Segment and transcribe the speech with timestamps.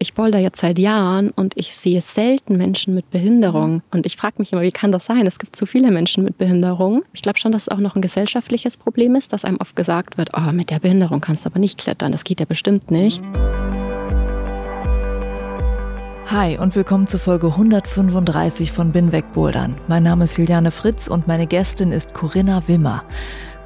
[0.00, 3.82] Ich boulder jetzt seit Jahren und ich sehe selten Menschen mit Behinderung.
[3.90, 5.26] Und ich frage mich immer, wie kann das sein?
[5.26, 7.02] Es gibt zu viele Menschen mit Behinderung.
[7.12, 10.16] Ich glaube schon, dass es auch noch ein gesellschaftliches Problem ist, dass einem oft gesagt
[10.16, 12.12] wird, oh, mit der Behinderung kannst du aber nicht klettern.
[12.12, 13.20] Das geht ja bestimmt nicht.
[16.26, 19.74] Hi und willkommen zu Folge 135 von Bin weg Bouldern.
[19.88, 23.02] Mein Name ist Juliane Fritz und meine Gästin ist Corinna Wimmer.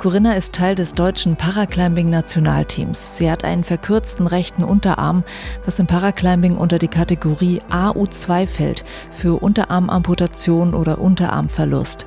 [0.02, 3.18] Corinna ist Teil des deutschen Paraclimbing-Nationalteams.
[3.18, 5.22] Sie hat einen verkürzten rechten Unterarm,
[5.64, 12.06] was im Paraclimbing unter die Kategorie AU2 fällt, für Unterarmamputation oder Unterarmverlust.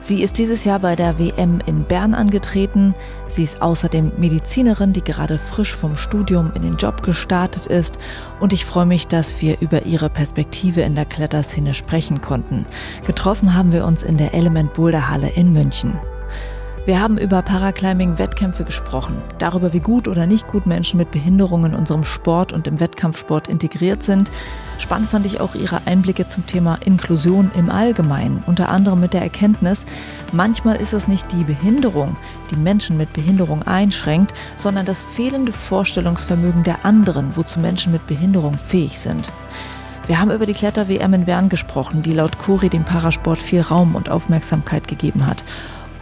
[0.00, 2.94] Sie ist dieses Jahr bei der WM in Bern angetreten.
[3.28, 7.98] Sie ist außerdem Medizinerin, die gerade frisch vom Studium in den Job gestartet ist.
[8.40, 12.64] Und ich freue mich, dass wir über ihre Perspektive in der Kletterszene sprechen konnten.
[13.04, 15.98] Getroffen haben wir uns in der Element Boulder Halle in München.
[16.86, 21.78] Wir haben über Paraclimbing-Wettkämpfe gesprochen, darüber, wie gut oder nicht gut Menschen mit Behinderungen in
[21.78, 24.30] unserem Sport und im Wettkampfsport integriert sind.
[24.78, 29.22] Spannend fand ich auch ihre Einblicke zum Thema Inklusion im Allgemeinen, unter anderem mit der
[29.22, 29.84] Erkenntnis,
[30.30, 32.16] manchmal ist es nicht die Behinderung,
[32.52, 38.54] die Menschen mit Behinderung einschränkt, sondern das fehlende Vorstellungsvermögen der anderen, wozu Menschen mit Behinderung
[38.54, 39.32] fähig sind.
[40.06, 43.96] Wir haben über die Kletter-WM in Bern gesprochen, die laut Curi dem Parasport viel Raum
[43.96, 45.42] und Aufmerksamkeit gegeben hat.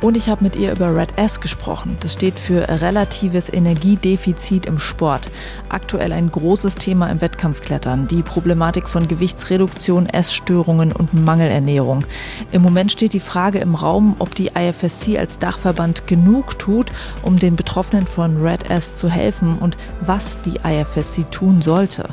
[0.00, 1.96] Und ich habe mit ihr über Red S gesprochen.
[2.00, 5.30] Das steht für relatives Energiedefizit im Sport.
[5.68, 8.06] Aktuell ein großes Thema im Wettkampfklettern.
[8.08, 12.04] Die Problematik von Gewichtsreduktion, Essstörungen und Mangelernährung.
[12.52, 17.38] Im Moment steht die Frage im Raum, ob die IFSC als Dachverband genug tut, um
[17.38, 22.08] den Betroffenen von Red S zu helfen und was die IFSC tun sollte.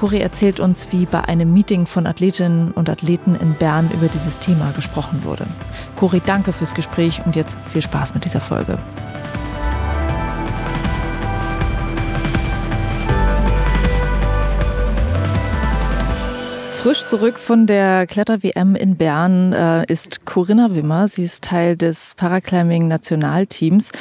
[0.00, 4.38] Cori erzählt uns, wie bei einem Meeting von Athletinnen und Athleten in Bern über dieses
[4.38, 5.46] Thema gesprochen wurde.
[5.96, 8.78] Cori, danke fürs Gespräch und jetzt viel Spaß mit dieser Folge.
[16.82, 21.08] Frisch zurück von der Kletter-WM in Bern äh, ist Corinna Wimmer.
[21.08, 23.92] Sie ist Teil des Paraclimbing-Nationalteams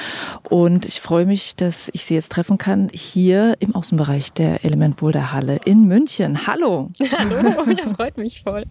[0.50, 4.96] und ich freue mich, dass ich Sie jetzt treffen kann hier im Außenbereich der Element
[4.96, 6.48] Boulder Halle in München.
[6.48, 6.88] Hallo.
[7.18, 8.62] Hallo, das freut mich voll.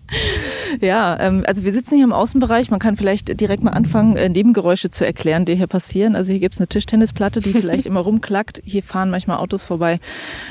[0.80, 2.70] Ja, ähm, also wir sitzen hier im Außenbereich.
[2.70, 6.16] Man kann vielleicht direkt mal anfangen, äh, Nebengeräusche zu erklären, die hier passieren.
[6.16, 8.62] Also hier gibt es eine Tischtennisplatte, die vielleicht immer rumklackt.
[8.64, 10.00] Hier fahren manchmal Autos vorbei.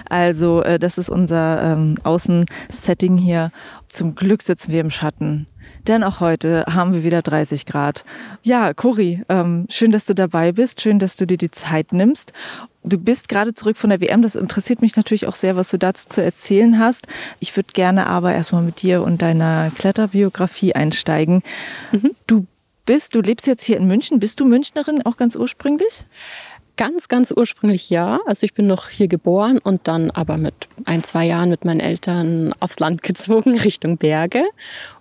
[0.08, 3.47] Also äh, das ist unser ähm, Außensetting hier
[3.88, 5.48] zum Glück sitzen wir im Schatten.
[5.88, 8.04] Denn auch heute haben wir wieder 30 Grad.
[8.44, 10.82] Ja, Cori, ähm, schön, dass du dabei bist.
[10.82, 12.34] Schön, dass du dir die Zeit nimmst.
[12.84, 14.22] Du bist gerade zurück von der WM.
[14.22, 17.08] Das interessiert mich natürlich auch sehr, was du dazu zu erzählen hast.
[17.40, 21.42] Ich würde gerne aber erstmal mit dir und deiner Kletterbiografie einsteigen.
[21.92, 22.12] Mhm.
[22.28, 22.46] Du
[22.86, 24.20] bist, du lebst jetzt hier in München.
[24.20, 26.06] Bist du Münchnerin auch ganz ursprünglich?
[26.78, 28.20] Ganz, ganz ursprünglich ja.
[28.28, 30.54] Also ich bin noch hier geboren und dann aber mit
[30.86, 34.44] ein, zwei Jahren mit meinen Eltern aufs Land gezogen, Richtung Berge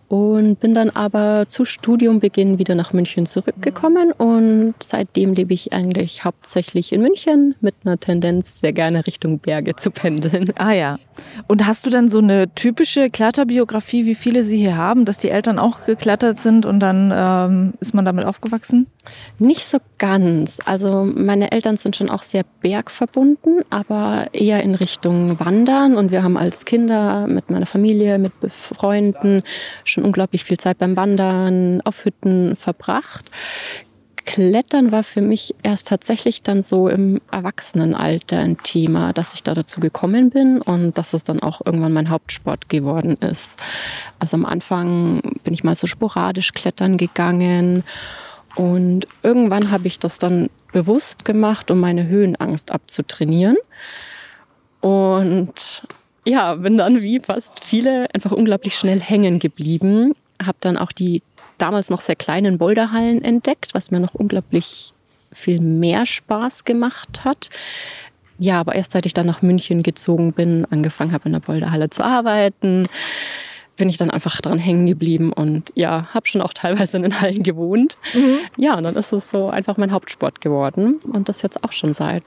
[0.09, 6.25] und bin dann aber zu Studiumbeginn wieder nach München zurückgekommen und seitdem lebe ich eigentlich
[6.25, 10.53] hauptsächlich in München mit einer Tendenz, sehr gerne Richtung Berge zu pendeln.
[10.57, 10.99] Ah ja.
[11.49, 15.31] Und hast du dann so eine typische Kletterbiografie, wie viele sie hier haben, dass die
[15.31, 18.87] Eltern auch geklettert sind und dann ähm, ist man damit aufgewachsen?
[19.39, 20.59] Nicht so ganz.
[20.65, 26.23] Also meine Eltern sind schon auch sehr bergverbunden, aber eher in Richtung Wandern und wir
[26.23, 29.43] haben als Kinder mit meiner Familie, mit Freunden
[29.85, 33.31] schon unglaublich viel Zeit beim Wandern auf Hütten verbracht.
[34.27, 39.55] Klettern war für mich erst tatsächlich dann so im Erwachsenenalter ein Thema, dass ich da
[39.55, 43.63] dazu gekommen bin und dass es dann auch irgendwann mein Hauptsport geworden ist.
[44.19, 47.85] Also am Anfang bin ich mal so sporadisch klettern gegangen
[48.57, 53.57] und irgendwann habe ich das dann bewusst gemacht, um meine Höhenangst abzutrainieren.
[54.81, 55.83] Und
[56.27, 60.13] ja, bin dann wie fast viele einfach unglaublich schnell hängen geblieben.
[60.45, 61.23] Habe dann auch die
[61.57, 64.93] damals noch sehr kleinen Boulderhallen entdeckt, was mir noch unglaublich
[65.33, 67.49] viel mehr Spaß gemacht hat.
[68.39, 71.91] Ja, aber erst seit ich dann nach München gezogen bin, angefangen habe in der Boulderhalle
[71.91, 72.87] zu arbeiten,
[73.77, 77.21] bin ich dann einfach dran hängen geblieben und ja, habe schon auch teilweise in den
[77.21, 77.97] Hallen gewohnt.
[78.15, 78.39] Mhm.
[78.57, 81.93] Ja, und dann ist es so einfach mein Hauptsport geworden und das jetzt auch schon
[81.93, 82.25] seit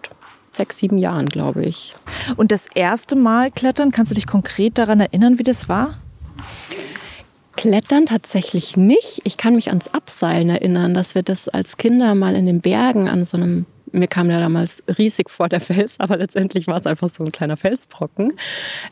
[0.56, 1.96] sechs, sieben Jahren, glaube ich.
[2.38, 5.96] Und das erste Mal klettern, kannst du dich konkret daran erinnern, wie das war?
[7.56, 9.22] Klettern tatsächlich nicht.
[9.25, 13.10] Ich kann mich ans Abseilen erinnern, dass wir das als Kinder mal in den Bergen
[13.10, 16.86] an so einem mir kam ja damals riesig vor der Fels, aber letztendlich war es
[16.86, 18.34] einfach so ein kleiner Felsbrocken,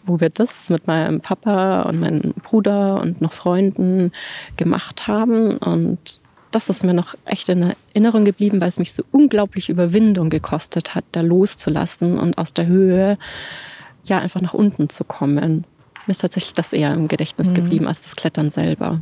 [0.05, 4.11] wo wir das mit meinem Papa und meinem Bruder und noch Freunden
[4.55, 5.57] gemacht haben.
[5.57, 6.19] Und
[6.51, 10.95] das ist mir noch echt in Erinnerung geblieben, weil es mich so unglaublich Überwindung gekostet
[10.95, 13.17] hat, da loszulassen und aus der Höhe
[14.05, 15.65] ja einfach nach unten zu kommen.
[16.05, 17.55] Mir ist tatsächlich das eher im Gedächtnis mhm.
[17.55, 19.01] geblieben als das Klettern selber.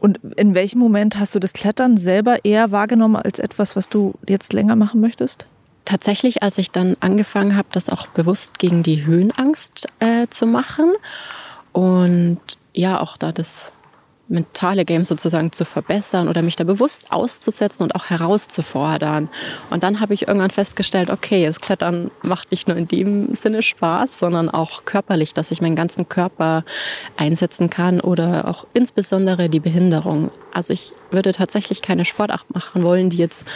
[0.00, 4.14] Und in welchem Moment hast du das Klettern selber eher wahrgenommen als etwas, was du
[4.28, 5.46] jetzt länger machen möchtest?
[5.84, 10.92] Tatsächlich, als ich dann angefangen habe, das auch bewusst gegen die Höhenangst äh, zu machen
[11.72, 12.38] und
[12.74, 13.72] ja, auch da das
[14.28, 19.28] mentale Game sozusagen zu verbessern oder mich da bewusst auszusetzen und auch herauszufordern.
[19.70, 23.62] Und dann habe ich irgendwann festgestellt, okay, das Klettern macht nicht nur in dem Sinne
[23.62, 26.64] Spaß, sondern auch körperlich, dass ich meinen ganzen Körper
[27.16, 30.30] einsetzen kann oder auch insbesondere die Behinderung.
[30.52, 33.46] Also ich würde tatsächlich keine Sportart machen wollen, die jetzt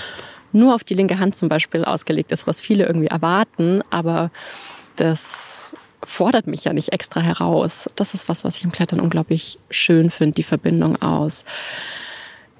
[0.52, 4.30] nur auf die linke Hand zum Beispiel ausgelegt ist, was viele irgendwie erwarten, aber
[4.96, 5.72] das
[6.04, 7.88] fordert mich ja nicht extra heraus.
[7.96, 11.44] Das ist was, was ich im Klettern unglaublich schön finde, die Verbindung aus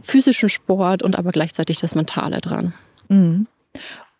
[0.01, 2.75] physischem Sport und aber gleichzeitig das Mentale dran.
[3.09, 3.47] Mhm.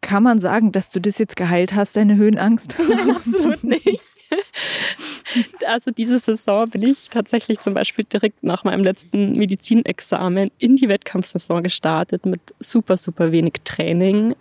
[0.03, 2.77] Kann man sagen, dass du das jetzt geheilt hast, deine Höhenangst?
[2.89, 4.03] Nein, absolut nicht.
[5.67, 10.89] Also diese Saison bin ich tatsächlich zum Beispiel direkt nach meinem letzten Medizinexamen in die
[10.89, 14.35] Wettkampfsaison gestartet mit super, super wenig Training,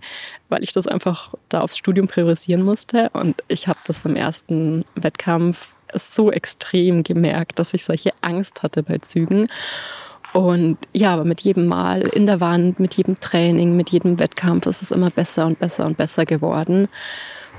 [0.50, 3.10] weil ich das einfach da aufs Studium priorisieren musste.
[3.14, 8.84] Und ich habe das im ersten Wettkampf so extrem gemerkt, dass ich solche Angst hatte
[8.84, 9.48] bei Zügen.
[10.34, 14.66] Und ja, aber mit jedem Mal in der Wand, mit jedem Training, mit jedem Wettkampf
[14.66, 16.88] ist es immer besser und besser und besser geworden.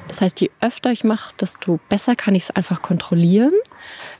[0.08, 3.52] Das heißt, je öfter ich mache, desto besser kann ich es einfach kontrollieren.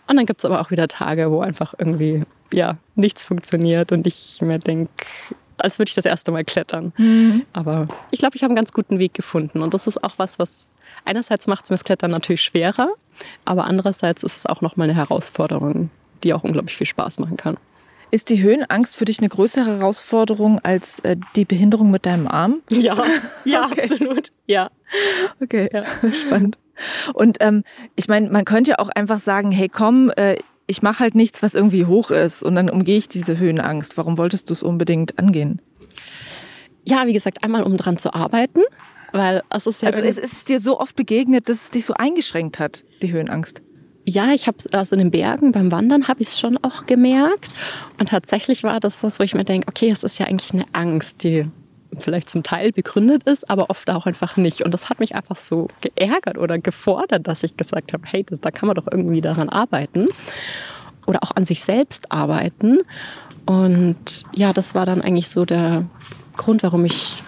[0.06, 4.06] Und dann gibt es aber auch wieder Tage, wo einfach irgendwie ja, nichts funktioniert und
[4.06, 4.90] ich mir denke,
[5.58, 6.92] als würde ich das erste Mal klettern.
[6.96, 7.46] Mhm.
[7.52, 9.62] Aber ich glaube, ich habe einen ganz guten Weg gefunden.
[9.62, 10.68] Und das ist auch was, was
[11.04, 12.90] einerseits macht es mir das Klettern natürlich schwerer,
[13.44, 15.90] aber andererseits ist es auch nochmal eine Herausforderung,
[16.22, 17.56] die auch unglaublich viel Spaß machen kann.
[18.12, 22.60] Ist die Höhenangst für dich eine größere Herausforderung als äh, die Behinderung mit deinem Arm?
[22.68, 22.94] Ja,
[23.46, 23.80] ja, okay.
[23.80, 24.32] absolut.
[24.46, 24.70] Ja.
[25.42, 25.84] Okay, ja.
[26.12, 26.58] spannend.
[27.14, 27.64] Und ähm,
[27.96, 30.36] ich meine, man könnte ja auch einfach sagen, hey komm, äh,
[30.66, 33.96] ich mache halt nichts, was irgendwie hoch ist und dann umgehe ich diese Höhenangst.
[33.96, 35.62] Warum wolltest du es unbedingt angehen?
[36.84, 38.60] Ja, wie gesagt, einmal um dran zu arbeiten,
[39.12, 39.88] weil es ist ja.
[39.88, 43.62] Also es ist dir so oft begegnet, dass es dich so eingeschränkt hat, die Höhenangst.
[44.04, 46.86] Ja, ich habe es also in den Bergen beim Wandern habe ich es schon auch
[46.86, 47.50] gemerkt
[48.00, 50.64] und tatsächlich war das das, wo ich mir denke, okay, es ist ja eigentlich eine
[50.72, 51.46] Angst, die
[51.98, 54.62] vielleicht zum Teil begründet ist, aber oft auch einfach nicht.
[54.64, 58.40] Und das hat mich einfach so geärgert oder gefordert, dass ich gesagt habe, hey, das,
[58.40, 60.08] da kann man doch irgendwie daran arbeiten
[61.06, 62.80] oder auch an sich selbst arbeiten.
[63.46, 65.84] Und ja, das war dann eigentlich so der
[66.36, 67.22] Grund, warum ich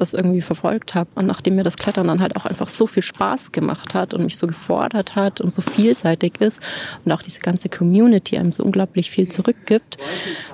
[0.00, 1.10] das irgendwie verfolgt habe.
[1.14, 4.24] Und nachdem mir das Klettern dann halt auch einfach so viel Spaß gemacht hat und
[4.24, 6.60] mich so gefordert hat und so vielseitig ist
[7.04, 9.98] und auch diese ganze Community einem so unglaublich viel zurückgibt,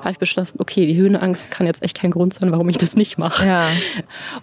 [0.01, 2.97] habe ich beschlossen, okay, die Höhenangst kann jetzt echt kein Grund sein, warum ich das
[2.97, 3.47] nicht mache.
[3.47, 3.69] Ja.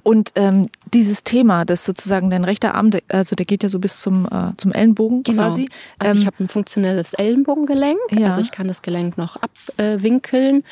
[0.04, 4.02] Und ähm, dieses Thema, das sozusagen dein rechter Arm, also der geht ja so bis
[4.02, 5.44] zum, äh, zum Ellenbogen genau.
[5.44, 5.70] quasi.
[6.00, 8.28] Also ähm, ich habe ein funktionelles Ellenbogengelenk, ja.
[8.28, 10.64] also ich kann das Gelenk noch abwinkeln.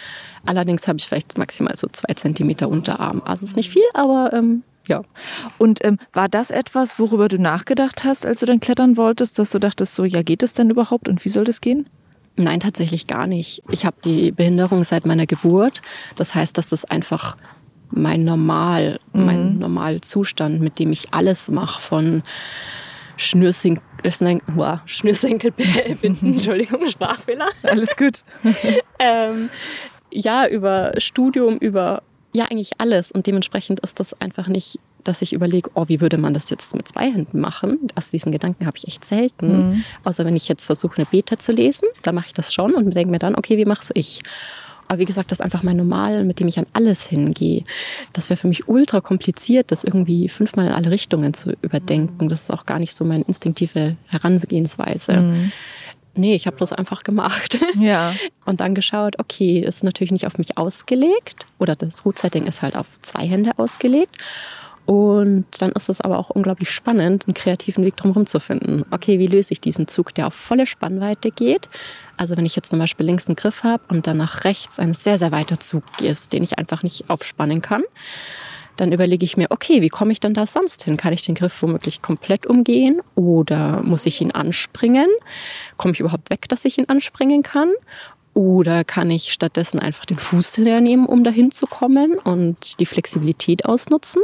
[0.45, 3.21] Allerdings habe ich vielleicht maximal so zwei Zentimeter Unterarm.
[3.25, 5.03] Also es ist nicht viel, aber ähm, ja.
[5.57, 9.51] Und ähm, war das etwas, worüber du nachgedacht hast, als du dann klettern wolltest, dass
[9.51, 11.85] du dachtest, so, ja, geht es denn überhaupt und wie soll das gehen?
[12.35, 13.61] Nein, tatsächlich gar nicht.
[13.69, 15.81] Ich habe die Behinderung seit meiner Geburt.
[16.15, 17.35] Das heißt, das ist einfach
[17.89, 19.25] mein Normal, mhm.
[19.25, 22.23] mein Normalzustand, mit dem ich alles mache, von
[23.17, 23.79] Schnürsen
[24.85, 25.51] Schnürsenkel
[26.01, 27.49] binden, Entschuldigung, Sprachfehler.
[27.61, 28.23] Alles gut.
[28.99, 29.49] ähm,
[30.09, 32.01] ja, über Studium, über
[32.33, 33.11] ja eigentlich alles.
[33.11, 36.75] Und dementsprechend ist das einfach nicht, dass ich überlege, oh, wie würde man das jetzt
[36.75, 37.89] mit zwei Händen machen?
[37.95, 39.69] Also diesen Gedanken habe ich echt selten.
[39.69, 39.83] Mhm.
[40.03, 42.93] Außer wenn ich jetzt versuche, eine Beta zu lesen, dann mache ich das schon und
[42.93, 44.21] denke mir dann, okay, wie mache ich?
[44.87, 47.63] Aber wie gesagt, das ist einfach mein Normal, mit dem ich an alles hingehe.
[48.11, 52.27] Das wäre für mich ultra kompliziert, das irgendwie fünfmal in alle Richtungen zu überdenken.
[52.27, 55.13] Das ist auch gar nicht so meine instinktive Herangehensweise.
[55.13, 55.51] Mhm
[56.15, 57.57] nee, ich habe das einfach gemacht.
[57.79, 58.13] Ja.
[58.45, 62.75] Und dann geschaut, okay, ist natürlich nicht auf mich ausgelegt oder das Root-Setting ist halt
[62.75, 64.17] auf zwei Hände ausgelegt.
[64.85, 68.83] Und dann ist es aber auch unglaublich spannend, einen kreativen Weg drumherum zu finden.
[68.91, 71.69] Okay, wie löse ich diesen Zug, der auf volle Spannweite geht?
[72.17, 74.93] Also wenn ich jetzt zum Beispiel links einen Griff habe und dann nach rechts ein
[74.93, 77.83] sehr, sehr weiter Zug ist, den ich einfach nicht aufspannen kann
[78.77, 80.97] dann überlege ich mir, okay, wie komme ich denn da sonst hin?
[80.97, 85.07] Kann ich den Griff womöglich komplett umgehen oder muss ich ihn anspringen?
[85.77, 87.71] Komme ich überhaupt weg, dass ich ihn anspringen kann?
[88.33, 93.65] Oder kann ich stattdessen einfach den Fuß nehmen, um dahin zu kommen und die Flexibilität
[93.65, 94.23] ausnutzen?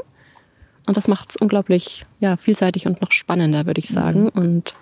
[0.85, 4.23] Und das macht es unglaublich ja, vielseitig und noch spannender, würde ich sagen.
[4.23, 4.29] Mhm.
[4.29, 4.73] Und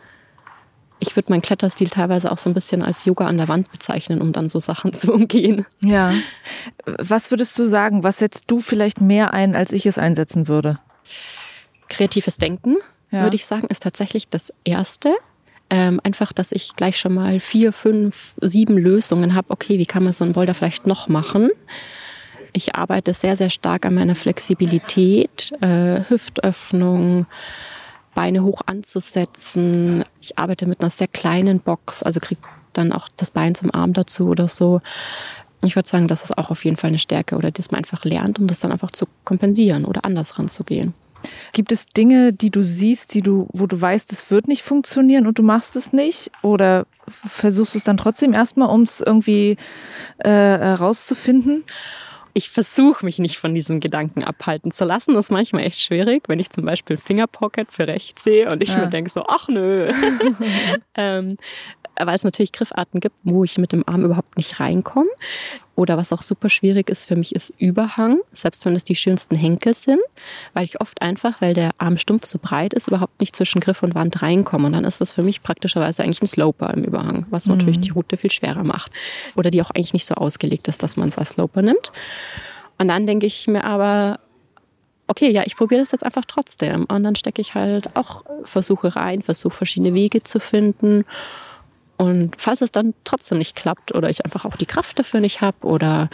[0.99, 4.21] ich würde meinen Kletterstil teilweise auch so ein bisschen als Yoga an der Wand bezeichnen,
[4.21, 5.65] um dann so Sachen zu umgehen.
[5.81, 6.13] Ja.
[6.85, 8.03] Was würdest du sagen?
[8.03, 10.79] Was setzt du vielleicht mehr ein, als ich es einsetzen würde?
[11.89, 12.77] Kreatives Denken,
[13.11, 13.23] ja.
[13.23, 15.13] würde ich sagen, ist tatsächlich das Erste.
[15.69, 19.49] Ähm, einfach, dass ich gleich schon mal vier, fünf, sieben Lösungen habe.
[19.49, 21.49] Okay, wie kann man so einen Boulder vielleicht noch machen?
[22.53, 27.25] Ich arbeite sehr, sehr stark an meiner Flexibilität, äh, Hüftöffnung,
[28.15, 30.03] Beine hoch anzusetzen.
[30.19, 32.41] Ich arbeite mit einer sehr kleinen Box, also kriege
[32.73, 34.81] dann auch das Bein zum Arm dazu oder so.
[35.63, 38.03] Ich würde sagen, das ist auch auf jeden Fall eine Stärke oder dass man einfach
[38.03, 40.93] lernt, um das dann einfach zu kompensieren oder anders ranzugehen.
[41.53, 45.25] Gibt es Dinge, die du siehst, die du, wo du weißt, es wird nicht funktionieren
[45.27, 46.31] und du machst es nicht?
[46.41, 49.57] Oder versuchst du es dann trotzdem erstmal, um es irgendwie
[50.19, 51.63] äh, herauszufinden?
[52.37, 55.13] Ich versuche mich nicht von diesem Gedanken abhalten zu lassen.
[55.13, 58.73] Das ist manchmal echt schwierig, wenn ich zum Beispiel Fingerpocket für rechts sehe und ich
[58.73, 58.79] ja.
[58.79, 59.89] mir denke so, ach nö.
[60.95, 61.37] ähm,
[61.99, 65.09] weil es natürlich Griffarten gibt, wo ich mit dem Arm überhaupt nicht reinkomme.
[65.75, 69.35] Oder was auch super schwierig ist für mich, ist Überhang, selbst wenn es die schönsten
[69.35, 69.99] Henkel sind,
[70.53, 73.93] weil ich oft einfach, weil der Armstumpf so breit ist, überhaupt nicht zwischen Griff und
[73.93, 74.67] Wand reinkomme.
[74.67, 77.57] Und dann ist das für mich praktischerweise eigentlich ein Sloper im Überhang, was mhm.
[77.57, 78.91] natürlich die Route viel schwerer macht.
[79.35, 81.91] Oder die auch eigentlich nicht so ausgelegt ist, dass man es als Sloper nimmt.
[82.77, 84.19] Und dann denke ich mir aber,
[85.07, 86.85] okay, ja, ich probiere das jetzt einfach trotzdem.
[86.85, 91.05] Und dann stecke ich halt auch Versuche rein, versuche verschiedene Wege zu finden
[91.97, 95.41] und falls es dann trotzdem nicht klappt oder ich einfach auch die Kraft dafür nicht
[95.41, 96.09] habe oder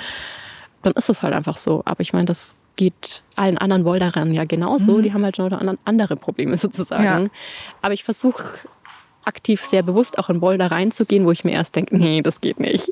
[0.84, 1.82] dann ist es halt einfach so.
[1.86, 4.98] Aber ich meine, das geht allen anderen Boulderern ja genauso.
[4.98, 5.04] Mhm.
[5.04, 7.04] Die haben halt schon andere Probleme sozusagen.
[7.04, 7.30] Ja.
[7.82, 8.44] Aber ich versuche
[9.24, 12.60] aktiv sehr bewusst auch in Boulder reinzugehen, wo ich mir erst denke, nee, das geht
[12.60, 12.92] nicht.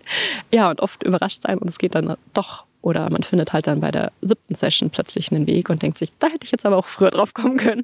[0.54, 2.66] Ja, und oft überrascht sein und es geht dann doch.
[2.82, 6.12] Oder man findet halt dann bei der siebten Session plötzlich einen Weg und denkt sich,
[6.18, 7.84] da hätte ich jetzt aber auch früher drauf kommen können.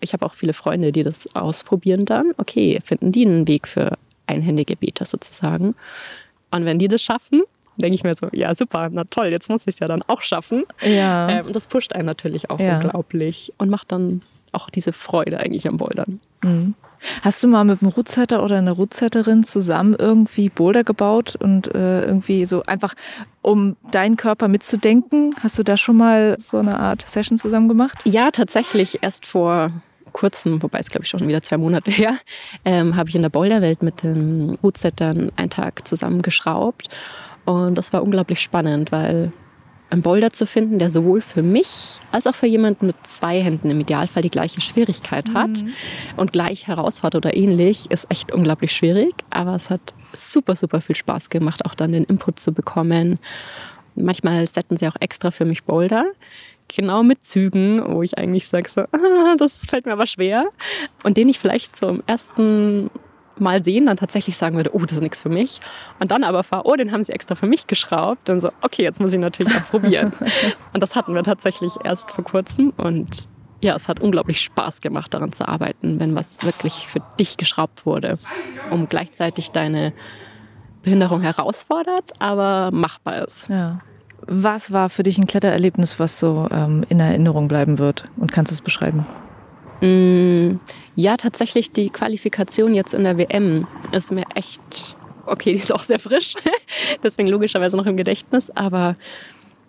[0.00, 2.32] Ich habe auch viele Freunde, die das ausprobieren dann.
[2.36, 3.96] Okay, finden die einen Weg für
[4.26, 5.74] einhändige Beter sozusagen.
[6.50, 7.42] Und wenn die das schaffen,
[7.76, 10.22] denke ich mir so, ja super, na toll, jetzt muss ich es ja dann auch
[10.22, 10.64] schaffen.
[10.82, 11.28] Ja.
[11.28, 12.76] Ähm, das pusht einen natürlich auch ja.
[12.76, 16.20] unglaublich und macht dann auch diese Freude eigentlich am Bouldern.
[16.42, 16.74] Mhm.
[17.22, 22.02] Hast du mal mit einem Rootsetter oder einer Rootsetterin zusammen irgendwie Boulder gebaut und äh,
[22.02, 22.94] irgendwie so einfach,
[23.42, 25.34] um deinen Körper mitzudenken?
[25.40, 27.98] Hast du da schon mal so eine Art Session zusammen gemacht?
[28.04, 29.70] Ja, tatsächlich erst vor
[30.14, 32.16] kurzem, wobei es glaube ich schon wieder zwei Monate her,
[32.64, 36.88] ähm, habe ich in der Boulderwelt mit den Rootsettern einen Tag zusammengeschraubt.
[37.44, 39.30] Und das war unglaublich spannend, weil
[39.90, 43.70] einen Boulder zu finden, der sowohl für mich als auch für jemanden mit zwei Händen
[43.70, 45.72] im Idealfall die gleiche Schwierigkeit hat mhm.
[46.16, 49.14] und gleich herausfordert oder ähnlich, ist echt unglaublich schwierig.
[49.30, 53.18] Aber es hat super, super viel Spaß gemacht, auch dann den Input zu bekommen.
[53.94, 56.06] Manchmal setzen sie auch extra für mich Boulder
[56.68, 60.46] genau mit Zügen, wo ich eigentlich sage, so, ah, das fällt mir aber schwer.
[61.02, 62.90] Und den ich vielleicht zum ersten
[63.38, 65.60] Mal sehen, dann tatsächlich sagen würde, oh, das ist nichts für mich.
[65.98, 68.30] Und dann aber fahre, oh, den haben sie extra für mich geschraubt.
[68.30, 70.12] Und so, okay, jetzt muss ich natürlich auch probieren.
[70.72, 72.72] und das hatten wir tatsächlich erst vor kurzem.
[72.76, 73.28] Und
[73.60, 77.86] ja, es hat unglaublich Spaß gemacht, daran zu arbeiten, wenn was wirklich für dich geschraubt
[77.86, 78.18] wurde,
[78.70, 79.92] um gleichzeitig deine
[80.82, 83.48] Behinderung herausfordert, aber machbar ist.
[83.48, 83.80] Ja.
[84.26, 88.04] Was war für dich ein Klettererlebnis, was so ähm, in Erinnerung bleiben wird?
[88.16, 89.06] Und kannst du es beschreiben?
[89.80, 90.60] Mm,
[90.96, 95.82] ja, tatsächlich die Qualifikation jetzt in der WM ist mir echt, okay, die ist auch
[95.82, 96.34] sehr frisch,
[97.02, 98.96] deswegen logischerweise noch im Gedächtnis, aber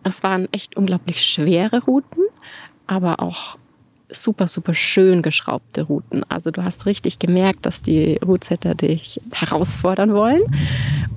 [0.04, 2.24] es waren echt unglaublich schwere Routen,
[2.88, 3.58] aber auch
[4.16, 6.24] super, super schön geschraubte Routen.
[6.30, 10.42] Also du hast richtig gemerkt, dass die Rootsetter dich herausfordern wollen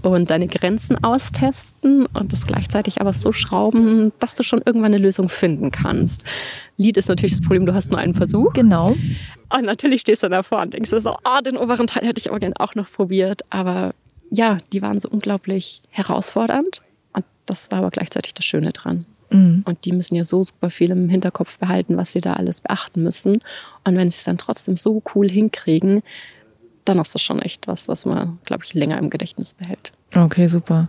[0.02, 4.98] und deine Grenzen austesten und das gleichzeitig aber so schrauben, dass du schon irgendwann eine
[4.98, 6.24] Lösung finden kannst.
[6.76, 8.52] Lied ist natürlich das Problem, du hast nur einen Versuch.
[8.52, 8.96] Genau.
[9.54, 12.38] Und natürlich stehst du davor und denkst so, oh, den oberen Teil hätte ich aber
[12.38, 13.42] gerne auch noch probiert.
[13.50, 13.94] Aber
[14.30, 19.06] ja, die waren so unglaublich herausfordernd und das war aber gleichzeitig das Schöne dran.
[19.30, 19.62] Mhm.
[19.64, 23.02] Und die müssen ja so super viel im Hinterkopf behalten, was sie da alles beachten
[23.02, 23.42] müssen.
[23.85, 26.02] Und wenn sie es dann trotzdem so cool hinkriegen,
[26.85, 29.92] dann ist das schon echt was, was man, glaube ich, länger im Gedächtnis behält.
[30.14, 30.88] Okay, super.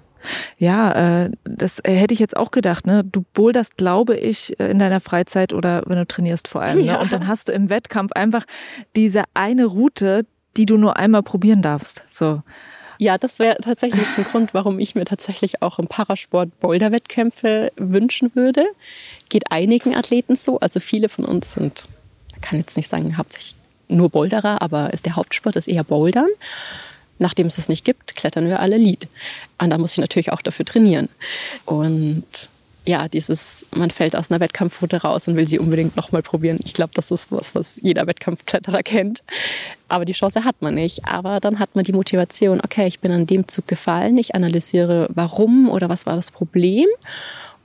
[0.58, 2.86] Ja, äh, das hätte ich jetzt auch gedacht.
[2.86, 3.03] Ne?
[3.03, 6.79] Du boulderst, glaube ich, äh, in deiner Freizeit oder wenn du trainierst vor allem.
[6.89, 6.93] Ja.
[6.93, 7.00] Ne?
[7.00, 8.43] Und dann hast du im Wettkampf einfach
[8.96, 10.25] diese eine Route,
[10.58, 12.03] die du nur einmal probieren darfst.
[12.10, 12.41] So.
[13.01, 18.36] Ja, das wäre tatsächlich ein Grund, warum ich mir tatsächlich auch im Parasport Boulderwettkämpfe wünschen
[18.36, 18.65] würde.
[19.29, 20.60] Geht einigen Athleten so.
[20.60, 21.88] Also viele von uns sind,
[22.41, 23.56] kann jetzt nicht sagen, hauptsächlich
[23.88, 26.27] nur Boulderer, aber ist der Hauptsport ist eher Bouldern.
[27.20, 29.08] Nachdem es es nicht gibt, klettern wir alle Lied.
[29.58, 31.08] Und da muss ich natürlich auch dafür trainieren.
[31.63, 32.50] Und
[32.89, 36.58] ja, dieses, man fällt aus einer Wettkampfroute raus und will sie unbedingt nochmal probieren.
[36.65, 39.22] Ich glaube, das ist was, was jeder Wettkampfkletterer kennt.
[39.89, 41.05] Aber die Chance hat man nicht.
[41.05, 45.08] Aber dann hat man die Motivation, okay, ich bin an dem Zug gefallen, ich analysiere,
[45.13, 46.88] warum oder was war das Problem.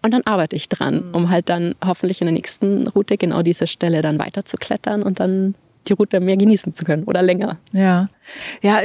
[0.03, 3.67] Und dann arbeite ich dran, um halt dann hoffentlich in der nächsten Route genau diese
[3.67, 5.55] Stelle dann weiter zu klettern und dann
[5.85, 7.59] die Route mehr genießen zu können oder länger.
[7.73, 8.09] Ja,
[8.63, 8.81] ja,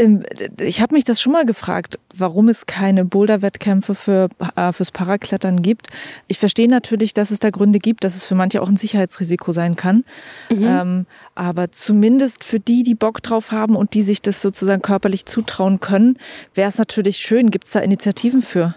[0.60, 5.62] ich habe mich das schon mal gefragt, warum es keine Boulder-Wettkämpfe für, äh, fürs Paraklettern
[5.62, 5.88] gibt.
[6.28, 9.52] Ich verstehe natürlich, dass es da Gründe gibt, dass es für manche auch ein Sicherheitsrisiko
[9.52, 10.04] sein kann.
[10.50, 10.64] Mhm.
[10.64, 15.26] Ähm, aber zumindest für die, die Bock drauf haben und die sich das sozusagen körperlich
[15.26, 16.18] zutrauen können,
[16.54, 17.50] wäre es natürlich schön.
[17.50, 18.76] Gibt es da Initiativen für?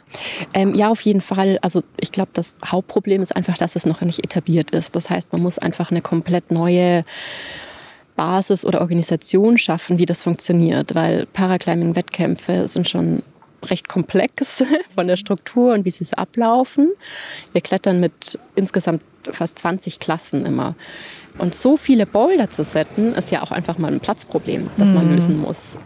[0.55, 1.59] Ähm, ja, auf jeden Fall.
[1.63, 4.95] Also ich glaube, das Hauptproblem ist einfach, dass es noch nicht etabliert ist.
[4.95, 7.05] Das heißt, man muss einfach eine komplett neue
[8.23, 13.25] Basis oder Organisation schaffen, wie das funktioniert, weil Paraclimbing-Wettkämpfe sind schon
[13.65, 14.63] recht komplex
[14.95, 16.93] von der Struktur und wie sie so ablaufen.
[17.51, 20.77] Wir klettern mit insgesamt fast 20 Klassen immer.
[21.37, 24.97] Und so viele Boulder zu setzen, ist ja auch einfach mal ein Platzproblem, das mhm.
[24.97, 25.77] man lösen muss.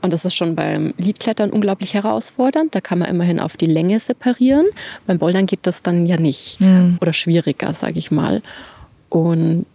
[0.00, 2.74] Und das ist schon beim Liedklettern unglaublich herausfordernd.
[2.74, 4.66] Da kann man immerhin auf die Länge separieren.
[5.06, 6.62] Beim Bouldern geht das dann ja nicht.
[6.62, 6.96] Mhm.
[7.02, 8.42] Oder schwieriger, sage ich mal.
[9.12, 9.66] Und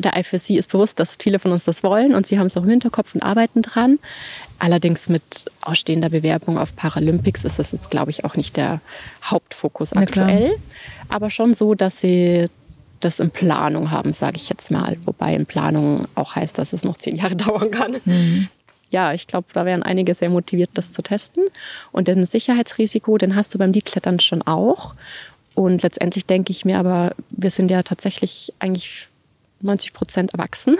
[0.00, 2.64] der IFSC ist bewusst, dass viele von uns das wollen und sie haben es auch
[2.64, 4.00] im Hinterkopf und arbeiten dran.
[4.58, 8.80] Allerdings mit ausstehender Bewerbung auf Paralympics ist das jetzt, glaube ich, auch nicht der
[9.22, 10.56] Hauptfokus aktuell.
[11.08, 12.48] Aber schon so, dass sie
[12.98, 14.96] das in Planung haben, sage ich jetzt mal.
[15.04, 18.00] Wobei in Planung auch heißt, dass es noch zehn Jahre dauern kann.
[18.04, 18.48] Mhm.
[18.90, 21.44] Ja, ich glaube, da wären einige sehr motiviert, das zu testen.
[21.92, 24.96] Und den Sicherheitsrisiko, den hast du beim Liedklettern schon auch.
[25.60, 29.08] Und letztendlich denke ich mir aber, wir sind ja tatsächlich eigentlich
[29.60, 30.76] 90 Prozent erwachsen.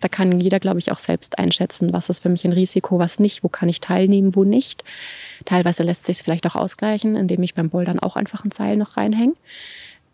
[0.00, 3.20] Da kann jeder, glaube ich, auch selbst einschätzen, was ist für mich ein Risiko, was
[3.20, 4.82] nicht, wo kann ich teilnehmen, wo nicht.
[5.44, 8.76] Teilweise lässt sich es vielleicht auch ausgleichen, indem ich beim Bouldern auch einfach ein Seil
[8.76, 9.34] noch reinhänge.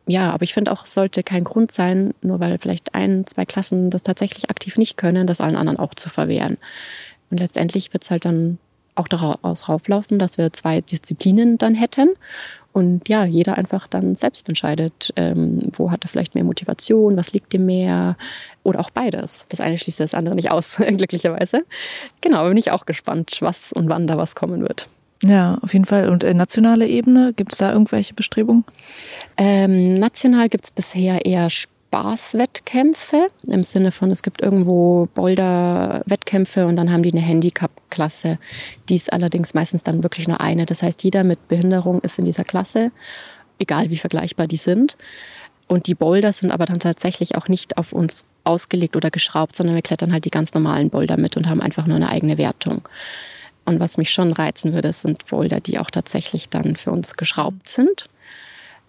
[0.06, 3.46] Ja, aber ich finde auch, es sollte kein Grund sein, nur weil vielleicht ein, zwei
[3.46, 6.58] Klassen das tatsächlich aktiv nicht können, das allen anderen auch zu verwehren.
[7.30, 8.58] Und letztendlich wird es halt dann
[8.94, 12.10] auch daraus rauflaufen, dass wir zwei Disziplinen dann hätten
[12.78, 17.32] und ja, jeder einfach dann selbst entscheidet, ähm, wo hat er vielleicht mehr Motivation, was
[17.32, 18.16] liegt ihm mehr
[18.62, 19.46] oder auch beides.
[19.48, 21.64] Das eine schließt das andere nicht aus, glücklicherweise.
[22.20, 24.88] Genau, bin ich auch gespannt, was und wann da was kommen wird.
[25.22, 26.08] Ja, auf jeden Fall.
[26.08, 28.64] Und äh, nationale Ebene, gibt es da irgendwelche Bestrebungen?
[29.36, 31.50] Ähm, national gibt es bisher eher
[31.88, 38.38] Spaßwettkämpfe im Sinne von, es gibt irgendwo Boulder-Wettkämpfe und dann haben die eine Handicap-Klasse.
[38.90, 40.66] Die ist allerdings meistens dann wirklich nur eine.
[40.66, 42.92] Das heißt, jeder mit Behinderung ist in dieser Klasse,
[43.58, 44.98] egal wie vergleichbar die sind.
[45.66, 49.74] Und die Boulder sind aber dann tatsächlich auch nicht auf uns ausgelegt oder geschraubt, sondern
[49.74, 52.86] wir klettern halt die ganz normalen Boulder mit und haben einfach nur eine eigene Wertung.
[53.64, 57.68] Und was mich schon reizen würde, sind Boulder, die auch tatsächlich dann für uns geschraubt
[57.68, 58.08] sind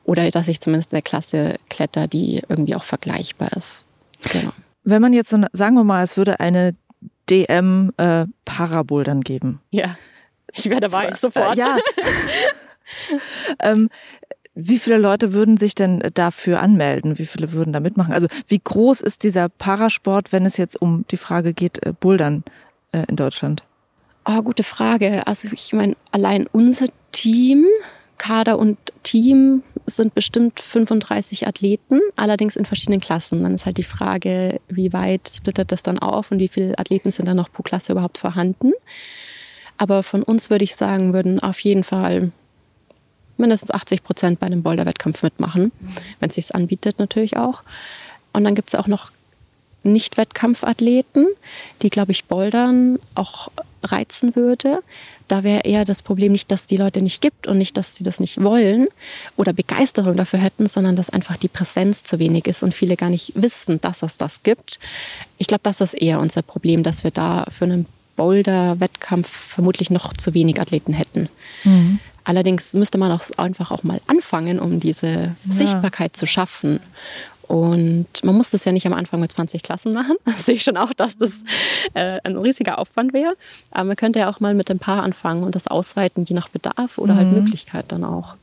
[0.09, 3.85] oder dass ich zumindest in der Klasse kletter, die irgendwie auch vergleichbar ist.
[4.31, 4.51] Genau.
[4.83, 6.73] Wenn man jetzt, sagen wir mal, es würde eine
[7.29, 9.61] DM äh, Parabouldern geben.
[9.69, 9.97] Ja,
[10.51, 11.55] ich wäre dabei, sofort.
[11.55, 11.77] Äh, ja.
[13.59, 13.89] ähm,
[14.55, 17.19] wie viele Leute würden sich denn dafür anmelden?
[17.19, 18.11] Wie viele würden da mitmachen?
[18.11, 22.43] Also wie groß ist dieser Parasport, wenn es jetzt um die Frage geht, äh, Bouldern
[22.93, 23.61] äh, in Deutschland?
[24.25, 25.27] Oh, gute Frage.
[25.27, 27.67] Also ich meine, allein unser Team
[28.19, 28.77] Kader und
[29.09, 33.41] Team sind bestimmt 35 Athleten, allerdings in verschiedenen Klassen.
[33.41, 37.09] Dann ist halt die Frage, wie weit splittert das dann auf und wie viele Athleten
[37.09, 38.71] sind dann noch pro Klasse überhaupt vorhanden.
[39.77, 42.31] Aber von uns würde ich sagen, würden auf jeden Fall
[43.37, 45.71] mindestens 80 Prozent bei einem Boulder-Wettkampf mitmachen,
[46.19, 47.63] wenn es sich anbietet natürlich auch.
[48.31, 49.11] Und dann gibt es auch noch
[49.81, 51.25] Nicht-Wettkampfathleten,
[51.81, 53.49] die, glaube ich, Bouldern auch
[53.83, 54.81] reizen würde
[55.29, 58.03] da wäre eher das Problem nicht, dass die Leute nicht gibt und nicht, dass die
[58.03, 58.87] das nicht wollen
[59.37, 63.09] oder Begeisterung dafür hätten, sondern dass einfach die Präsenz zu wenig ist und viele gar
[63.09, 64.79] nicht wissen, dass es das gibt.
[65.37, 70.13] Ich glaube, das ist eher unser Problem, dass wir da für einen Boulder-Wettkampf vermutlich noch
[70.13, 71.29] zu wenig Athleten hätten.
[71.63, 71.99] Mhm.
[72.25, 75.35] Allerdings müsste man auch einfach auch mal anfangen, um diese ja.
[75.49, 76.79] Sichtbarkeit zu schaffen.
[77.49, 80.15] Und man muss das ja nicht am Anfang mit 20 Klassen machen.
[80.25, 81.43] Das sehe ich schon auch, dass das
[81.95, 83.33] äh, ein riesiger Aufwand wäre.
[83.71, 86.47] Aber man könnte ja auch mal mit ein paar anfangen und das ausweiten, je nach
[86.47, 87.33] Bedarf oder halt mhm.
[87.33, 88.35] halt Möglichkeit dann auch.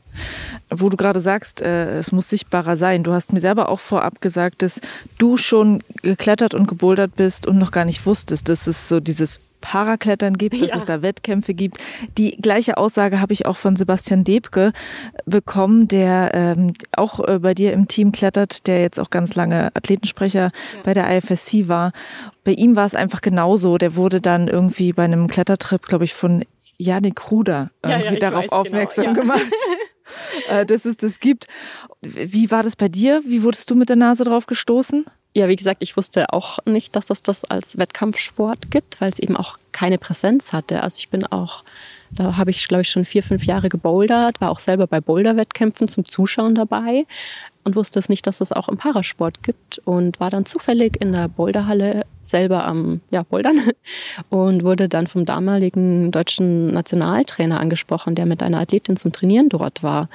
[0.71, 3.05] Wo du gerade sagst, äh, es muss sichtbarer sein.
[3.05, 4.81] Du hast mir selber auch vorab gesagt, dass
[5.19, 9.39] du schon geklettert und gebouldert bist und noch gar nicht wusstest, dass es so dieses
[9.67, 10.77] Paraklettern gibt, dass ja.
[10.77, 11.79] es da Wettkämpfe gibt.
[12.17, 14.73] Die gleiche Aussage habe ich auch von Sebastian Debke
[15.25, 19.75] bekommen, der ähm, auch äh, bei dir im Team klettert, der jetzt auch ganz lange
[19.75, 20.83] Athletensprecher ja.
[20.85, 21.91] bei der IFSC war.
[22.45, 23.77] Bei ihm war es einfach genauso.
[23.77, 26.45] Der wurde dann irgendwie bei einem Klettertrip, glaube ich, von
[26.79, 29.43] Janik Ruder irgendwie ja, darauf genau, aufmerksam genau, gemacht.
[30.49, 31.49] Äh, dass es das gibt.
[32.01, 33.23] Wie war das bei dir?
[33.27, 35.05] Wie wurdest du mit der Nase drauf gestoßen?
[35.37, 39.19] Ja, wie gesagt, ich wusste auch nicht, dass es das als Wettkampfsport gibt, weil es
[39.19, 40.83] eben auch keine Präsenz hatte.
[40.83, 41.63] Also ich bin auch,
[42.11, 45.89] da habe ich, glaube ich, schon vier, fünf Jahre gebouldert, war auch selber bei Boulderwettkämpfen
[45.89, 47.05] zum Zuschauen dabei
[47.65, 51.13] und wusste es nicht, dass es auch im Parasport gibt und war dann zufällig in
[51.13, 53.61] der Boulderhalle selber am ja, Bouldern
[54.31, 59.83] und wurde dann vom damaligen deutschen Nationaltrainer angesprochen, der mit einer Athletin zum Trainieren dort
[59.83, 60.09] war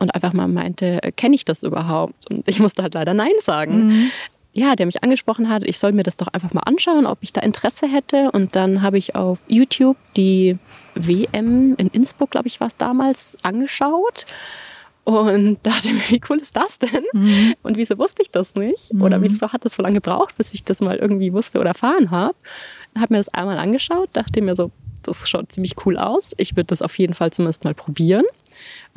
[0.00, 2.28] und einfach mal meinte, kenne ich das überhaupt?
[2.32, 3.86] Und ich musste halt leider Nein sagen.
[3.86, 4.10] Mhm
[4.52, 7.32] ja, der mich angesprochen hat, ich soll mir das doch einfach mal anschauen, ob ich
[7.32, 8.30] da Interesse hätte.
[8.32, 10.58] Und dann habe ich auf YouTube die
[10.94, 14.26] WM in Innsbruck, glaube ich, war es damals, angeschaut.
[15.04, 17.04] Und dachte mir, wie cool ist das denn?
[17.12, 17.54] Mhm.
[17.62, 18.92] Und wieso wusste ich das nicht?
[18.92, 19.02] Mhm.
[19.02, 22.10] Oder wieso hat es so lange gebraucht, bis ich das mal irgendwie wusste oder erfahren
[22.10, 22.34] habe?
[22.98, 26.32] Habe mir das einmal angeschaut, dachte mir so, das schaut ziemlich cool aus.
[26.36, 28.24] Ich würde das auf jeden Fall zumindest mal probieren.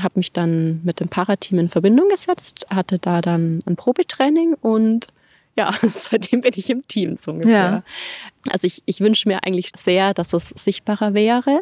[0.01, 5.07] Habe mich dann mit dem Parateam in Verbindung gesetzt, hatte da dann ein Probetraining und
[5.55, 7.53] ja, seitdem bin ich im Team so ungefähr.
[7.53, 7.83] Ja.
[8.49, 11.61] Also ich, ich wünsche mir eigentlich sehr, dass es sichtbarer wäre,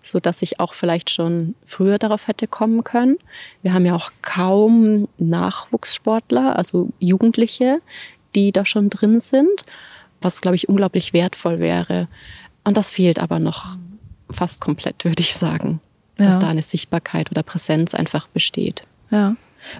[0.00, 3.18] so dass ich auch vielleicht schon früher darauf hätte kommen können.
[3.62, 7.80] Wir haben ja auch kaum Nachwuchssportler, also Jugendliche,
[8.34, 9.64] die da schon drin sind,
[10.20, 12.08] was glaube ich unglaublich wertvoll wäre.
[12.64, 13.76] Und das fehlt aber noch
[14.30, 15.80] fast komplett, würde ich sagen,
[16.16, 16.40] dass ja.
[16.40, 18.84] da eine Sichtbarkeit oder Präsenz einfach besteht.
[19.10, 19.36] Ja.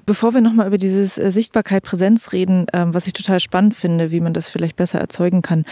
[0.06, 4.10] Bevor wir nochmal über dieses äh, Sichtbarkeit, Präsenz reden, ähm, was ich total spannend finde,
[4.10, 5.64] wie man das vielleicht besser erzeugen kann.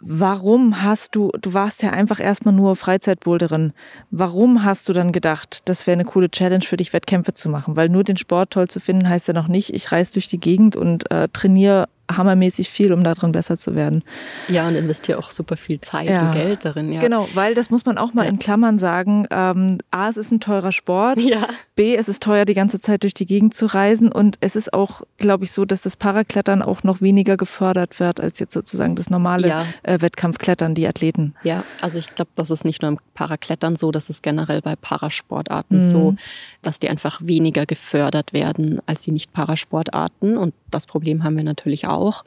[0.00, 3.72] Warum hast du, du warst ja einfach erstmal nur Freizeitboulderin.
[4.10, 7.76] Warum hast du dann gedacht, das wäre eine coole Challenge für dich, Wettkämpfe zu machen?
[7.76, 10.40] Weil nur den Sport toll zu finden, heißt ja noch nicht, ich reise durch die
[10.40, 14.02] Gegend und äh, trainiere hammermäßig viel, um darin besser zu werden.
[14.48, 16.26] Ja, und investiere auch super viel Zeit ja.
[16.26, 16.92] und Geld darin.
[16.92, 17.00] Ja.
[17.00, 18.30] Genau, weil das muss man auch mal ja.
[18.30, 19.26] in Klammern sagen.
[19.30, 21.20] Ähm, A, es ist ein teurer Sport.
[21.20, 21.48] Ja.
[21.76, 24.10] B, es ist teuer, die ganze Zeit durch die Gegend zu reisen.
[24.12, 28.20] Und es ist auch, glaube ich, so, dass das Paraklettern auch noch weniger gefördert wird
[28.20, 31.34] als jetzt sozusagen das normale äh, Wettkampfklettern, die Athleten.
[31.42, 34.76] Ja, also ich glaube, das ist nicht nur im Paraklettern so, das ist generell bei
[34.76, 35.82] Parasportarten mhm.
[35.82, 36.14] so,
[36.62, 40.36] dass die einfach weniger gefördert werden als die Nicht-Parasportarten.
[40.36, 42.24] Und das Problem haben wir natürlich auch.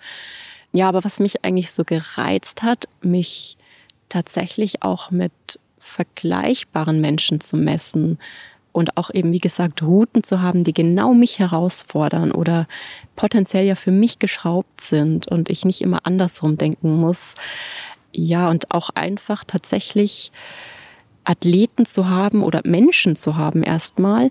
[0.71, 3.57] Ja, aber was mich eigentlich so gereizt hat, mich
[4.09, 5.31] tatsächlich auch mit
[5.79, 8.17] vergleichbaren Menschen zu messen
[8.71, 12.67] und auch eben, wie gesagt, Routen zu haben, die genau mich herausfordern oder
[13.15, 17.35] potenziell ja für mich geschraubt sind und ich nicht immer andersrum denken muss.
[18.11, 20.33] Ja, und auch einfach tatsächlich
[21.23, 24.29] Athleten zu haben oder Menschen zu haben erstmal,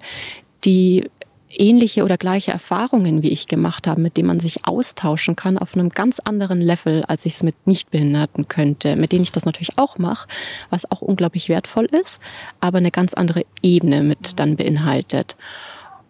[0.64, 1.10] die
[1.58, 5.74] ähnliche oder gleiche Erfahrungen wie ich gemacht habe, mit denen man sich austauschen kann auf
[5.74, 9.78] einem ganz anderen Level, als ich es mit Nichtbehinderten könnte, mit denen ich das natürlich
[9.78, 10.28] auch mache,
[10.70, 12.20] was auch unglaublich wertvoll ist,
[12.60, 15.36] aber eine ganz andere Ebene mit dann beinhaltet.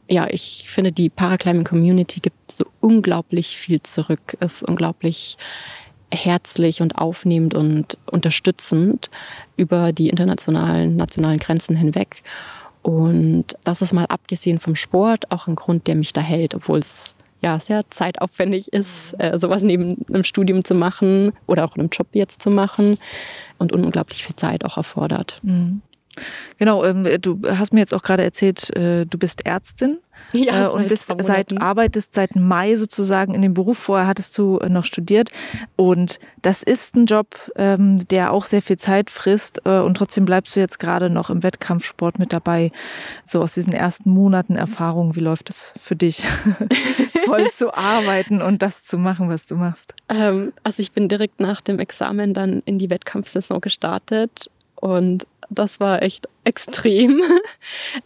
[0.09, 5.39] Ja, ich finde, die Paraclimbing Community gibt so unglaublich viel zurück, ist unglaublich
[6.13, 9.11] herzlich und aufnehmend und unterstützend
[9.57, 12.23] über die internationalen, nationalen Grenzen hinweg.
[12.85, 16.81] Und das ist mal abgesehen vom Sport auch ein Grund, der mich da hält, obwohl
[16.81, 21.89] es ja sehr zeitaufwendig ist, äh, sowas neben einem Studium zu machen oder auch einem
[21.89, 22.99] Job jetzt zu machen
[23.59, 25.41] und unglaublich viel Zeit auch erfordert.
[25.43, 25.81] Mhm.
[26.59, 29.99] Genau, ähm, du hast mir jetzt auch gerade erzählt, äh, du bist Ärztin
[30.33, 33.79] ja, äh, und bist seit arbeitest seit Mai sozusagen in dem Beruf.
[33.79, 35.31] Vorher hattest du äh, noch studiert
[35.77, 40.55] und das ist ein Job, ähm, der auch sehr viel Zeit frisst und trotzdem bleibst
[40.57, 42.71] du jetzt gerade noch im Wettkampfsport mit dabei.
[43.25, 46.25] So aus diesen ersten Monaten Erfahrung, wie läuft es für dich,
[47.25, 49.95] voll zu arbeiten und das zu machen, was du machst?
[50.09, 55.81] Ähm, also ich bin direkt nach dem Examen dann in die Wettkampfsaison gestartet und das
[55.81, 57.21] war echt extrem.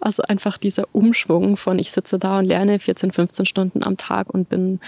[0.00, 4.32] Also einfach dieser Umschwung von ich sitze da und lerne 14, 15 Stunden am Tag
[4.32, 4.80] und bin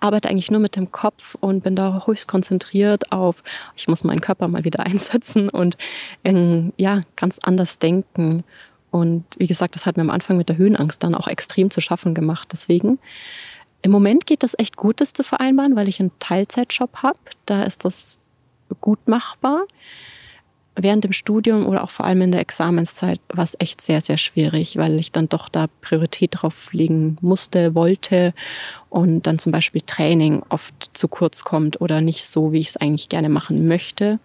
[0.00, 3.42] arbeite eigentlich nur mit dem Kopf und bin da höchst konzentriert auf,
[3.76, 5.76] ich muss meinen Körper mal wieder einsetzen und
[6.22, 8.44] in, ja, ganz anders denken.
[8.90, 11.80] Und wie gesagt, das hat mir am Anfang mit der Höhenangst dann auch extrem zu
[11.80, 12.48] schaffen gemacht.
[12.52, 12.98] Deswegen,
[13.82, 17.18] im Moment geht das echt gut, das zu vereinbaren, weil ich einen Teilzeitjob habe.
[17.46, 18.18] Da ist das
[18.80, 19.64] gut machbar
[20.76, 24.18] während dem Studium oder auch vor allem in der Examenszeit war es echt sehr, sehr
[24.18, 28.34] schwierig, weil ich dann doch da Priorität drauf legen musste, wollte
[28.90, 32.76] und dann zum Beispiel Training oft zu kurz kommt oder nicht so, wie ich es
[32.76, 34.20] eigentlich gerne machen möchte.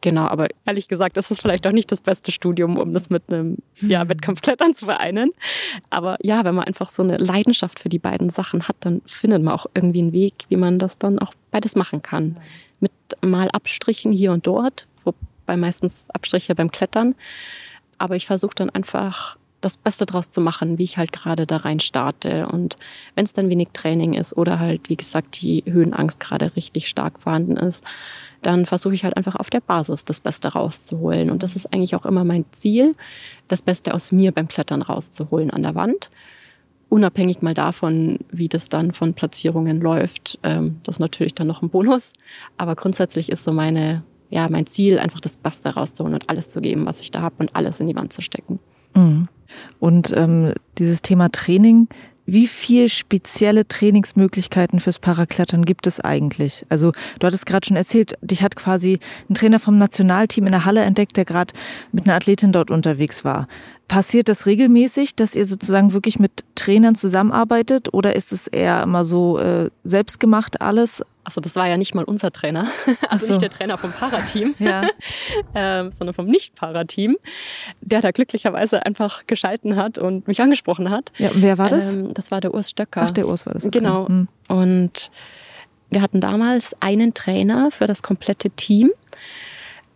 [0.00, 3.24] Genau, aber ehrlich gesagt ist es vielleicht auch nicht das beste Studium, um das mit
[3.28, 4.10] einem ja, hm.
[4.10, 5.32] Wettkampfklettern zu vereinen.
[5.90, 9.42] Aber ja, wenn man einfach so eine Leidenschaft für die beiden Sachen hat, dann findet
[9.42, 12.36] man auch irgendwie einen Weg, wie man das dann auch beides machen kann.
[12.78, 14.86] Mit mal Abstrichen hier und dort,
[15.48, 17.14] wobei meistens Abstriche beim Klettern.
[17.96, 21.56] Aber ich versuche dann einfach das Beste draus zu machen, wie ich halt gerade da
[21.56, 22.46] rein starte.
[22.46, 22.76] Und
[23.16, 27.20] wenn es dann wenig Training ist oder halt, wie gesagt, die Höhenangst gerade richtig stark
[27.20, 27.82] vorhanden ist,
[28.42, 31.30] dann versuche ich halt einfach auf der Basis das Beste rauszuholen.
[31.30, 32.94] Und das ist eigentlich auch immer mein Ziel,
[33.48, 36.10] das Beste aus mir beim Klettern rauszuholen an der Wand.
[36.88, 41.62] Unabhängig mal davon, wie das dann von Platzierungen läuft, ähm, das ist natürlich dann noch
[41.62, 42.12] ein Bonus.
[42.58, 46.60] Aber grundsätzlich ist so meine, ja, mein Ziel, einfach das Beste rauszuholen und alles zu
[46.60, 48.58] geben, was ich da habe und alles in die Wand zu stecken.
[48.94, 49.28] Mhm.
[49.80, 51.88] Und ähm, dieses Thema Training,
[52.30, 56.66] wie viel spezielle Trainingsmöglichkeiten fürs Paraklettern gibt es eigentlich?
[56.68, 58.98] Also du hattest gerade schon erzählt, dich hat quasi
[59.30, 61.54] ein Trainer vom Nationalteam in der Halle entdeckt, der gerade
[61.90, 63.48] mit einer Athletin dort unterwegs war.
[63.88, 69.02] Passiert das regelmäßig, dass ihr sozusagen wirklich mit Trainern zusammenarbeitet oder ist es eher immer
[69.02, 71.02] so äh, selbstgemacht alles?
[71.24, 72.68] Also das war ja nicht mal unser Trainer,
[73.08, 73.32] also so.
[73.32, 74.82] nicht der Trainer vom Parateam, ja.
[75.54, 77.16] ähm, sondern vom Nicht-Parateam,
[77.80, 81.10] der da glücklicherweise einfach geschalten hat und mich angesprochen hat.
[81.16, 81.94] Ja, wer war das?
[81.94, 83.02] Ähm, das war der Urs Stöcker.
[83.04, 83.64] Ach, der Urs war das.
[83.64, 83.78] Okay.
[83.78, 84.06] Genau.
[84.06, 84.28] Hm.
[84.48, 85.10] Und
[85.90, 88.90] wir hatten damals einen Trainer für das komplette Team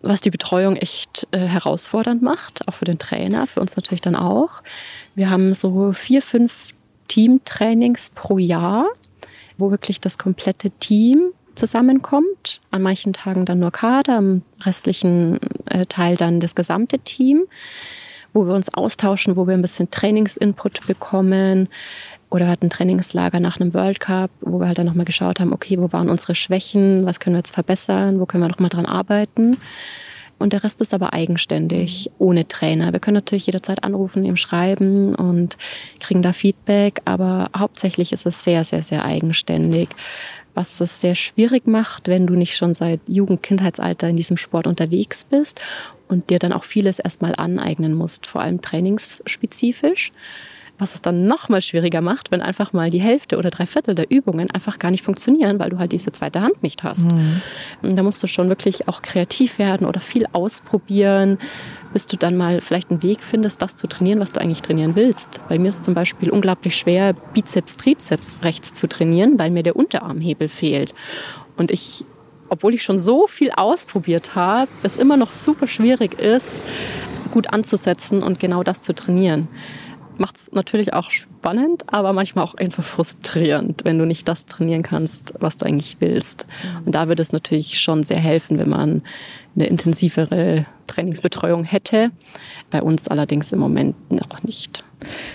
[0.02, 4.16] was die Betreuung echt äh, herausfordernd macht, auch für den Trainer, für uns natürlich dann
[4.16, 4.62] auch.
[5.14, 6.72] Wir haben so vier, fünf
[7.08, 8.86] Teamtrainings pro Jahr,
[9.58, 12.60] wo wirklich das komplette Team zusammenkommt.
[12.70, 17.44] An manchen Tagen dann nur Kader, am restlichen äh, Teil dann das gesamte Team,
[18.32, 21.68] wo wir uns austauschen, wo wir ein bisschen Trainingsinput bekommen,
[22.32, 25.52] oder wir hatten Trainingslager nach einem World Cup, wo wir halt dann nochmal geschaut haben,
[25.52, 28.86] okay, wo waren unsere Schwächen, was können wir jetzt verbessern, wo können wir nochmal dran
[28.86, 29.58] arbeiten.
[30.38, 32.92] Und der Rest ist aber eigenständig, ohne Trainer.
[32.92, 35.58] Wir können natürlich jederzeit anrufen, ihm schreiben und
[36.00, 39.90] kriegen da Feedback, aber hauptsächlich ist es sehr, sehr, sehr eigenständig.
[40.54, 44.66] Was es sehr schwierig macht, wenn du nicht schon seit Jugend-, Kindheitsalter in diesem Sport
[44.66, 45.60] unterwegs bist
[46.08, 50.12] und dir dann auch vieles erstmal aneignen musst, vor allem trainingsspezifisch
[50.82, 53.94] was es dann noch mal schwieriger macht, wenn einfach mal die Hälfte oder drei Viertel
[53.94, 57.06] der Übungen einfach gar nicht funktionieren, weil du halt diese zweite Hand nicht hast.
[57.06, 57.40] Mhm.
[57.82, 61.38] Und da musst du schon wirklich auch kreativ werden oder viel ausprobieren,
[61.92, 64.96] bis du dann mal vielleicht einen Weg findest, das zu trainieren, was du eigentlich trainieren
[64.96, 65.40] willst.
[65.48, 69.62] Bei mir ist es zum Beispiel unglaublich schwer, Bizeps, Trizeps rechts zu trainieren, weil mir
[69.62, 70.94] der Unterarmhebel fehlt.
[71.56, 72.04] Und ich
[72.48, 76.60] obwohl ich schon so viel ausprobiert habe, es immer noch super schwierig ist,
[77.30, 79.48] gut anzusetzen und genau das zu trainieren
[80.18, 84.82] macht es natürlich auch spannend, aber manchmal auch einfach frustrierend, wenn du nicht das trainieren
[84.82, 86.46] kannst, was du eigentlich willst.
[86.46, 86.86] Mhm.
[86.86, 89.02] Und da würde es natürlich schon sehr helfen, wenn man
[89.54, 92.10] eine intensivere Trainingsbetreuung hätte.
[92.70, 94.84] Bei uns allerdings im Moment noch nicht.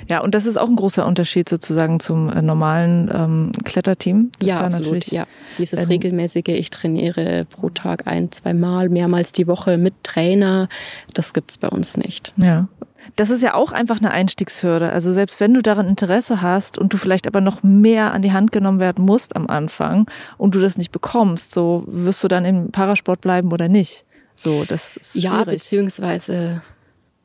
[0.08, 4.32] Ja, und das ist auch ein großer Unterschied sozusagen zum äh, normalen ähm, Kletterteam.
[4.42, 5.08] Ja, absolut.
[5.08, 9.94] Ja, dieses ähm, regelmäßige, ich trainiere pro Tag ein, zwei Mal, mehrmals die Woche mit
[10.04, 10.70] Trainer,
[11.14, 12.34] das gibt es bei uns nicht.
[12.38, 12.68] Ja,
[13.16, 14.92] das ist ja auch einfach eine Einstiegshürde.
[14.92, 18.32] Also selbst wenn du daran Interesse hast und du vielleicht aber noch mehr an die
[18.32, 22.46] Hand genommen werden musst am Anfang und du das nicht bekommst, so wirst du dann
[22.46, 24.06] im Parasport bleiben oder nicht.
[24.36, 25.24] So, das ist schwierig.
[25.24, 26.62] Ja, beziehungsweise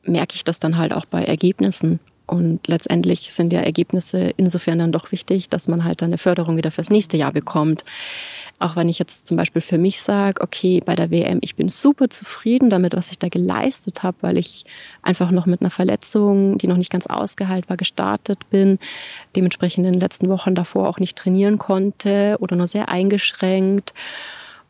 [0.03, 1.99] merke ich das dann halt auch bei Ergebnissen.
[2.25, 6.57] Und letztendlich sind ja Ergebnisse insofern dann doch wichtig, dass man halt dann eine Förderung
[6.57, 7.83] wieder fürs nächste Jahr bekommt.
[8.63, 11.67] Auch wenn ich jetzt zum Beispiel für mich sage, okay, bei der WM, ich bin
[11.67, 14.63] super zufrieden damit, was ich da geleistet habe, weil ich
[15.01, 18.79] einfach noch mit einer Verletzung, die noch nicht ganz ausgeheilt war, gestartet bin,
[19.35, 23.93] dementsprechend in den letzten Wochen davor auch nicht trainieren konnte oder nur sehr eingeschränkt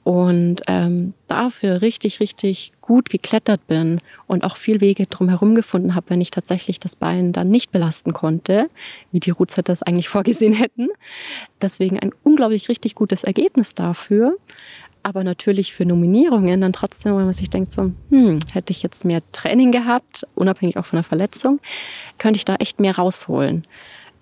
[0.04, 6.10] und ähm, dafür richtig, richtig gut geklettert bin und auch viel Wege drumherum gefunden habe,
[6.10, 8.70] wenn ich tatsächlich das Bein dann nicht belasten konnte,
[9.12, 10.90] wie die Roots das eigentlich vorgesehen hätten.
[11.62, 14.36] Deswegen ein unglaublich richtig gutes Ergebnis dafür.
[15.06, 19.04] Aber natürlich für Nominierungen dann trotzdem, wenn man sich denkt, so, hm, hätte ich jetzt
[19.04, 21.60] mehr Training gehabt, unabhängig auch von der Verletzung,
[22.18, 23.68] könnte ich da echt mehr rausholen.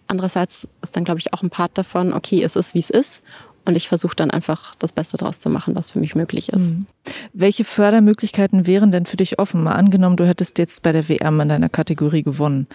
[0.08, 3.24] Andererseits ist dann, glaube ich, auch ein Part davon, okay, es ist, wie es ist
[3.66, 6.74] und ich versuche dann einfach das Beste daraus zu machen, was für mich möglich ist.
[6.74, 6.86] Mhm.
[7.34, 9.64] Welche Fördermöglichkeiten wären denn für dich offen?
[9.64, 12.68] Mal angenommen, du hättest jetzt bei der WM in deiner Kategorie gewonnen.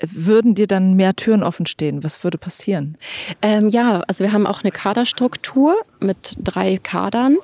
[0.00, 2.04] Würden dir dann mehr Türen offen stehen?
[2.04, 2.98] Was würde passieren?
[3.40, 7.38] Ähm, ja, also wir haben auch eine Kaderstruktur mit drei Kadern.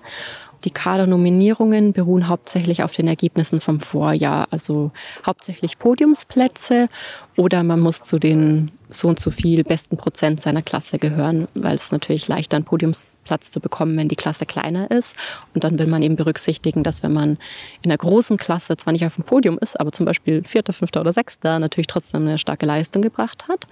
[0.64, 4.92] Die Kadernominierungen beruhen hauptsächlich auf den Ergebnissen vom Vorjahr, also
[5.26, 6.88] hauptsächlich Podiumsplätze
[7.36, 11.74] oder man muss zu den so und so viel besten Prozent seiner Klasse gehören, weil
[11.74, 15.16] es natürlich leichter einen Podiumsplatz zu bekommen, wenn die Klasse kleiner ist.
[15.54, 17.38] Und dann will man eben berücksichtigen, dass wenn man
[17.80, 21.00] in einer großen Klasse zwar nicht auf dem Podium ist, aber zum Beispiel Vierter, Fünfter
[21.00, 23.66] oder Sechster natürlich trotzdem eine starke Leistung gebracht hat.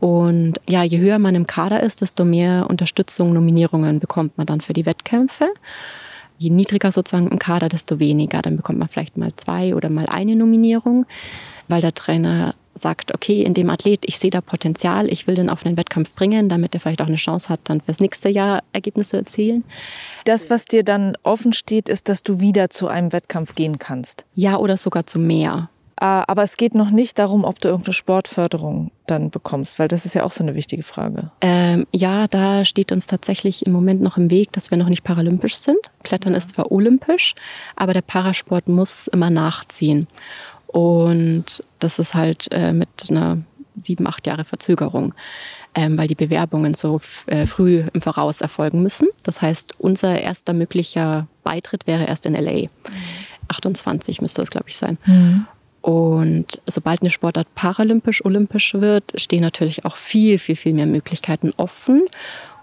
[0.00, 4.60] Und ja, je höher man im Kader ist, desto mehr Unterstützung, Nominierungen bekommt man dann
[4.60, 5.48] für die Wettkämpfe.
[6.42, 8.42] Je niedriger sozusagen im Kader, desto weniger.
[8.42, 11.06] Dann bekommt man vielleicht mal zwei oder mal eine Nominierung,
[11.68, 15.50] weil der Trainer sagt, okay, in dem Athlet, ich sehe da Potenzial, ich will den
[15.50, 18.62] auf einen Wettkampf bringen, damit er vielleicht auch eine Chance hat, dann fürs nächste Jahr
[18.72, 19.64] Ergebnisse zu erzielen.
[20.24, 24.24] Das, was dir dann offen steht, ist, dass du wieder zu einem Wettkampf gehen kannst.
[24.34, 25.68] Ja, oder sogar zu mehr.
[26.02, 30.04] Ah, aber es geht noch nicht darum, ob du irgendeine Sportförderung dann bekommst, weil das
[30.04, 31.30] ist ja auch so eine wichtige Frage.
[31.40, 35.04] Ähm, ja, da steht uns tatsächlich im Moment noch im Weg, dass wir noch nicht
[35.04, 35.78] paralympisch sind.
[36.02, 36.38] Klettern ja.
[36.38, 37.36] ist zwar olympisch,
[37.76, 40.08] aber der Parasport muss immer nachziehen.
[40.66, 43.38] Und das ist halt äh, mit einer
[43.76, 45.14] sieben, acht Jahre Verzögerung,
[45.76, 49.06] ähm, weil die Bewerbungen so äh, früh im Voraus erfolgen müssen.
[49.22, 52.62] Das heißt, unser erster möglicher Beitritt wäre erst in LA.
[52.62, 52.68] Mhm.
[53.46, 54.98] 28 müsste das, glaube ich, sein.
[55.06, 55.46] Mhm.
[55.82, 61.52] Und sobald eine Sportart paralympisch, olympisch wird, stehen natürlich auch viel, viel, viel mehr Möglichkeiten
[61.56, 62.02] offen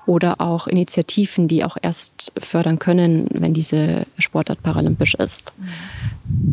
[0.05, 5.53] oder auch Initiativen, die auch erst fördern können, wenn diese Sportart paralympisch ist.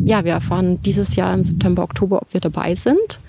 [0.05, 3.19] Ja, wir erfahren dieses Jahr im September, Oktober, ob wir dabei sind.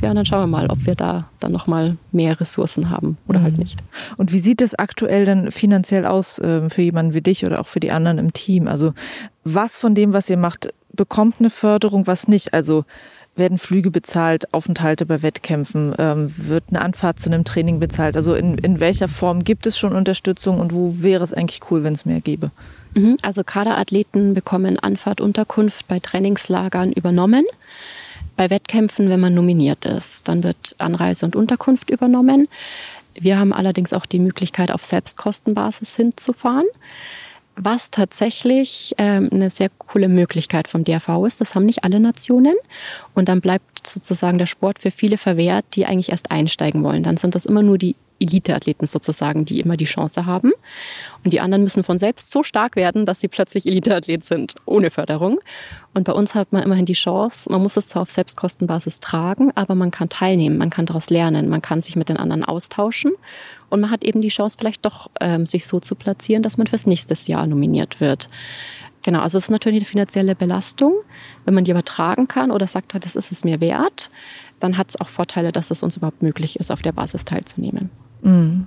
[0.00, 3.54] Ja, dann schauen wir mal, ob wir da dann nochmal mehr Ressourcen haben oder halt
[3.54, 3.58] mhm.
[3.58, 3.82] halt nicht.
[4.16, 7.66] Und wie sieht es aktuell dann finanziell aus äh, für jemanden wie dich oder auch
[7.66, 8.68] für die anderen im Team?
[8.68, 8.94] Also
[9.42, 12.52] was von dem, was ihr macht, bekommt eine Förderung, was nicht.
[12.52, 12.84] Also
[13.36, 18.16] werden Flüge bezahlt, Aufenthalte bei Wettkämpfen, ähm, wird eine Anfahrt zu einem Training bezahlt.
[18.16, 21.84] Also in, in welcher Form gibt es schon Unterstützung und wo wäre es eigentlich cool,
[21.84, 22.50] wenn es mehr gäbe?
[22.94, 27.46] Mhm, also Kaderathleten bekommen Anfahrt, Unterkunft bei Trainingslagern übernommen.
[28.36, 32.48] Bei Wettkämpfen, wenn man nominiert ist, dann wird Anreise und Unterkunft übernommen.
[33.14, 36.66] Wir haben allerdings auch die Möglichkeit, auf Selbstkostenbasis hinzufahren
[37.58, 41.40] was tatsächlich ähm, eine sehr coole Möglichkeit vom DRV ist.
[41.40, 42.54] Das haben nicht alle Nationen.
[43.14, 47.02] Und dann bleibt sozusagen der Sport für viele verwehrt, die eigentlich erst einsteigen wollen.
[47.02, 50.52] Dann sind das immer nur die Eliteathleten sozusagen, die immer die Chance haben.
[51.24, 54.90] Und die anderen müssen von selbst so stark werden, dass sie plötzlich Eliteathlet sind, ohne
[54.90, 55.38] Förderung.
[55.94, 59.52] Und bei uns hat man immerhin die Chance, man muss es zwar auf Selbstkostenbasis tragen,
[59.54, 63.12] aber man kann teilnehmen, man kann daraus lernen, man kann sich mit den anderen austauschen
[63.70, 66.66] und man hat eben die Chance, vielleicht doch ähm, sich so zu platzieren, dass man
[66.66, 68.28] fürs nächste Jahr nominiert wird.
[69.02, 70.94] Genau, also es ist natürlich eine finanzielle Belastung.
[71.44, 74.10] Wenn man die übertragen kann oder sagt, das ist es mir wert,
[74.60, 77.90] dann hat es auch Vorteile, dass es uns überhaupt möglich ist, auf der Basis teilzunehmen.
[78.22, 78.66] Mhm.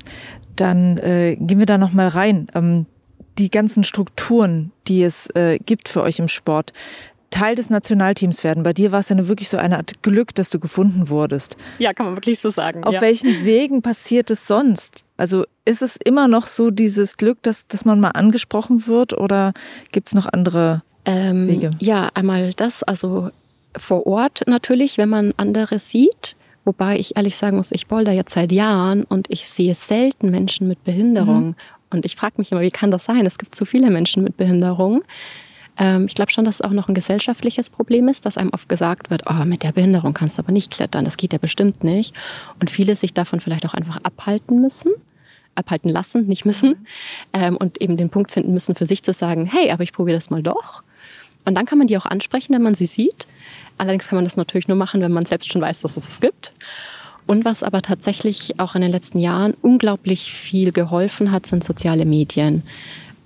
[0.56, 2.48] Dann äh, gehen wir da noch mal rein.
[2.56, 2.86] Ähm,
[3.38, 6.74] die ganzen Strukturen, die es äh, gibt für euch im Sport,
[7.32, 8.62] Teil des Nationalteams werden.
[8.64, 11.58] Bei dir war es ja wirklich so eine Art Glück, dass du gefunden wurdest.
[11.80, 12.84] Ja, kann man wirklich so sagen.
[12.84, 13.02] Auf ja.
[13.02, 15.06] welchen Wegen passiert es sonst?
[15.18, 19.54] Also ist es immer noch so dieses Glück, dass, dass man mal angesprochen wird oder
[19.92, 21.72] gibt es noch andere ähm, Wege?
[21.80, 23.32] Ja, einmal das, also
[23.78, 26.36] vor Ort natürlich, wenn man andere sieht.
[26.64, 30.68] Wobei ich ehrlich sagen muss, ich boulder jetzt seit Jahren und ich sehe selten Menschen
[30.68, 31.48] mit Behinderung.
[31.48, 31.56] Mhm.
[31.90, 33.26] Und ich frage mich immer, wie kann das sein?
[33.26, 35.04] Es gibt so viele Menschen mit Behinderung.
[35.82, 38.70] Ähm, ich glaube schon, dass es auch noch ein gesellschaftliches Problem ist, dass einem oft
[38.70, 41.84] gesagt wird, oh, mit der Behinderung kannst du aber nicht klettern, das geht ja bestimmt
[41.84, 42.14] nicht.
[42.60, 44.94] Und viele sich davon vielleicht auch einfach abhalten müssen
[45.54, 46.88] abhalten lassen, nicht müssen.
[47.34, 50.18] Ähm, und eben den Punkt finden müssen, für sich zu sagen, hey, aber ich probiere
[50.18, 50.82] das mal doch.
[51.44, 53.28] Und dann kann man die auch ansprechen, wenn man sie sieht.
[53.78, 56.22] Allerdings kann man das natürlich nur machen, wenn man selbst schon weiß, dass es das
[56.22, 56.54] gibt.
[57.28, 62.06] Und was aber tatsächlich auch in den letzten Jahren unglaublich viel geholfen hat, sind soziale
[62.06, 62.64] Medien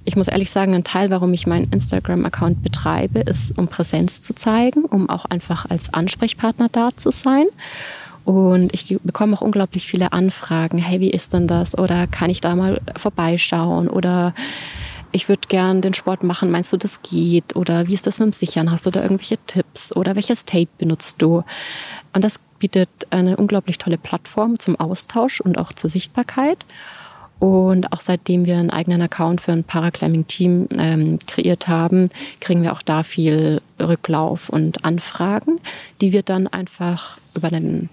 [0.05, 4.33] ich muss ehrlich sagen, ein Teil, warum ich meinen Instagram-Account betreibe, ist, um Präsenz zu
[4.35, 7.47] zeigen, um auch einfach als Ansprechpartner da zu sein.
[8.23, 10.77] Und ich bekomme auch unglaublich viele Anfragen.
[10.77, 11.77] Hey, wie ist denn das?
[11.77, 13.87] Oder kann ich da mal vorbeischauen?
[13.87, 14.33] Oder
[15.11, 16.51] ich würde gern den Sport machen.
[16.51, 17.55] Meinst du, das geht?
[17.55, 18.71] Oder wie ist das mit dem Sichern?
[18.71, 19.95] Hast du da irgendwelche Tipps?
[19.95, 21.43] Oder welches Tape benutzt du?
[22.13, 26.65] Und das bietet eine unglaublich tolle Plattform zum Austausch und auch zur Sichtbarkeit.
[27.39, 32.71] Und auch seitdem wir einen eigenen Account für ein Paraclimbing-Team ähm, kreiert haben, kriegen wir
[32.71, 35.59] auch da viel Rücklauf und Anfragen,
[36.01, 37.89] die wir dann einfach über den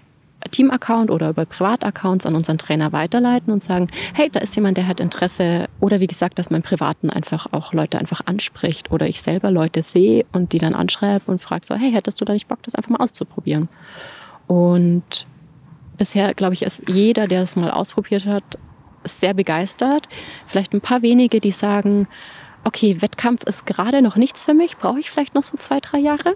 [0.51, 4.87] Team-Account oder über Privataccounts an unseren Trainer weiterleiten und sagen, hey, da ist jemand, der
[4.87, 5.67] hat Interesse.
[5.79, 9.81] Oder wie gesagt, dass mein Privaten einfach auch Leute einfach anspricht oder ich selber Leute
[9.81, 12.75] sehe und die dann anschreibe und frage so, hey, hättest du da nicht Bock, das
[12.75, 13.69] einfach mal auszuprobieren?
[14.47, 15.27] Und
[15.97, 18.43] bisher, glaube ich, ist jeder, der es mal ausprobiert hat,
[19.03, 20.07] sehr begeistert.
[20.45, 22.07] Vielleicht ein paar wenige, die sagen,
[22.63, 25.99] okay, Wettkampf ist gerade noch nichts für mich, brauche ich vielleicht noch so zwei, drei
[25.99, 26.35] Jahre.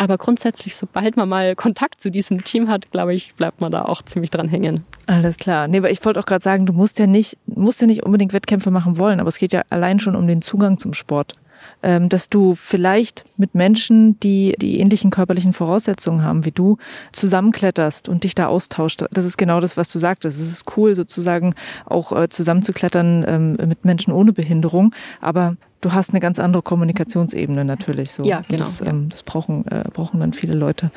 [0.00, 3.82] Aber grundsätzlich, sobald man mal Kontakt zu diesem Team hat, glaube ich, bleibt man da
[3.82, 4.84] auch ziemlich dran hängen.
[5.06, 5.66] Alles klar.
[5.66, 8.32] Nee, aber ich wollte auch gerade sagen, du musst ja nicht, musst ja nicht unbedingt
[8.32, 11.34] Wettkämpfe machen wollen, aber es geht ja allein schon um den Zugang zum Sport.
[11.82, 16.76] Ähm, dass du vielleicht mit Menschen, die die ähnlichen körperlichen Voraussetzungen haben wie du,
[17.12, 19.04] zusammenkletterst und dich da austauscht.
[19.12, 20.40] Das ist genau das, was du sagtest.
[20.40, 21.54] Es ist cool, sozusagen
[21.86, 27.64] auch äh, zusammenzuklettern ähm, mit Menschen ohne Behinderung, aber du hast eine ganz andere Kommunikationsebene
[27.64, 28.12] natürlich.
[28.12, 28.22] So.
[28.24, 28.58] Ja, genau.
[28.58, 30.90] Das, ähm, das brauchen, äh, brauchen dann viele Leute.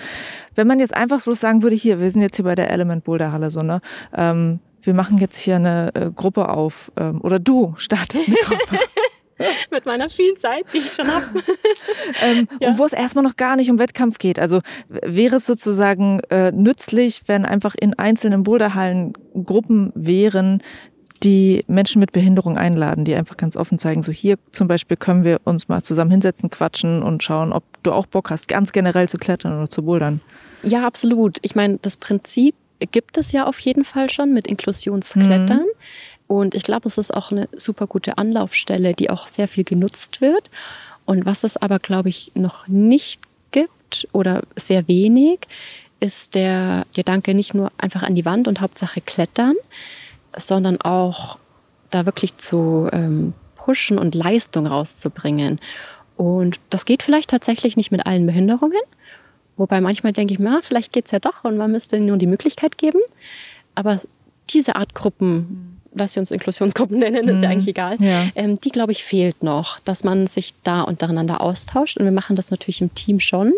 [0.56, 3.04] Wenn man jetzt einfach bloß sagen würde, hier, wir sind jetzt hier bei der Element
[3.04, 3.82] Boulder Halle, so, ne?
[4.16, 8.80] Ähm, wir machen jetzt hier eine äh, Gruppe auf ähm, oder du startest eine Gruppe.
[9.72, 11.26] mit meiner vielen Zeit, die ich schon habe.
[12.24, 12.70] ähm, ja.
[12.70, 14.40] Und wo es erstmal noch gar nicht um Wettkampf geht.
[14.40, 20.62] Also wäre es sozusagen äh, nützlich, wenn einfach in einzelnen Boulderhallen Gruppen wären,
[21.24, 25.24] die Menschen mit Behinderung einladen, die einfach ganz offen zeigen, so hier zum Beispiel können
[25.24, 29.08] wir uns mal zusammen hinsetzen, quatschen und schauen, ob du auch Bock hast, ganz generell
[29.08, 30.22] zu klettern oder zu bouldern.
[30.64, 31.38] Ja, absolut.
[31.42, 32.56] Ich meine, das Prinzip
[32.92, 35.60] gibt es ja auf jeden Fall schon mit Inklusionsklettern.
[35.60, 36.11] Mhm.
[36.32, 40.22] Und ich glaube, es ist auch eine super gute Anlaufstelle, die auch sehr viel genutzt
[40.22, 40.50] wird.
[41.04, 43.20] Und was es aber, glaube ich, noch nicht
[43.52, 45.40] gibt oder sehr wenig,
[46.00, 49.56] ist der Gedanke nicht nur einfach an die Wand und Hauptsache klettern,
[50.38, 51.38] sondern auch
[51.90, 55.60] da wirklich zu ähm, pushen und Leistung rauszubringen.
[56.16, 58.80] Und das geht vielleicht tatsächlich nicht mit allen Behinderungen.
[59.58, 62.26] Wobei manchmal denke ich, na, vielleicht geht es ja doch und man müsste nur die
[62.26, 63.02] Möglichkeit geben.
[63.76, 64.00] Aber
[64.50, 67.44] diese Art Gruppen lass sie uns Inklusionsgruppen nennen, ist mhm.
[67.44, 67.98] ja eigentlich egal.
[68.00, 68.26] Ja.
[68.36, 71.98] Ähm, die, glaube ich, fehlt noch, dass man sich da untereinander austauscht.
[71.98, 73.54] Und wir machen das natürlich im Team schon.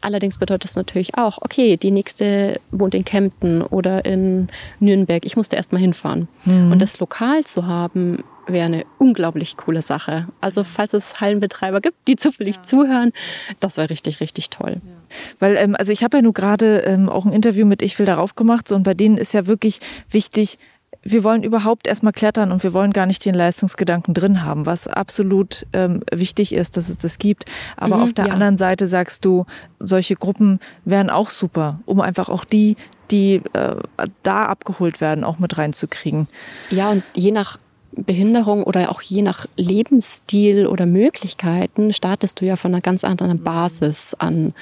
[0.00, 4.48] Allerdings bedeutet das natürlich auch, okay, die nächste wohnt in Kempten oder in
[4.78, 5.24] Nürnberg.
[5.26, 6.28] Ich musste erst mal hinfahren.
[6.44, 6.70] Mhm.
[6.70, 10.28] Und das lokal zu haben, wäre eine unglaublich coole Sache.
[10.40, 12.62] Also falls es Hallenbetreiber gibt, die zufällig ja.
[12.62, 13.12] zuhören,
[13.60, 14.76] das wäre richtig, richtig toll.
[14.76, 14.92] Ja.
[15.40, 18.06] Weil, ähm, also ich habe ja nur gerade ähm, auch ein Interview mit Ich will
[18.06, 19.80] darauf gemacht so, und bei denen ist ja wirklich
[20.10, 20.58] wichtig,
[21.02, 24.88] wir wollen überhaupt erstmal klettern und wir wollen gar nicht den Leistungsgedanken drin haben, was
[24.88, 27.44] absolut ähm, wichtig ist, dass es das gibt.
[27.76, 28.32] Aber mhm, auf der ja.
[28.32, 29.46] anderen Seite sagst du,
[29.78, 32.76] solche Gruppen wären auch super, um einfach auch die,
[33.10, 33.76] die äh,
[34.22, 36.28] da abgeholt werden, auch mit reinzukriegen.
[36.70, 37.58] Ja, und je nach
[37.92, 43.42] Behinderung oder auch je nach Lebensstil oder Möglichkeiten startest du ja von einer ganz anderen
[43.42, 44.52] Basis an,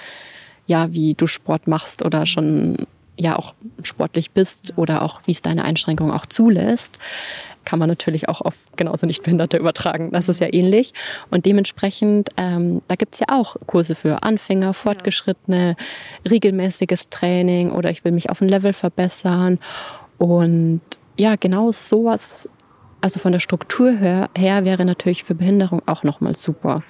[0.66, 2.86] ja, wie du Sport machst oder schon
[3.18, 6.98] ja auch sportlich bist oder auch wie es deine Einschränkung auch zulässt,
[7.64, 10.10] kann man natürlich auch auf genauso Nichtbehinderte übertragen.
[10.12, 10.94] Das ist ja ähnlich.
[11.30, 15.76] Und dementsprechend, ähm, da gibt's ja auch Kurse für Anfänger, Fortgeschrittene,
[16.30, 19.58] regelmäßiges Training oder ich will mich auf ein Level verbessern.
[20.16, 20.80] Und
[21.18, 22.48] ja, genau sowas,
[23.00, 26.82] also von der Struktur her, her wäre natürlich für Behinderung auch nochmal super.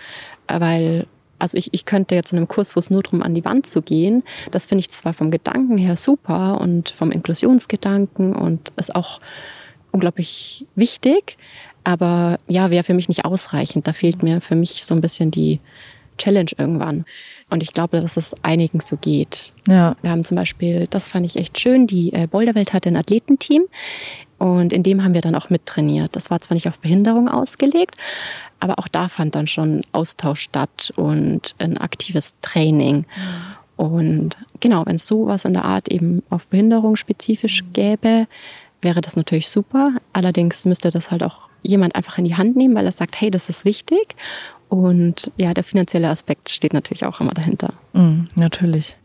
[0.46, 1.06] Weil
[1.38, 3.66] also ich, ich könnte jetzt in einem Kurs, wo es nur darum an die Wand
[3.66, 8.94] zu gehen, das finde ich zwar vom Gedanken her super und vom Inklusionsgedanken und ist
[8.94, 9.20] auch
[9.92, 11.36] unglaublich wichtig,
[11.84, 13.86] aber ja, wäre für mich nicht ausreichend.
[13.86, 15.60] Da fehlt mir für mich so ein bisschen die
[16.18, 17.04] Challenge irgendwann.
[17.50, 19.52] Und ich glaube, dass es einigen so geht.
[19.68, 19.96] Ja.
[20.02, 23.64] Wir haben zum Beispiel, das fand ich echt schön, die äh, Boulderwelt hatte ein Athletenteam
[24.38, 26.14] und in dem haben wir dann auch mittrainiert.
[26.14, 27.96] Das war zwar nicht auf Behinderung ausgelegt,
[28.60, 33.06] aber auch da fand dann schon Austausch statt und ein aktives Training.
[33.76, 37.72] Und genau, wenn es sowas in der Art eben auf Behinderung spezifisch mhm.
[37.72, 38.26] gäbe,
[38.80, 39.92] wäre das natürlich super.
[40.12, 43.30] Allerdings müsste das halt auch jemand einfach in die Hand nehmen, weil er sagt, hey,
[43.30, 44.14] das ist wichtig.
[44.68, 47.72] Und ja, der finanzielle Aspekt steht natürlich auch immer dahinter.
[47.92, 48.96] Mm, natürlich.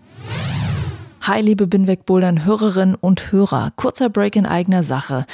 [1.24, 3.74] Hi, liebe Binweg-Bouldern Hörerinnen und Hörer.
[3.76, 5.28] Kurzer Break in eigener Sache.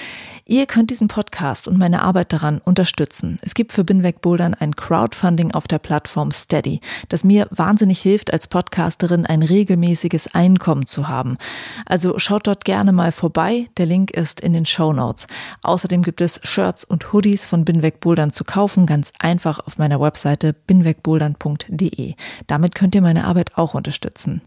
[0.49, 3.37] Ihr könnt diesen Podcast und meine Arbeit daran unterstützen.
[3.41, 6.79] Es gibt für Binweg Bouldern ein Crowdfunding auf der Plattform Steady,
[7.09, 11.37] das mir wahnsinnig hilft, als Podcasterin ein regelmäßiges Einkommen zu haben.
[11.85, 13.67] Also schaut dort gerne mal vorbei.
[13.75, 15.27] Der Link ist in den Show Notes.
[15.63, 19.99] Außerdem gibt es Shirts und Hoodies von Binweg Bouldern zu kaufen, ganz einfach auf meiner
[19.99, 22.13] Webseite binwegbouldern.de.
[22.47, 24.41] Damit könnt ihr meine Arbeit auch unterstützen.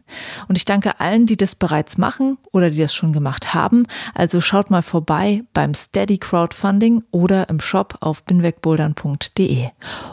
[0.49, 3.87] Und ich danke allen, die das bereits machen oder die das schon gemacht haben.
[4.15, 9.69] Also schaut mal vorbei beim Crowdfunding oder im Shop auf binwegbouldern.de.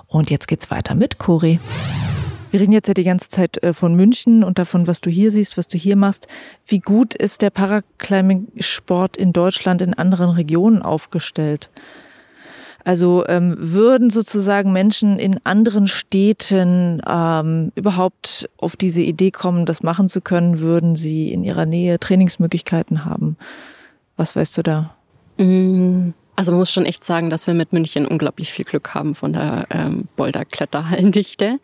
[0.08, 1.60] Und jetzt geht's weiter mit Cori.
[2.52, 5.32] Wir reden jetzt ja die ganze Zeit äh, von München und davon, was du hier
[5.32, 6.28] siehst, was du hier machst.
[6.66, 11.70] Wie gut ist der Paraclimbing-Sport in Deutschland in anderen Regionen aufgestellt?
[12.86, 19.84] Also ähm, würden sozusagen Menschen in anderen Städten ähm, überhaupt auf diese Idee kommen, das
[19.84, 23.36] machen zu können, würden sie in ihrer Nähe Trainingsmöglichkeiten haben?
[24.16, 24.97] Was weißt du da?
[25.38, 29.34] Also man muss schon echt sagen, dass wir mit München unglaublich viel Glück haben von
[29.34, 31.60] der ähm, Boulder-Kletterhallendichte.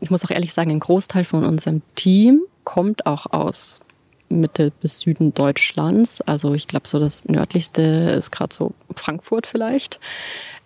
[0.00, 3.80] Ich muss auch ehrlich sagen, ein Großteil von unserem Team kommt auch aus
[4.28, 6.20] Mitte bis Süden Deutschlands.
[6.22, 10.00] Also ich glaube, so das nördlichste ist gerade so Frankfurt vielleicht.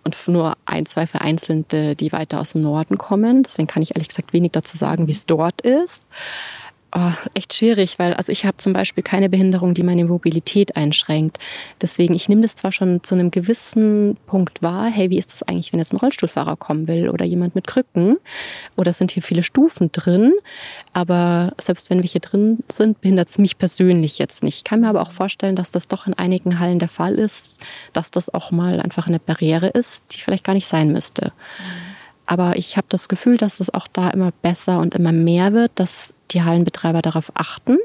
[0.03, 3.43] Und nur ein, zwei vereinzelte, die weiter aus dem Norden kommen.
[3.43, 6.07] Deswegen kann ich ehrlich gesagt wenig dazu sagen, wie es dort ist.
[6.93, 11.39] Oh, echt schwierig, weil also ich habe zum Beispiel keine Behinderung, die meine Mobilität einschränkt.
[11.81, 15.41] Deswegen, ich nehme das zwar schon zu einem gewissen Punkt wahr, hey, wie ist das
[15.43, 18.17] eigentlich, wenn jetzt ein Rollstuhlfahrer kommen will oder jemand mit Krücken
[18.75, 20.33] oder sind hier viele Stufen drin,
[20.91, 24.57] aber selbst wenn wir hier drin sind, behindert es mich persönlich jetzt nicht.
[24.57, 27.55] Ich kann mir aber auch vorstellen, dass das doch in einigen Hallen der Fall ist,
[27.93, 31.31] dass das auch mal einfach eine Barriere ist, die vielleicht gar nicht sein müsste.
[31.57, 31.90] Mhm.
[32.25, 35.71] Aber ich habe das Gefühl, dass es auch da immer besser und immer mehr wird,
[35.75, 37.77] dass die Hallenbetreiber darauf achten.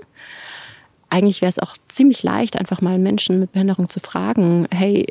[1.09, 5.07] Eigentlich wäre es auch ziemlich leicht, einfach mal Menschen mit Behinderung zu fragen, hey,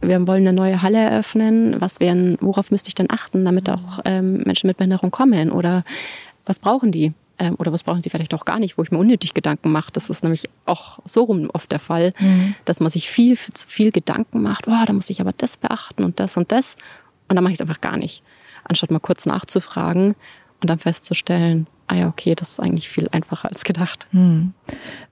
[0.00, 4.00] wir wollen eine neue Halle eröffnen, was wären, worauf müsste ich denn achten, damit auch
[4.04, 5.50] ähm, Menschen mit Behinderung kommen?
[5.50, 5.84] Oder
[6.44, 7.12] was brauchen die?
[7.38, 9.90] Ähm, oder was brauchen sie vielleicht auch gar nicht, wo ich mir unnötig Gedanken mache.
[9.92, 12.54] Das ist nämlich auch so rum oft der Fall, mhm.
[12.64, 16.04] dass man sich viel zu viel Gedanken macht, oh, da muss ich aber das beachten
[16.04, 16.76] und das und das.
[17.28, 18.22] Und dann mache ich es einfach gar nicht
[18.68, 20.14] anstatt mal kurz nachzufragen
[20.60, 24.06] und dann festzustellen, ah ja, okay, das ist eigentlich viel einfacher als gedacht.
[24.10, 24.52] Hm.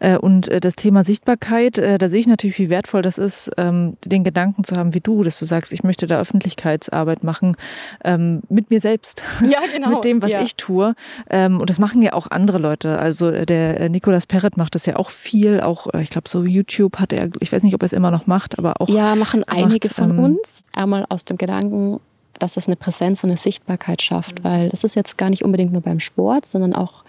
[0.01, 3.51] Äh, und äh, das Thema Sichtbarkeit, äh, da sehe ich natürlich, wie wertvoll das ist,
[3.57, 7.57] ähm, den Gedanken zu haben wie du, dass du sagst, ich möchte da Öffentlichkeitsarbeit machen
[8.05, 9.91] ähm, mit mir selbst, ja, genau.
[9.91, 10.43] mit dem, was ja.
[10.43, 10.95] ich tue.
[11.31, 12.99] Ähm, und das machen ja auch andere Leute.
[12.99, 17.13] Also der Nicolas Perret macht das ja auch viel, auch ich glaube so YouTube hat
[17.13, 18.89] er, ich weiß nicht, ob er es immer noch macht, aber auch.
[18.89, 20.65] Ja, machen gemacht, einige von uns.
[20.75, 22.01] Einmal aus dem Gedanken,
[22.39, 25.73] dass es eine Präsenz und eine Sichtbarkeit schafft, weil das ist jetzt gar nicht unbedingt
[25.73, 27.05] nur beim Sport, sondern auch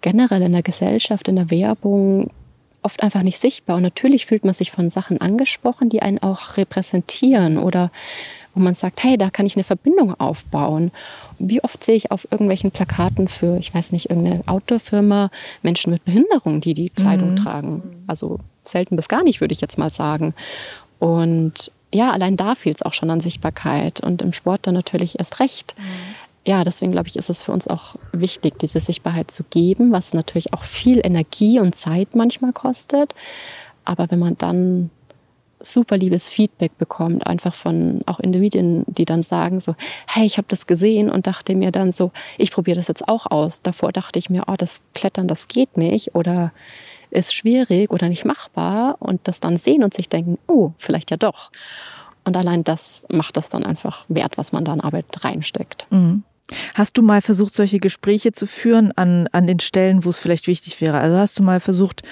[0.00, 2.30] generell in der Gesellschaft, in der Werbung
[2.82, 3.76] oft einfach nicht sichtbar.
[3.76, 7.90] Und natürlich fühlt man sich von Sachen angesprochen, die einen auch repräsentieren oder
[8.54, 10.90] wo man sagt, hey, da kann ich eine Verbindung aufbauen.
[11.38, 15.30] Wie oft sehe ich auf irgendwelchen Plakaten für, ich weiß nicht, irgendeine Outdoor-Firma
[15.62, 17.36] Menschen mit Behinderung, die die Kleidung mhm.
[17.36, 17.82] tragen.
[18.06, 20.32] Also selten bis gar nicht, würde ich jetzt mal sagen.
[20.98, 25.18] Und ja, allein da fehlt es auch schon an Sichtbarkeit und im Sport dann natürlich
[25.18, 25.74] erst recht.
[25.78, 25.82] Mhm.
[26.46, 30.14] Ja, deswegen glaube ich, ist es für uns auch wichtig, diese Sichtbarkeit zu geben, was
[30.14, 33.14] natürlich auch viel Energie und Zeit manchmal kostet.
[33.84, 34.90] Aber wenn man dann
[35.60, 39.74] super liebes Feedback bekommt, einfach von auch Individuen, die dann sagen so,
[40.06, 43.26] hey, ich habe das gesehen und dachte mir dann so, ich probiere das jetzt auch
[43.30, 43.62] aus.
[43.62, 46.52] Davor dachte ich mir, oh, das Klettern, das geht nicht oder
[47.10, 51.16] ist schwierig oder nicht machbar und das dann sehen und sich denken, oh, vielleicht ja
[51.16, 51.50] doch.
[52.24, 55.86] Und allein das macht das dann einfach wert, was man da an Arbeit reinsteckt.
[55.90, 56.24] Mhm.
[56.74, 60.46] Hast du mal versucht, solche Gespräche zu führen an, an den Stellen, wo es vielleicht
[60.46, 60.98] wichtig wäre?
[60.98, 62.02] Also hast du mal versucht,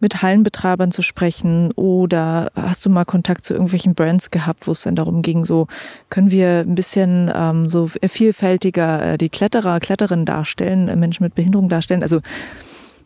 [0.00, 4.82] mit Hallenbetreibern zu sprechen oder hast du mal Kontakt zu irgendwelchen Brands gehabt, wo es
[4.82, 5.66] dann darum ging, so
[6.08, 11.34] können wir ein bisschen ähm, so vielfältiger äh, die Kletterer, Kletterinnen darstellen, äh, Menschen mit
[11.34, 12.02] Behinderung darstellen?
[12.02, 12.20] Also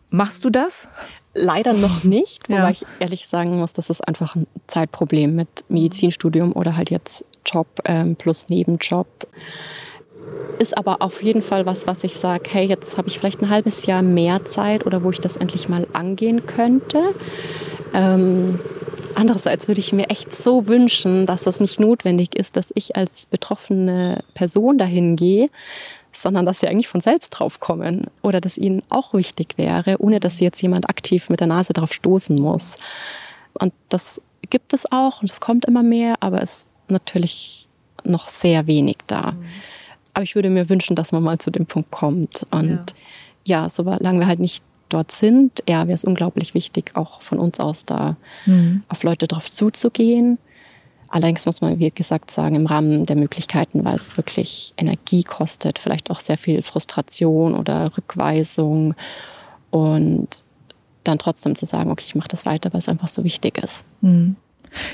[0.09, 0.87] machst du das?
[1.35, 2.69] Leider noch nicht, wobei ja.
[2.69, 7.67] ich ehrlich sagen muss, das ist einfach ein Zeitproblem mit Medizinstudium oder halt jetzt Job
[7.85, 9.07] ähm, plus Nebenjob.
[10.59, 13.49] Ist aber auf jeden Fall was, was ich sage, hey, jetzt habe ich vielleicht ein
[13.49, 17.15] halbes Jahr mehr Zeit oder wo ich das endlich mal angehen könnte.
[17.93, 18.59] Ähm,
[19.15, 23.25] andererseits würde ich mir echt so wünschen, dass es nicht notwendig ist, dass ich als
[23.25, 25.49] betroffene Person dahin gehe,
[26.15, 30.19] sondern dass sie eigentlich von selbst drauf kommen oder dass ihnen auch wichtig wäre, ohne
[30.19, 32.77] dass jetzt jemand aktiv mit der Nase drauf stoßen muss.
[33.53, 37.67] Und das gibt es auch und es kommt immer mehr, aber es ist natürlich
[38.03, 39.31] noch sehr wenig da.
[39.31, 39.45] Mhm.
[40.13, 42.45] Aber ich würde mir wünschen, dass man mal zu dem Punkt kommt.
[42.51, 42.93] Und
[43.45, 47.39] ja, ja solange wir halt nicht dort sind, ja, wäre es unglaublich wichtig, auch von
[47.39, 48.83] uns aus da mhm.
[48.89, 50.37] auf Leute drauf zuzugehen
[51.13, 55.77] Allerdings muss man, wie gesagt, sagen, im Rahmen der Möglichkeiten, weil es wirklich Energie kostet,
[55.77, 58.95] vielleicht auch sehr viel Frustration oder Rückweisung
[59.69, 60.41] und
[61.03, 63.83] dann trotzdem zu sagen, okay, ich mache das weiter, weil es einfach so wichtig ist.
[64.01, 64.37] Mhm.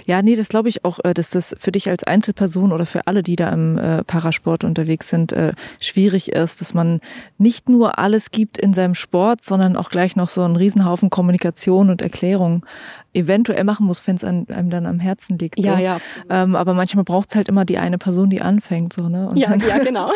[0.06, 3.08] Ja, nee, das glaube ich auch, äh, dass das für dich als Einzelperson oder für
[3.08, 7.02] alle, die da im äh, Parasport unterwegs sind, äh, schwierig ist, dass man
[7.38, 11.90] nicht nur alles gibt in seinem Sport, sondern auch gleich noch so einen Riesenhaufen Kommunikation
[11.90, 12.66] und Erklärung
[13.14, 15.60] eventuell machen muss, wenn es einem dann am Herzen liegt.
[15.60, 15.84] Ja, so.
[15.84, 16.00] ja.
[16.30, 18.94] Ähm, aber manchmal braucht es halt immer die eine Person, die anfängt.
[18.94, 19.30] So, ne?
[19.30, 20.12] Und ja, ja, genau.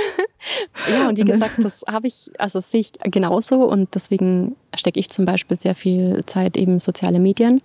[0.92, 5.10] ja, und wie gesagt, das habe ich, also sehe ich genauso und deswegen stecke ich
[5.10, 7.62] zum Beispiel sehr viel Zeit eben soziale Medien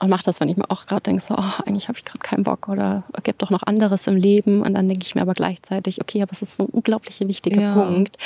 [0.00, 2.20] und mache das, wenn ich mir auch gerade denke, so, oh, eigentlich habe ich gerade
[2.20, 4.62] keinen Bock oder es gibt doch noch anderes im Leben.
[4.62, 7.60] Und dann denke ich mir aber gleichzeitig, okay, aber es ist so ein unglaublich wichtiger
[7.60, 7.74] ja.
[7.74, 8.16] Punkt,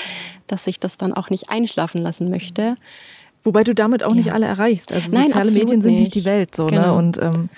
[0.46, 2.76] dass ich das dann auch nicht einschlafen lassen möchte.
[3.42, 4.14] Wobei du damit auch ja.
[4.14, 4.92] nicht alle erreichst.
[4.92, 6.70] Also Nein, soziale Medien sind nicht die Welt so, ne?
[6.70, 6.86] genau.
[6.86, 6.94] ne?
[6.94, 7.48] Und ähm,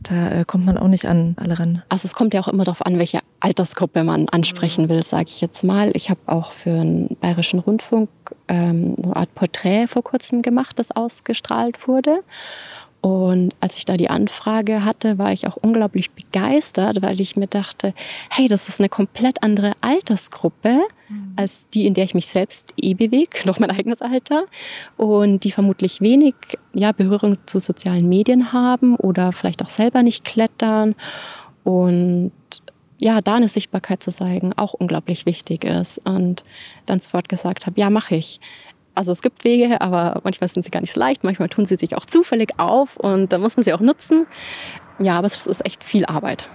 [0.00, 1.82] da äh, kommt man auch nicht an alle ran.
[1.88, 5.40] Also es kommt ja auch immer darauf an, welche Altersgruppe man ansprechen will, sage ich
[5.40, 5.90] jetzt mal.
[5.94, 8.08] Ich habe auch für einen Bayerischen Rundfunk
[8.46, 12.20] ähm, eine Art Porträt vor kurzem gemacht, das ausgestrahlt wurde.
[13.00, 17.46] Und als ich da die Anfrage hatte, war ich auch unglaublich begeistert, weil ich mir
[17.46, 17.94] dachte,
[18.30, 21.32] hey, das ist eine komplett andere Altersgruppe mhm.
[21.36, 24.46] als die, in der ich mich selbst eh bewege, noch mein eigenes Alter.
[24.96, 26.34] Und die vermutlich wenig
[26.74, 30.96] ja, Berührung zu sozialen Medien haben oder vielleicht auch selber nicht klettern.
[31.62, 32.32] Und
[32.98, 35.98] ja, da eine Sichtbarkeit zu zeigen, auch unglaublich wichtig ist.
[36.04, 36.42] Und
[36.86, 38.40] dann sofort gesagt habe, ja, mache ich.
[38.98, 41.22] Also es gibt Wege, aber manchmal sind sie gar nicht so leicht.
[41.22, 44.26] Manchmal tun sie sich auch zufällig auf und da muss man sie auch nutzen.
[44.98, 46.48] Ja, aber es ist echt viel Arbeit.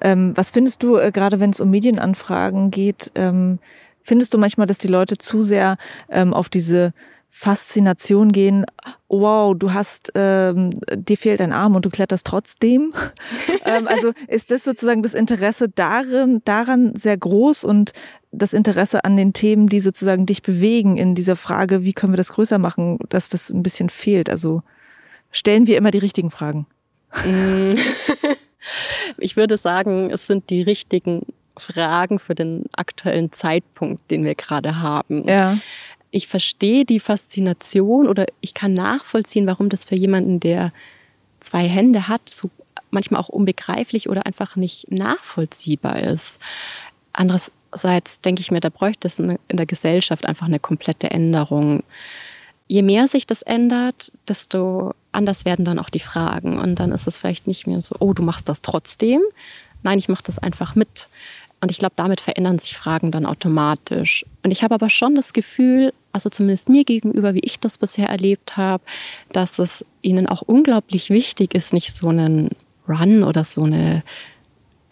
[0.00, 3.58] Ähm, was findest du, äh, gerade wenn es um Medienanfragen geht, ähm,
[4.00, 5.76] findest du manchmal, dass die Leute zu sehr
[6.08, 6.94] ähm, auf diese
[7.38, 8.64] Faszination gehen,
[9.10, 12.94] wow, du hast, ähm, dir fehlt ein Arm und du kletterst trotzdem.
[13.66, 17.92] ähm, also ist das sozusagen das Interesse darin, daran sehr groß und
[18.32, 22.16] das Interesse an den Themen, die sozusagen dich bewegen in dieser Frage, wie können wir
[22.16, 24.30] das größer machen, dass das ein bisschen fehlt.
[24.30, 24.62] Also
[25.30, 26.66] stellen wir immer die richtigen Fragen.
[27.22, 27.68] Mm.
[29.18, 31.26] ich würde sagen, es sind die richtigen
[31.58, 35.28] Fragen für den aktuellen Zeitpunkt, den wir gerade haben.
[35.28, 35.58] Ja
[36.16, 40.72] ich verstehe die Faszination oder ich kann nachvollziehen, warum das für jemanden, der
[41.40, 42.50] zwei Hände hat, so
[42.90, 46.40] manchmal auch unbegreiflich oder einfach nicht nachvollziehbar ist.
[47.12, 51.82] Andererseits denke ich mir, da bräuchte es in der Gesellschaft einfach eine komplette Änderung.
[52.66, 56.58] Je mehr sich das ändert, desto anders werden dann auch die Fragen.
[56.58, 59.20] Und dann ist es vielleicht nicht mehr so, oh, du machst das trotzdem.
[59.82, 61.08] Nein, ich mache das einfach mit.
[61.60, 64.24] Und ich glaube, damit verändern sich Fragen dann automatisch.
[64.42, 68.08] Und ich habe aber schon das Gefühl, also zumindest mir gegenüber, wie ich das bisher
[68.08, 68.82] erlebt habe,
[69.32, 72.48] dass es ihnen auch unglaublich wichtig ist, nicht so einen
[72.88, 74.02] Run oder so eine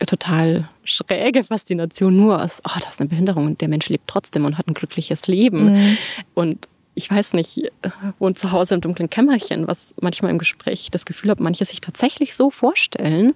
[0.07, 4.45] total schräge Faszination nur aus, oh, das ist eine Behinderung und der Mensch lebt trotzdem
[4.45, 5.73] und hat ein glückliches Leben.
[5.73, 5.99] Mhm.
[6.35, 7.73] Und ich weiß nicht,
[8.19, 11.81] wohnt zu Hause im dunklen Kämmerchen, was manchmal im Gespräch das Gefühl habe, manche sich
[11.81, 13.33] tatsächlich so vorstellen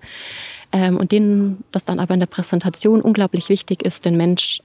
[0.72, 4.60] ähm, und denen das dann aber in der Präsentation unglaublich wichtig ist, den Mensch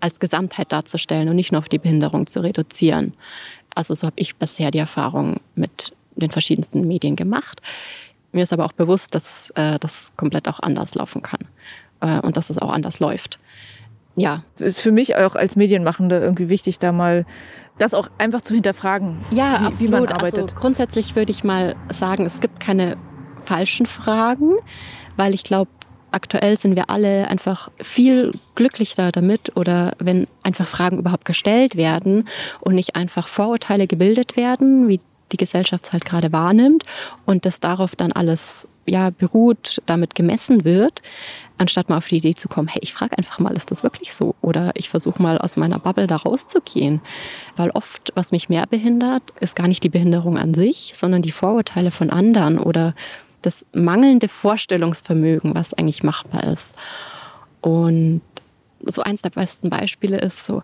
[0.00, 3.14] als Gesamtheit darzustellen und nicht nur auf die Behinderung zu reduzieren.
[3.74, 7.60] Also so habe ich bisher die Erfahrung mit den verschiedensten Medien gemacht.
[8.32, 11.40] Mir ist aber auch bewusst, dass äh, das komplett auch anders laufen kann
[12.00, 13.38] äh, und dass es auch anders läuft.
[14.16, 14.42] Ja.
[14.58, 17.24] Ist für mich auch als Medienmachende irgendwie wichtig, da mal
[17.78, 19.80] das auch einfach zu hinterfragen, ja, wie, absolut.
[19.80, 20.42] wie man arbeitet.
[20.42, 22.96] Also grundsätzlich würde ich mal sagen, es gibt keine
[23.44, 24.54] falschen Fragen,
[25.16, 25.70] weil ich glaube,
[26.10, 32.28] aktuell sind wir alle einfach viel glücklicher damit oder wenn einfach Fragen überhaupt gestellt werden
[32.60, 35.00] und nicht einfach Vorurteile gebildet werden, wie
[35.32, 36.84] die Gesellschaft halt gerade wahrnimmt
[37.26, 41.02] und dass darauf dann alles ja beruht, damit gemessen wird,
[41.58, 44.14] anstatt mal auf die Idee zu kommen, hey, ich frage einfach mal, ist das wirklich
[44.14, 44.34] so?
[44.40, 47.00] Oder ich versuche mal aus meiner Bubble da rauszugehen.
[47.56, 51.32] Weil oft, was mich mehr behindert, ist gar nicht die Behinderung an sich, sondern die
[51.32, 52.94] Vorurteile von anderen oder
[53.42, 56.74] das mangelnde Vorstellungsvermögen, was eigentlich machbar ist.
[57.60, 58.22] Und
[58.84, 60.62] so eins der besten Beispiele ist so,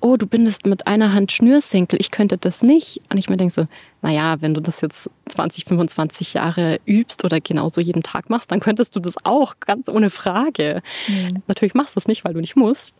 [0.00, 3.00] oh, du bindest mit einer Hand Schnürsenkel, ich könnte das nicht.
[3.10, 3.66] Und ich mir denke so,
[4.02, 8.60] naja, wenn du das jetzt 20, 25 Jahre übst oder genauso jeden Tag machst, dann
[8.60, 10.82] könntest du das auch, ganz ohne Frage.
[11.08, 11.42] Mhm.
[11.48, 12.94] Natürlich machst du es nicht, weil du nicht musst.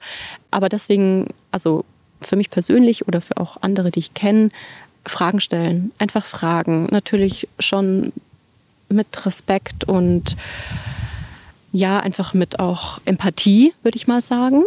[0.51, 1.85] Aber deswegen, also
[2.21, 4.49] für mich persönlich oder für auch andere, die ich kenne,
[5.05, 6.89] Fragen stellen, einfach fragen.
[6.91, 8.13] Natürlich schon
[8.89, 10.37] mit Respekt und
[11.73, 14.65] ja, einfach mit auch Empathie, würde ich mal sagen.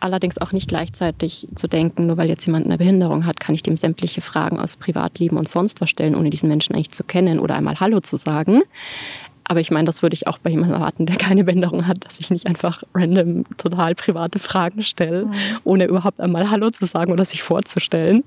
[0.00, 3.62] Allerdings auch nicht gleichzeitig zu denken, nur weil jetzt jemand eine Behinderung hat, kann ich
[3.62, 7.38] dem sämtliche Fragen aus Privatleben und sonst was stellen, ohne diesen Menschen eigentlich zu kennen
[7.40, 8.60] oder einmal Hallo zu sagen.
[9.46, 12.18] Aber ich meine, das würde ich auch bei jemandem erwarten, der keine Behinderung hat, dass
[12.18, 15.34] ich nicht einfach random total private Fragen stelle, mhm.
[15.64, 18.24] ohne überhaupt einmal Hallo zu sagen oder sich vorzustellen.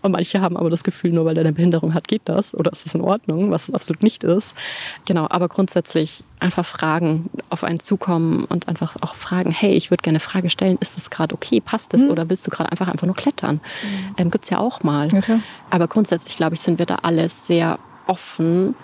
[0.00, 2.72] Und manche haben aber das Gefühl, nur weil der eine Behinderung hat, geht das oder
[2.72, 4.56] ist das in Ordnung, was es absolut nicht ist.
[5.04, 10.02] Genau, aber grundsätzlich einfach Fragen auf einen zukommen und einfach auch fragen, hey, ich würde
[10.02, 12.12] gerne eine Frage stellen, ist das gerade okay, passt das mhm.
[12.12, 13.56] oder willst du gerade einfach einfach nur klettern?
[13.56, 14.14] Mhm.
[14.16, 15.08] Ähm, Gibt es ja auch mal.
[15.12, 15.40] Okay.
[15.70, 18.74] Aber grundsätzlich, glaube ich, sind wir da alle sehr offen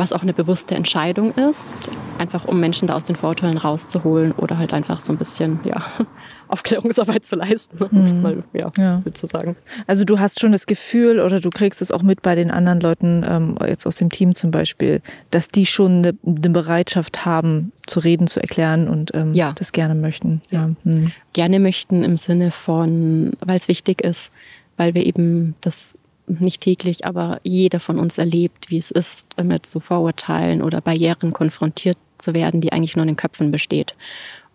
[0.00, 1.70] was auch eine bewusste Entscheidung ist,
[2.18, 5.82] einfach um Menschen da aus den Vorurteilen rauszuholen oder halt einfach so ein bisschen ja,
[6.48, 8.22] Aufklärungsarbeit zu leisten, um mhm.
[8.22, 9.02] mal ja, ja.
[9.12, 9.56] zu sagen.
[9.86, 12.80] Also du hast schon das Gefühl oder du kriegst es auch mit bei den anderen
[12.80, 17.72] Leuten, ähm, jetzt aus dem Team zum Beispiel, dass die schon eine, eine Bereitschaft haben,
[17.86, 19.52] zu reden, zu erklären und ähm, ja.
[19.52, 20.40] das gerne möchten.
[20.50, 20.70] Ja.
[20.82, 21.10] Mhm.
[21.34, 24.32] Gerne möchten im Sinne von, weil es wichtig ist,
[24.78, 25.98] weil wir eben das
[26.38, 31.32] nicht täglich, aber jeder von uns erlebt, wie es ist, mit so Vorurteilen oder Barrieren
[31.32, 33.96] konfrontiert zu werden, die eigentlich nur in den Köpfen besteht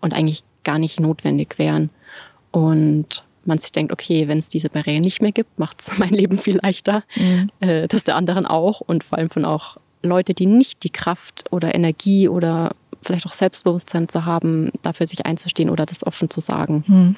[0.00, 1.90] und eigentlich gar nicht notwendig wären.
[2.50, 6.10] Und man sich denkt, okay, wenn es diese Barrieren nicht mehr gibt, macht es mein
[6.10, 7.48] Leben viel leichter, mhm.
[7.60, 11.44] äh, das der anderen auch und vor allem von auch Leute, die nicht die Kraft
[11.50, 16.40] oder Energie oder vielleicht auch Selbstbewusstsein zu haben, dafür sich einzustehen oder das offen zu
[16.40, 16.84] sagen.
[16.86, 17.16] Hm.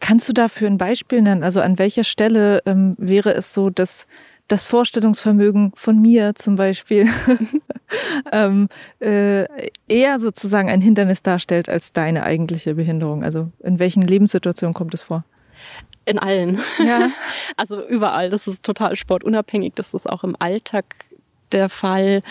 [0.00, 1.42] Kannst du dafür ein Beispiel nennen?
[1.42, 4.06] Also an welcher Stelle ähm, wäre es so, dass
[4.48, 7.08] das Vorstellungsvermögen von mir zum Beispiel
[8.32, 8.68] ähm,
[9.00, 9.46] äh,
[9.88, 13.24] eher sozusagen ein Hindernis darstellt als deine eigentliche Behinderung?
[13.24, 15.24] Also in welchen Lebenssituationen kommt es vor?
[16.04, 16.60] In allen.
[16.78, 17.10] Ja.
[17.56, 18.30] Also überall.
[18.30, 19.74] Das ist total sportunabhängig.
[19.76, 20.84] Das ist auch im Alltag
[21.54, 22.22] der Fall.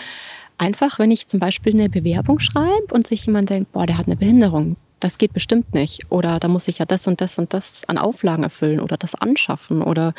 [0.56, 4.06] Einfach, wenn ich zum Beispiel eine Bewerbung schreibe und sich jemand denkt, boah, der hat
[4.06, 6.10] eine Behinderung, das geht bestimmt nicht.
[6.10, 9.14] Oder da muss ich ja das und das und das an Auflagen erfüllen oder das
[9.14, 9.82] anschaffen.
[9.82, 10.14] Oder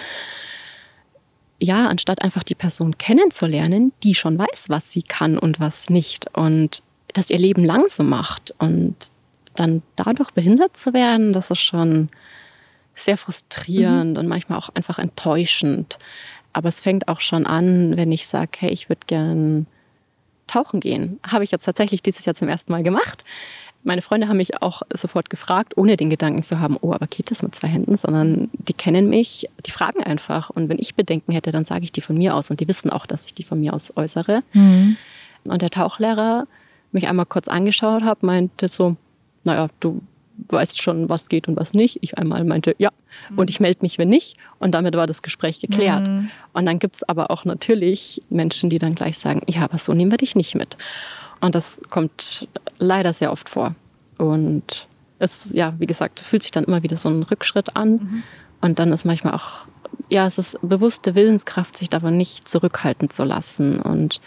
[1.59, 6.27] ja, anstatt einfach die Person kennenzulernen, die schon weiß, was sie kann und was nicht.
[6.37, 6.83] Und
[7.13, 8.53] das ihr Leben lang so macht.
[8.59, 8.95] Und
[9.55, 12.09] dann dadurch behindert zu werden, das ist schon
[12.93, 14.19] sehr frustrierend mhm.
[14.19, 15.97] und manchmal auch einfach enttäuschend.
[16.55, 19.67] Aber es fängt auch schon an, wenn ich sage, hey, ich würde gern
[20.47, 21.19] tauchen gehen.
[21.21, 23.25] Habe ich jetzt tatsächlich dieses Jahr zum ersten Mal gemacht.
[23.83, 27.29] Meine Freunde haben mich auch sofort gefragt, ohne den Gedanken zu haben, oh, aber geht
[27.29, 30.49] das mit zwei Händen, sondern die kennen mich, die fragen einfach.
[30.49, 32.49] Und wenn ich Bedenken hätte, dann sage ich die von mir aus.
[32.49, 34.41] Und die wissen auch, dass ich die von mir aus äußere.
[34.53, 34.95] Mhm.
[35.43, 36.47] Und der Tauchlehrer
[36.93, 38.95] mich einmal kurz angeschaut hat, meinte so,
[39.43, 40.01] naja, du
[40.47, 41.99] weißt schon, was geht und was nicht.
[42.01, 42.91] Ich einmal meinte, ja,
[43.29, 43.39] mhm.
[43.39, 44.37] und ich melde mich, wenn nicht.
[44.59, 46.07] Und damit war das Gespräch geklärt.
[46.07, 46.29] Mhm.
[46.53, 49.93] Und dann gibt es aber auch natürlich Menschen, die dann gleich sagen, ja, aber so
[49.93, 50.77] nehmen wir dich nicht mit.
[51.41, 52.47] Und das kommt
[52.79, 53.75] leider sehr oft vor.
[54.17, 54.87] Und
[55.19, 57.91] es, ja, wie gesagt, fühlt sich dann immer wieder so ein Rückschritt an.
[57.91, 58.23] Mhm.
[58.61, 59.65] Und dann ist manchmal auch,
[60.09, 63.81] ja, es ist bewusste Willenskraft, sich davon nicht zurückhalten zu lassen.
[63.81, 64.21] Und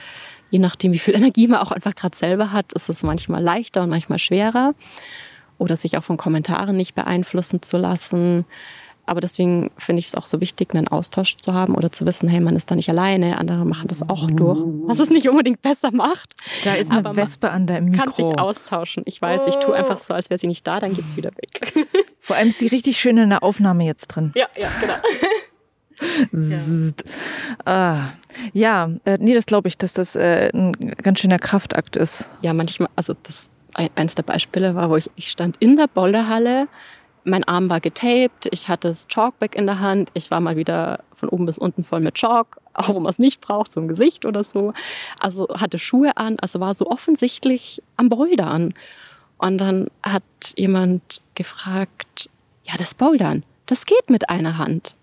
[0.51, 3.83] je nachdem, wie viel Energie man auch einfach gerade selber hat, ist es manchmal leichter
[3.83, 4.75] und manchmal schwerer
[5.59, 8.45] oder sich auch von Kommentaren nicht beeinflussen zu lassen.
[9.09, 12.29] Aber deswegen finde ich es auch so wichtig, einen Austausch zu haben oder zu wissen,
[12.29, 15.63] hey, man ist da nicht alleine, andere machen das auch durch, was es nicht unbedingt
[15.63, 16.35] besser macht.
[16.63, 18.05] Da ist eine Aber Wespe an deinem Mikro.
[18.05, 19.05] kann sich austauschen.
[19.07, 21.31] Ich weiß, ich tue einfach so, als wäre sie nicht da, dann geht es wieder
[21.31, 21.73] weg.
[22.21, 24.33] Vor allem ist sie richtig schön in der Aufnahme jetzt drin.
[24.35, 24.95] Ja, ja, genau.
[26.51, 26.93] ja.
[27.65, 28.13] Ah,
[28.53, 32.29] ja, äh, nee, das glaube ich, dass das äh, ein ganz schöner Kraftakt ist.
[32.43, 33.49] Ja, manchmal, also das
[33.95, 36.69] eins der Beispiele war, wo ich, ich stand in der Boulderhalle,
[37.25, 41.05] mein Arm war getaped, ich hatte das Chalkback in der Hand, ich war mal wieder
[41.15, 43.89] von oben bis unten voll mit Chalk, auch wenn man es nicht braucht, so ein
[43.89, 44.73] Gesicht oder so.
[45.21, 48.75] Also hatte Schuhe an, also war so offensichtlich am Bouldern.
[49.37, 50.23] Und dann hat
[50.57, 52.31] jemand gefragt,
[52.65, 54.95] ja, das Bouldern, das geht mit einer Hand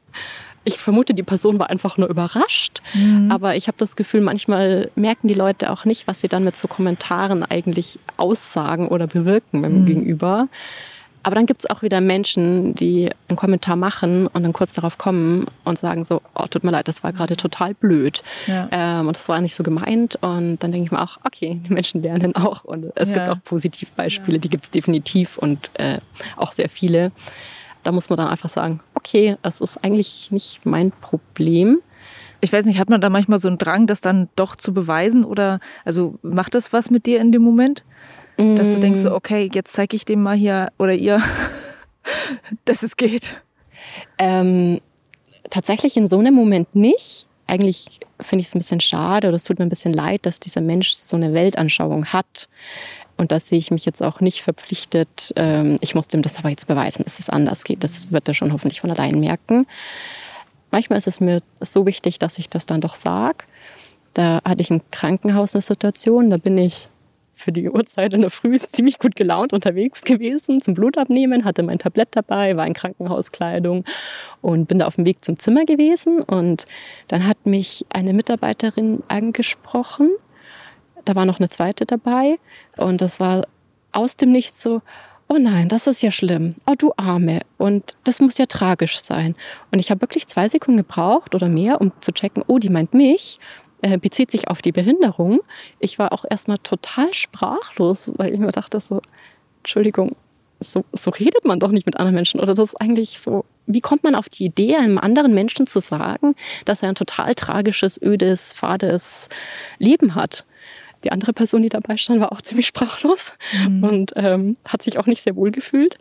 [0.66, 2.82] ich vermute, die Person war einfach nur überrascht.
[2.94, 3.32] Mhm.
[3.32, 6.58] Aber ich habe das Gefühl, manchmal merken die Leute auch nicht, was sie dann mit
[6.58, 9.86] so Kommentaren eigentlich aussagen oder bewirken beim mhm.
[9.86, 10.48] Gegenüber.
[11.22, 15.00] Aber dann gibt es auch wieder Menschen, die einen Kommentar machen und dann kurz darauf
[15.00, 18.22] kommen und sagen so, oh, tut mir leid, das war gerade total blöd.
[18.46, 18.68] Ja.
[18.72, 20.18] Ähm, und das war nicht so gemeint.
[20.22, 22.64] Und dann denke ich mir auch, okay, die Menschen lernen auch.
[22.64, 23.16] Und es ja.
[23.16, 24.42] gibt auch Positivbeispiele, ja.
[24.42, 25.98] die gibt es definitiv und äh,
[26.38, 27.12] auch sehr viele
[27.86, 31.82] da muss man dann einfach sagen, okay, es ist eigentlich nicht mein Problem.
[32.42, 35.24] Ich weiß nicht, hat man da manchmal so einen Drang, das dann doch zu beweisen?
[35.24, 37.84] Oder also macht das was mit dir in dem Moment?
[38.38, 39.08] Dass du denkst, mm.
[39.08, 41.22] okay, jetzt zeige ich dem mal hier oder ihr,
[42.66, 43.42] dass es geht.
[44.18, 44.82] Ähm,
[45.50, 47.28] tatsächlich in so einem Moment nicht.
[47.48, 50.40] Eigentlich finde ich es ein bisschen schade oder es tut mir ein bisschen leid, dass
[50.40, 52.50] dieser Mensch so eine Weltanschauung hat.
[53.18, 56.50] Und da sehe ich mich jetzt auch nicht verpflichtet, ähm, ich muss dem das aber
[56.50, 57.84] jetzt beweisen, dass es anders geht.
[57.84, 59.68] Das wird er schon hoffentlich von allein merken.
[60.72, 63.46] Manchmal ist es mir so wichtig, dass ich das dann doch sage.
[64.14, 66.90] Da hatte ich im Krankenhaus eine Situation, da bin ich
[67.36, 70.62] für die Uhrzeit in der Früh ziemlich gut gelaunt unterwegs gewesen.
[70.62, 73.86] Zum Blutabnehmen, hatte mein Tablett dabei, war in Krankenhauskleidung
[74.42, 76.22] und bin da auf dem Weg zum Zimmer gewesen.
[76.22, 76.66] Und
[77.08, 80.12] dann hat mich eine Mitarbeiterin angesprochen.
[81.04, 82.40] Da war noch eine zweite dabei.
[82.78, 83.46] Und das war
[83.92, 84.82] aus dem Nichts so,
[85.28, 87.42] oh nein, das ist ja schlimm, oh du Arme.
[87.58, 89.36] Und das muss ja tragisch sein.
[89.72, 92.94] Und ich habe wirklich zwei Sekunden gebraucht oder mehr, um zu checken, oh, die meint
[92.94, 93.40] mich,
[93.82, 95.42] äh, bezieht sich auf die Behinderung.
[95.80, 99.02] Ich war auch erstmal total sprachlos, weil ich mir dachte so,
[99.60, 100.16] Entschuldigung,
[100.60, 103.82] so, so redet man doch nicht mit anderen Menschen oder das ist eigentlich so, wie
[103.82, 108.02] kommt man auf die Idee, einem anderen Menschen zu sagen, dass er ein total tragisches,
[108.02, 109.30] ödes, fades
[109.80, 110.46] Leben hat?
[111.04, 113.34] Die andere Person, die dabei stand, war auch ziemlich sprachlos
[113.68, 113.84] mhm.
[113.84, 115.98] und ähm, hat sich auch nicht sehr wohl gefühlt.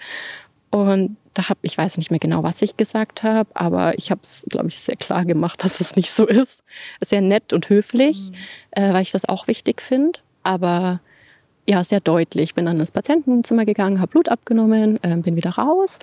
[0.71, 4.21] Und da habe ich weiß nicht mehr genau, was ich gesagt habe, aber ich habe
[4.23, 6.63] es, glaube ich, sehr klar gemacht, dass es nicht so ist.
[7.01, 8.35] Sehr nett und höflich, mhm.
[8.83, 10.21] äh, weil ich das auch wichtig finde.
[10.43, 11.01] Aber
[11.67, 12.45] ja, sehr deutlich.
[12.45, 15.99] Ich bin dann ins Patientenzimmer gegangen, habe Blut abgenommen, äh, bin wieder raus.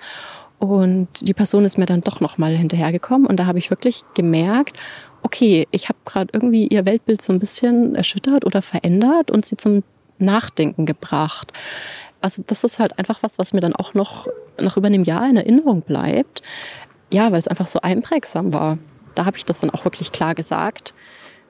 [0.58, 3.26] Und die Person ist mir dann doch nochmal hinterhergekommen.
[3.26, 4.78] Und da habe ich wirklich gemerkt,
[5.22, 9.56] okay, ich habe gerade irgendwie ihr Weltbild so ein bisschen erschüttert oder verändert und sie
[9.56, 9.82] zum
[10.18, 11.52] Nachdenken gebracht.
[12.22, 15.28] Also das ist halt einfach was, was mir dann auch noch nach über einem Jahr
[15.28, 16.42] in Erinnerung bleibt.
[17.10, 18.78] Ja, weil es einfach so einprägsam war.
[19.14, 20.94] Da habe ich das dann auch wirklich klar gesagt.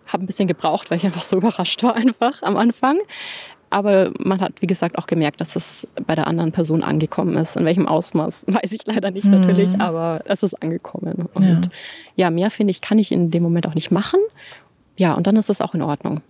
[0.06, 2.98] Habe ein bisschen gebraucht, weil ich einfach so überrascht war einfach am Anfang.
[3.70, 7.56] Aber man hat, wie gesagt, auch gemerkt, dass es bei der anderen Person angekommen ist.
[7.56, 9.40] In welchem Ausmaß, weiß ich leider nicht mhm.
[9.40, 11.28] natürlich, aber es ist angekommen.
[11.32, 11.70] Und
[12.16, 14.20] ja, ja mehr finde ich, kann ich in dem Moment auch nicht machen.
[14.96, 16.20] Ja, und dann ist es auch in Ordnung.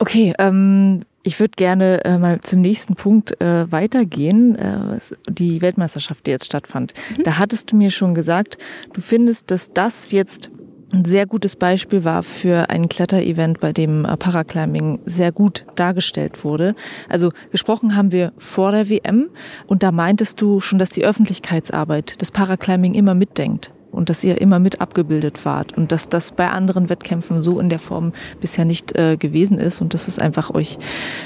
[0.00, 4.98] Okay, ähm, ich würde gerne äh, mal zum nächsten Punkt äh, weitergehen, äh,
[5.28, 6.94] die Weltmeisterschaft, die jetzt stattfand.
[7.16, 7.22] Mhm.
[7.24, 8.58] Da hattest du mir schon gesagt,
[8.92, 10.50] du findest, dass das jetzt
[10.92, 16.44] ein sehr gutes Beispiel war für ein Kletterevent, bei dem äh, Paraclimbing sehr gut dargestellt
[16.44, 16.74] wurde.
[17.08, 19.30] Also gesprochen haben wir vor der WM
[19.66, 24.40] und da meintest du schon, dass die Öffentlichkeitsarbeit das Paraclimbing immer mitdenkt und dass ihr
[24.40, 28.64] immer mit abgebildet wart und dass das bei anderen Wettkämpfen so in der Form bisher
[28.64, 30.78] nicht äh, gewesen ist und dass es einfach euch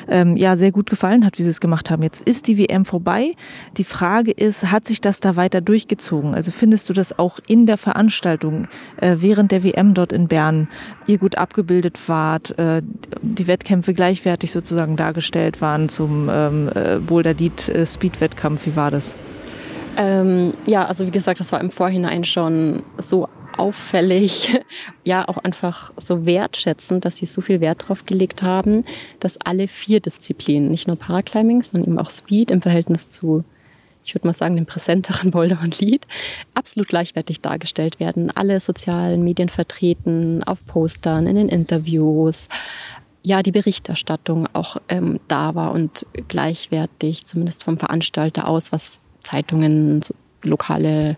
[0.08, 2.02] ähm, ja sehr gut gefallen hat, wie sie es gemacht haben.
[2.02, 3.34] Jetzt ist die WM vorbei.
[3.76, 6.34] Die Frage ist, hat sich das da weiter durchgezogen?
[6.34, 8.66] Also findest du das auch in der Veranstaltung
[9.00, 10.68] äh, während der WM dort in Bern
[11.06, 12.82] ihr gut abgebildet wart, äh,
[13.22, 18.66] die Wettkämpfe gleichwertig sozusagen dargestellt waren zum ähm, äh, Boulder Lead äh, Speed Wettkampf?
[18.66, 19.14] Wie war das?
[19.96, 24.60] Ähm, ja, also wie gesagt, das war im Vorhinein schon so auffällig,
[25.04, 28.84] ja auch einfach so wertschätzend, dass sie so viel Wert darauf gelegt haben,
[29.20, 33.42] dass alle vier Disziplinen, nicht nur Paraclimbing, sondern eben auch Speed im Verhältnis zu,
[34.04, 36.06] ich würde mal sagen, dem präsenteren Boulder und Lead,
[36.54, 38.30] absolut gleichwertig dargestellt werden.
[38.30, 42.48] Alle sozialen Medien vertreten, auf Postern, in den Interviews,
[43.22, 50.02] ja, die Berichterstattung auch ähm, da war und gleichwertig, zumindest vom Veranstalter aus, was Zeitungen,
[50.02, 51.16] so lokale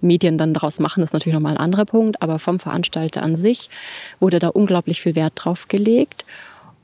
[0.00, 2.20] Medien dann daraus machen, ist natürlich nochmal ein anderer Punkt.
[2.20, 3.70] Aber vom Veranstalter an sich
[4.20, 6.24] wurde da unglaublich viel Wert drauf gelegt.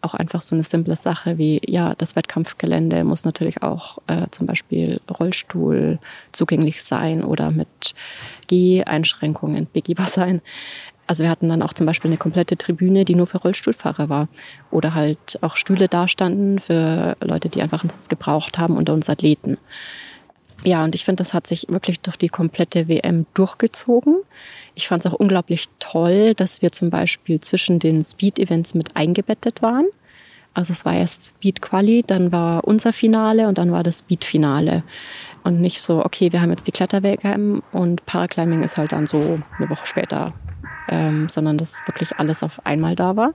[0.01, 4.47] Auch einfach so eine simple Sache wie, ja, das Wettkampfgelände muss natürlich auch äh, zum
[4.47, 5.99] Beispiel Rollstuhl
[6.31, 7.95] zugänglich sein oder mit
[8.47, 10.41] Geh-Einschränkungen begehbar sein.
[11.09, 14.29] Also wir hatten dann auch zum Beispiel eine komplette Tribüne, die nur für Rollstuhlfahrer war.
[14.71, 19.09] Oder halt auch Stühle dastanden für Leute, die einfach einen Sitz gebraucht haben unter uns
[19.09, 19.57] Athleten.
[20.65, 24.17] Ja, und ich finde, das hat sich wirklich durch die komplette WM durchgezogen.
[24.75, 29.63] Ich fand es auch unglaublich toll, dass wir zum Beispiel zwischen den Speed-Events mit eingebettet
[29.63, 29.87] waren.
[30.55, 34.25] Also es war erst Speed Quali, dann war unser Finale und dann war das Speed
[34.25, 34.83] Finale.
[35.45, 39.39] Und nicht so, okay, wir haben jetzt die Kletterweg-WM und Paraclimbing ist halt dann so
[39.59, 40.35] eine Woche später,
[40.89, 43.35] ähm, sondern dass wirklich alles auf einmal da war.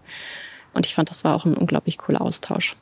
[0.73, 2.75] Und ich fand, das war auch ein unglaublich cooler Austausch.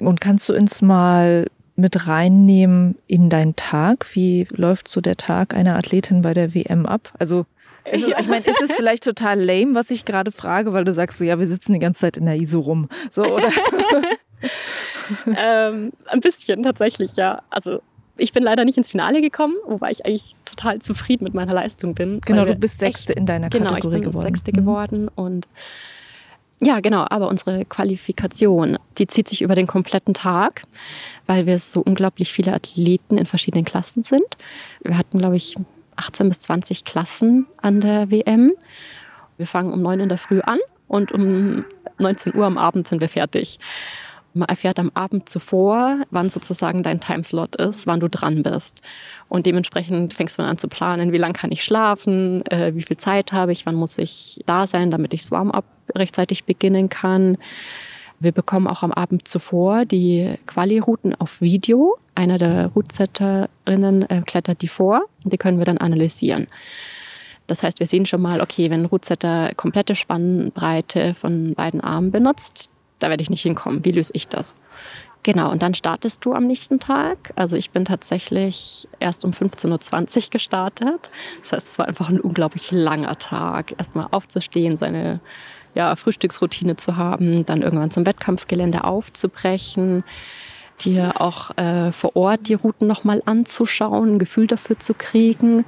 [0.00, 4.06] Und kannst du uns mal mit reinnehmen in deinen Tag?
[4.14, 7.12] Wie läuft so der Tag einer Athletin bei der WM ab?
[7.18, 7.46] Also
[7.84, 10.92] ist es, ich meine, ist es vielleicht total lame, was ich gerade frage, weil du
[10.92, 12.88] sagst so, ja, wir sitzen die ganze Zeit in der ISO rum.
[13.10, 13.50] So, oder?
[15.36, 17.42] ähm, ein bisschen tatsächlich, ja.
[17.50, 17.82] Also
[18.16, 21.94] ich bin leider nicht ins Finale gekommen, wobei ich eigentlich total zufrieden mit meiner Leistung
[21.94, 22.20] bin.
[22.22, 24.26] Genau, du bist Sechste echt, in deiner Kategorie genau, ich bin geworden.
[24.26, 24.56] Sechste mhm.
[24.56, 25.48] geworden und
[26.60, 30.62] ja, genau, aber unsere Qualifikation, die zieht sich über den kompletten Tag,
[31.26, 34.36] weil wir so unglaublich viele Athleten in verschiedenen Klassen sind.
[34.82, 35.56] Wir hatten, glaube ich,
[35.96, 38.52] 18 bis 20 Klassen an der WM.
[39.36, 40.58] Wir fangen um 9 in der Früh an
[40.88, 41.64] und um
[41.98, 43.58] 19 Uhr am Abend sind wir fertig.
[44.36, 48.82] Man erfährt am Abend zuvor, wann sozusagen dein Timeslot ist, wann du dran bist.
[49.28, 52.82] Und dementsprechend fängst du dann an zu planen, wie lange kann ich schlafen, äh, wie
[52.82, 55.64] viel Zeit habe ich, wann muss ich da sein, damit ich das Warm-up
[55.94, 57.38] rechtzeitig beginnen kann.
[58.20, 61.96] Wir bekommen auch am Abend zuvor die Quali-Routen auf Video.
[62.14, 66.46] Einer der Rootsetterinnen äh, klettert die vor die können wir dann analysieren.
[67.46, 72.10] Das heißt, wir sehen schon mal, okay, wenn ein Rootsetter komplette Spannbreite von beiden Armen
[72.10, 73.84] benutzt, da werde ich nicht hinkommen.
[73.84, 74.56] Wie löse ich das?
[75.24, 77.32] Genau, und dann startest du am nächsten Tag.
[77.34, 81.10] Also ich bin tatsächlich erst um 15.20 Uhr gestartet.
[81.40, 83.74] Das heißt, es war einfach ein unglaublich langer Tag.
[83.78, 85.20] Erstmal aufzustehen, seine
[85.74, 90.04] ja, Frühstücksroutine zu haben, dann irgendwann zum Wettkampfgelände aufzubrechen,
[90.80, 95.64] dir auch äh, vor Ort die Routen nochmal anzuschauen, ein Gefühl dafür zu kriegen.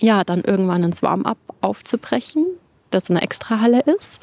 [0.00, 2.46] Ja, dann irgendwann ins Warm-up aufzubrechen,
[2.90, 4.20] das in einer Extrahalle ist.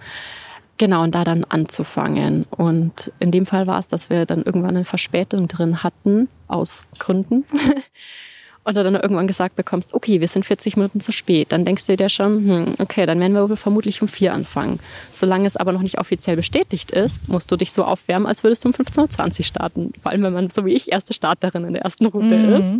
[0.77, 2.45] Genau, und da dann anzufangen.
[2.51, 6.85] Und in dem Fall war es, dass wir dann irgendwann eine Verspätung drin hatten, aus
[6.97, 7.43] Gründen.
[8.63, 11.87] und du dann irgendwann gesagt bekommst, okay, wir sind 40 Minuten zu spät, dann denkst
[11.87, 14.79] du dir schon, hm, okay, dann werden wir wohl vermutlich um vier anfangen.
[15.11, 18.65] Solange es aber noch nicht offiziell bestätigt ist, musst du dich so aufwärmen, als würdest
[18.65, 19.93] du um 15.20 Uhr starten.
[20.01, 22.53] Vor allem, wenn man so wie ich erste Starterin in der ersten Route mhm.
[22.53, 22.79] ist.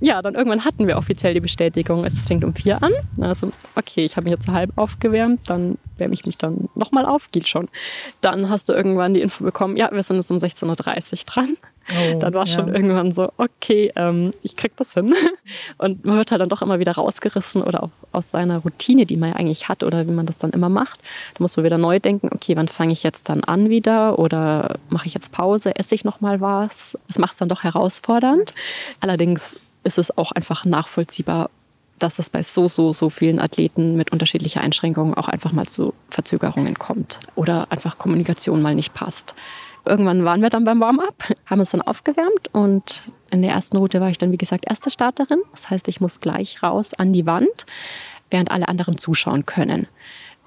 [0.00, 2.92] Ja, dann irgendwann hatten wir offiziell die Bestätigung, es fängt um vier an.
[3.20, 7.30] Also, okay, ich habe mich jetzt halb aufgewärmt, dann wärme ich mich dann nochmal auf,
[7.30, 7.68] geht schon.
[8.20, 11.56] Dann hast du irgendwann die Info bekommen, ja, wir sind jetzt um 16.30 Uhr dran.
[11.90, 12.54] Oh, dann war ja.
[12.54, 15.14] schon irgendwann so, okay, ähm, ich krieg das hin.
[15.78, 19.16] Und man wird halt dann doch immer wieder rausgerissen oder auch aus seiner Routine, die
[19.16, 21.00] man ja eigentlich hat oder wie man das dann immer macht.
[21.34, 24.78] Da muss man wieder neu denken, okay, wann fange ich jetzt dann an wieder oder
[24.88, 26.98] mache ich jetzt Pause, esse ich noch mal was?
[27.06, 28.52] Das macht es dann doch herausfordernd.
[29.00, 31.50] Allerdings ist es auch einfach nachvollziehbar,
[31.98, 35.94] dass es bei so, so, so vielen Athleten mit unterschiedlicher Einschränkungen auch einfach mal zu
[36.10, 39.34] Verzögerungen kommt oder einfach Kommunikation mal nicht passt.
[39.86, 44.00] Irgendwann waren wir dann beim Warm-up, haben uns dann aufgewärmt und in der ersten Route
[44.00, 45.40] war ich dann, wie gesagt, erste Starterin.
[45.52, 47.66] Das heißt, ich muss gleich raus an die Wand,
[48.30, 49.86] während alle anderen zuschauen können.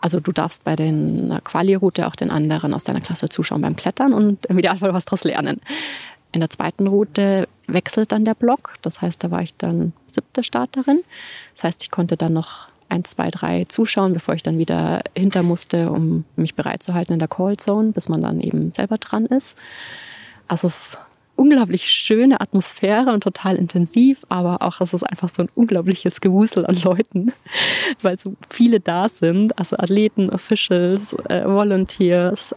[0.02, 4.14] Also du darfst bei der Quali-Route auch den anderen aus deiner Klasse zuschauen beim Klettern
[4.14, 5.60] und im Idealfall was daraus lernen.
[6.32, 8.76] In der zweiten Route wechselt dann der Block.
[8.82, 11.02] Das heißt, da war ich dann siebte Starterin.
[11.54, 15.44] Das heißt, ich konnte dann noch eins, zwei, drei zuschauen, bevor ich dann wieder hinter
[15.44, 18.98] musste, um mich bereit zu halten in der Call Zone, bis man dann eben selber
[18.98, 19.58] dran ist.
[20.48, 20.98] Also es
[21.40, 26.66] unglaublich schöne Atmosphäre und total intensiv, aber auch es ist einfach so ein unglaubliches Gewusel
[26.66, 27.32] an Leuten,
[28.02, 32.54] weil so viele da sind, also Athleten, Officials, äh, Volunteers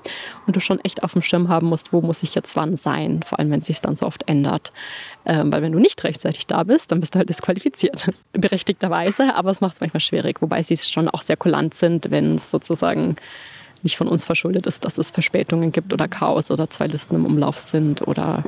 [0.49, 3.21] und du schon echt auf dem Schirm haben musst, wo muss ich jetzt wann sein,
[3.25, 4.73] vor allem wenn es sich dann so oft ändert.
[5.25, 8.11] Ähm, weil wenn du nicht rechtzeitig da bist, dann bist du halt disqualifiziert.
[8.33, 12.35] Berechtigterweise, aber es macht es manchmal schwierig, wobei sie schon auch sehr kulant sind, wenn
[12.35, 13.15] es sozusagen
[13.83, 17.27] nicht von uns verschuldet ist, dass es Verspätungen gibt oder Chaos oder zwei Listen im
[17.27, 18.45] Umlauf sind oder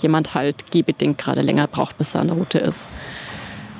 [0.00, 2.90] jemand halt gehbedingt gerade länger braucht, bis er an der Route ist.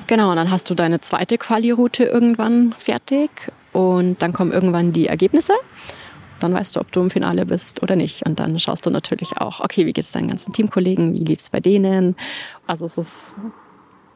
[0.07, 3.29] Genau, und dann hast du deine zweite Quali-Route irgendwann fertig
[3.71, 5.53] und dann kommen irgendwann die Ergebnisse.
[6.39, 8.25] Dann weißt du, ob du im Finale bist oder nicht.
[8.25, 11.39] Und dann schaust du natürlich auch, okay, wie geht es deinen ganzen Teamkollegen, wie lief
[11.39, 12.17] es bei denen.
[12.67, 13.35] Also es ist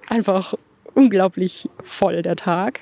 [0.10, 0.54] einfach
[0.94, 2.82] unglaublich voll der Tag,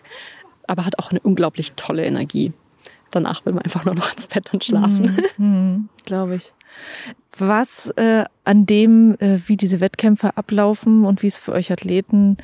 [0.68, 2.54] aber hat auch eine unglaublich tolle Energie
[3.16, 5.18] danach will man einfach nur noch ins Bett und schlafen.
[5.38, 6.54] Mhm, mhm, Glaube ich.
[7.38, 12.38] Was äh, an dem, äh, wie diese Wettkämpfe ablaufen und wie es für euch Athleten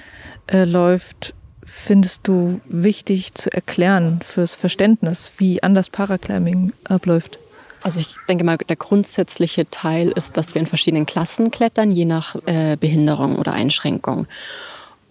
[0.48, 7.40] äh, läuft, findest du wichtig zu erklären fürs Verständnis, wie anders Paraclimbing abläuft?
[7.84, 12.06] Also ich denke mal, der grundsätzliche Teil ist, dass wir in verschiedenen Klassen klettern, je
[12.06, 14.28] nach äh, Behinderung oder Einschränkung.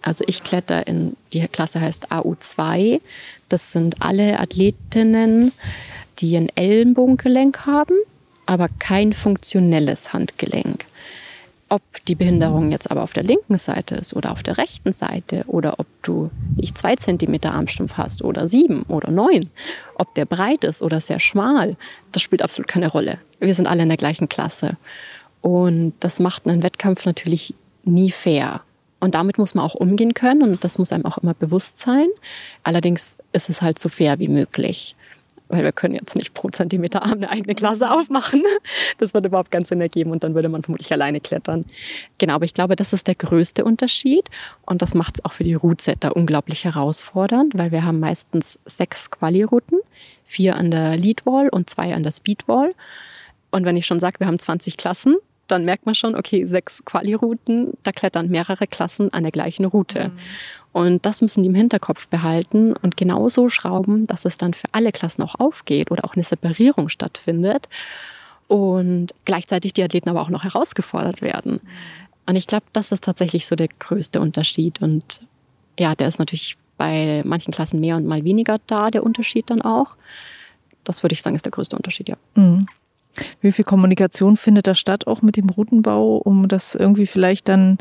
[0.01, 3.01] Also ich kletter in, die Klasse heißt AU2.
[3.51, 5.51] Das sind alle Athletinnen,
[6.19, 7.95] die ein Ellenbogengelenk haben,
[8.45, 10.85] aber kein funktionelles Handgelenk.
[11.67, 15.43] Ob die Behinderung jetzt aber auf der linken Seite ist oder auf der rechten Seite
[15.47, 19.49] oder ob du ich zwei Zentimeter Armstumpf hast oder sieben oder neun,
[19.95, 21.75] ob der breit ist oder sehr schmal,
[22.13, 23.17] das spielt absolut keine Rolle.
[23.41, 24.77] Wir sind alle in der gleichen Klasse.
[25.41, 28.61] Und das macht einen Wettkampf natürlich nie fair.
[29.01, 32.07] Und damit muss man auch umgehen können und das muss einem auch immer bewusst sein.
[32.63, 34.95] Allerdings ist es halt so fair wie möglich.
[35.49, 38.43] Weil wir können jetzt nicht pro Zentimeter Arm eine eigene Klasse aufmachen.
[38.99, 41.65] Das würde überhaupt keinen Sinn ergeben und dann würde man vermutlich alleine klettern.
[42.19, 44.29] Genau, aber ich glaube, das ist der größte Unterschied
[44.67, 49.09] und das macht es auch für die Rootsetter unglaublich herausfordernd, weil wir haben meistens sechs
[49.09, 49.79] Quali-Routen,
[50.25, 52.75] vier an der Leadwall und zwei an der Speedwall.
[53.49, 55.17] Und wenn ich schon sage, wir haben 20 Klassen,
[55.51, 60.09] dann merkt man schon, okay, sechs Quali-Routen, da klettern mehrere Klassen an der gleichen Route.
[60.09, 60.19] Mhm.
[60.73, 64.91] Und das müssen die im Hinterkopf behalten und genauso schrauben, dass es dann für alle
[64.91, 67.67] Klassen auch aufgeht oder auch eine Separierung stattfindet
[68.47, 71.53] und gleichzeitig die Athleten aber auch noch herausgefordert werden.
[71.53, 71.69] Mhm.
[72.25, 74.81] Und ich glaube, das ist tatsächlich so der größte Unterschied.
[74.81, 75.21] Und
[75.77, 79.61] ja, der ist natürlich bei manchen Klassen mehr und mal weniger da, der Unterschied dann
[79.61, 79.95] auch.
[80.83, 82.15] Das würde ich sagen, ist der größte Unterschied, ja.
[82.35, 82.67] Mhm.
[83.41, 87.77] Wie viel Kommunikation findet da statt, auch mit dem Routenbau, um das irgendwie vielleicht dann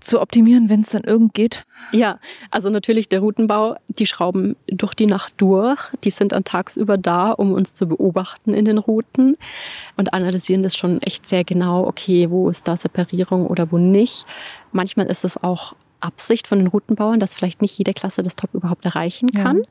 [0.00, 1.64] zu optimieren, wenn es dann irgend geht?
[1.92, 2.18] Ja,
[2.50, 5.80] also natürlich der Routenbau, die schrauben durch die Nacht durch.
[6.04, 9.36] Die sind dann tagsüber da, um uns zu beobachten in den Routen
[9.96, 11.86] und analysieren das schon echt sehr genau.
[11.86, 14.26] Okay, wo ist da Separierung oder wo nicht?
[14.72, 18.54] Manchmal ist es auch Absicht von den Routenbauern, dass vielleicht nicht jede Klasse das Top
[18.54, 19.58] überhaupt erreichen kann.
[19.58, 19.64] Ja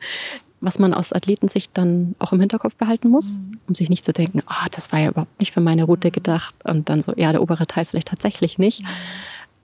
[0.61, 3.59] was man aus Athletensicht dann auch im Hinterkopf behalten muss, mhm.
[3.67, 6.13] um sich nicht zu denken, oh, das war ja überhaupt nicht für meine Route mhm.
[6.13, 8.83] gedacht und dann so, ja, der obere Teil vielleicht tatsächlich nicht.
[8.83, 8.87] Mhm.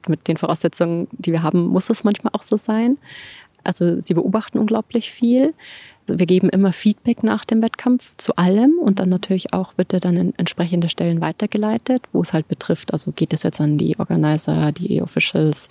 [0.09, 2.97] Mit den Voraussetzungen, die wir haben, muss es manchmal auch so sein.
[3.63, 5.53] Also sie beobachten unglaublich viel.
[6.07, 10.15] Wir geben immer Feedback nach dem Wettkampf zu allem und dann natürlich auch bitte dann
[10.15, 12.93] in entsprechende Stellen weitergeleitet, wo es halt betrifft.
[12.93, 15.67] Also geht es jetzt an die Organizer, die E-Officials,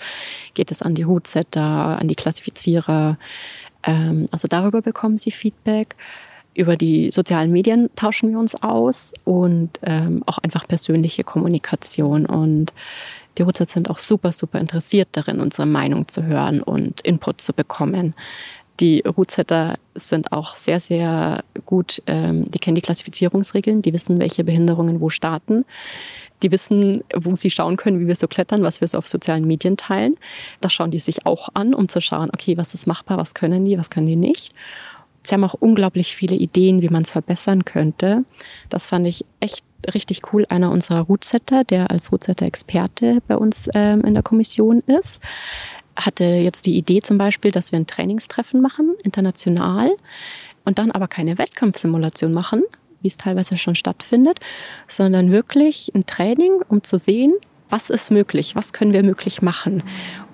[0.52, 1.62] geht es an die Rootsetter,
[1.98, 3.16] an die Klassifizierer.
[3.86, 5.96] Ähm, also darüber bekommen sie Feedback.
[6.54, 12.26] Über die sozialen Medien tauschen wir uns aus und ähm, auch einfach persönliche Kommunikation.
[12.26, 12.72] Und
[13.36, 17.52] die Rootsets sind auch super, super interessiert darin, unsere Meinung zu hören und Input zu
[17.52, 18.14] bekommen.
[18.80, 24.44] Die Rootsetter sind auch sehr, sehr gut, ähm, die kennen die Klassifizierungsregeln, die wissen, welche
[24.44, 25.64] Behinderungen wo starten.
[26.42, 29.46] Die wissen, wo sie schauen können, wie wir so klettern, was wir so auf sozialen
[29.46, 30.16] Medien teilen.
[30.60, 33.64] Das schauen die sich auch an, um zu schauen, okay, was ist machbar, was können
[33.64, 34.54] die, was können die nicht.
[35.22, 38.24] Sie haben auch unglaublich viele Ideen, wie man es verbessern könnte.
[38.68, 40.46] Das fand ich echt richtig cool.
[40.48, 45.20] Einer unserer Rootsetter, der als Rootsetter-Experte bei uns ähm, in der Kommission ist,
[45.96, 49.90] hatte jetzt die Idee zum Beispiel, dass wir ein Trainingstreffen machen, international,
[50.64, 52.62] und dann aber keine Wettkampfsimulation machen,
[53.06, 54.40] wie es teilweise schon stattfindet,
[54.88, 57.34] sondern wirklich ein Training, um zu sehen,
[57.70, 59.84] was ist möglich, was können wir möglich machen.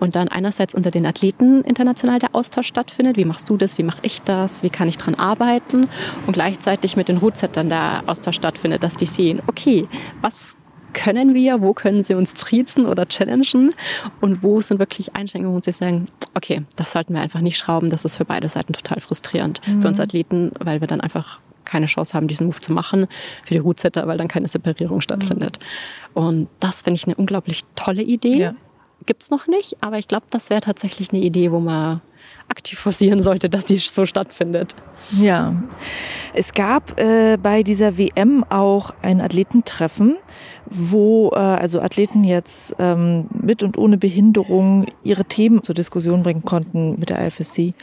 [0.00, 3.82] Und dann einerseits unter den Athleten international der Austausch stattfindet, wie machst du das, wie
[3.82, 5.88] mache ich das, wie kann ich dran arbeiten?
[6.26, 9.86] Und gleichzeitig mit den Rootsettern der Austausch stattfindet, dass die sehen, okay,
[10.22, 10.56] was
[10.92, 13.74] können wir, wo können sie uns triezen oder challengen?
[14.20, 17.88] Und wo sind wirklich Einschränkungen, wo sie sagen, okay, das sollten wir einfach nicht schrauben,
[17.88, 19.60] das ist für beide Seiten total frustrierend.
[19.66, 19.80] Mhm.
[19.82, 21.40] Für uns Athleten, weil wir dann einfach
[21.72, 23.06] keine Chance haben, diesen Move zu machen,
[23.44, 25.58] für die Rootsetter, weil dann keine Separierung stattfindet.
[26.14, 26.22] Mhm.
[26.22, 28.38] Und das finde ich eine unglaublich tolle Idee.
[28.38, 28.54] Ja.
[29.06, 32.02] Gibt es noch nicht, aber ich glaube, das wäre tatsächlich eine Idee, wo man
[32.48, 34.76] aktiv forcieren sollte, dass die so stattfindet.
[35.18, 35.54] Ja,
[36.34, 40.16] es gab äh, bei dieser WM auch ein Athletentreffen,
[40.66, 46.44] wo äh, also Athleten jetzt ähm, mit und ohne Behinderung ihre Themen zur Diskussion bringen
[46.44, 47.74] konnten mit der IFSC.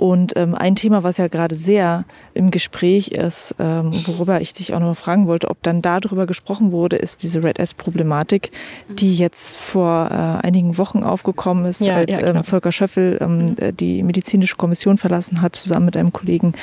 [0.00, 4.72] Und ähm, ein Thema, was ja gerade sehr im Gespräch ist, ähm, worüber ich dich
[4.72, 8.50] auch noch mal fragen wollte, ob dann darüber gesprochen wurde, ist diese Red S-Problematik,
[8.88, 13.48] die jetzt vor äh, einigen Wochen aufgekommen ist, ja, als ja, ähm, Volker Schöffel ähm,
[13.48, 13.56] mhm.
[13.58, 16.54] Äh, die medizinische Kommission verlassen hat, zusammen mit einem Kollegen.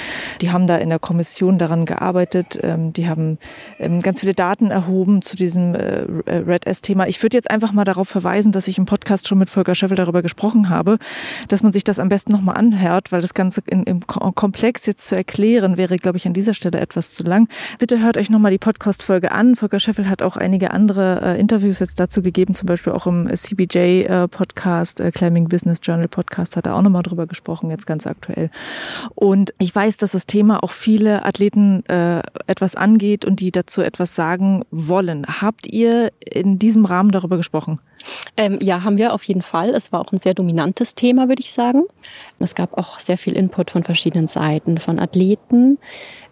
[0.41, 2.59] Die haben da in der Kommission daran gearbeitet.
[2.63, 3.37] Ähm, die haben
[3.77, 7.07] ähm, ganz viele Daten erhoben zu diesem äh, Red S-Thema.
[7.07, 9.95] Ich würde jetzt einfach mal darauf verweisen, dass ich im Podcast schon mit Volker Schöffel
[9.95, 10.97] darüber gesprochen habe,
[11.49, 15.05] dass man sich das am besten nochmal anhört, weil das Ganze in, im Komplex jetzt
[15.05, 17.49] zu erklären, wäre, glaube ich, an dieser Stelle etwas zu lang.
[17.77, 19.57] Bitte hört euch nochmal die Podcast-Folge an.
[19.57, 23.27] Volker Scheffel hat auch einige andere äh, Interviews jetzt dazu gegeben, zum Beispiel auch im
[23.27, 28.07] CBJ-Podcast, äh, äh, Climbing Business Journal Podcast, hat er auch nochmal drüber gesprochen, jetzt ganz
[28.07, 28.49] aktuell.
[29.13, 33.81] Und ich weiß, dass das Thema auch viele Athleten äh, etwas angeht und die dazu
[33.81, 35.25] etwas sagen wollen.
[35.41, 37.81] Habt ihr in diesem Rahmen darüber gesprochen?
[38.35, 39.69] Ähm, ja, haben wir auf jeden Fall.
[39.69, 41.83] Es war auch ein sehr dominantes Thema, würde ich sagen.
[42.39, 45.77] Es gab auch sehr viel Input von verschiedenen Seiten, von Athleten,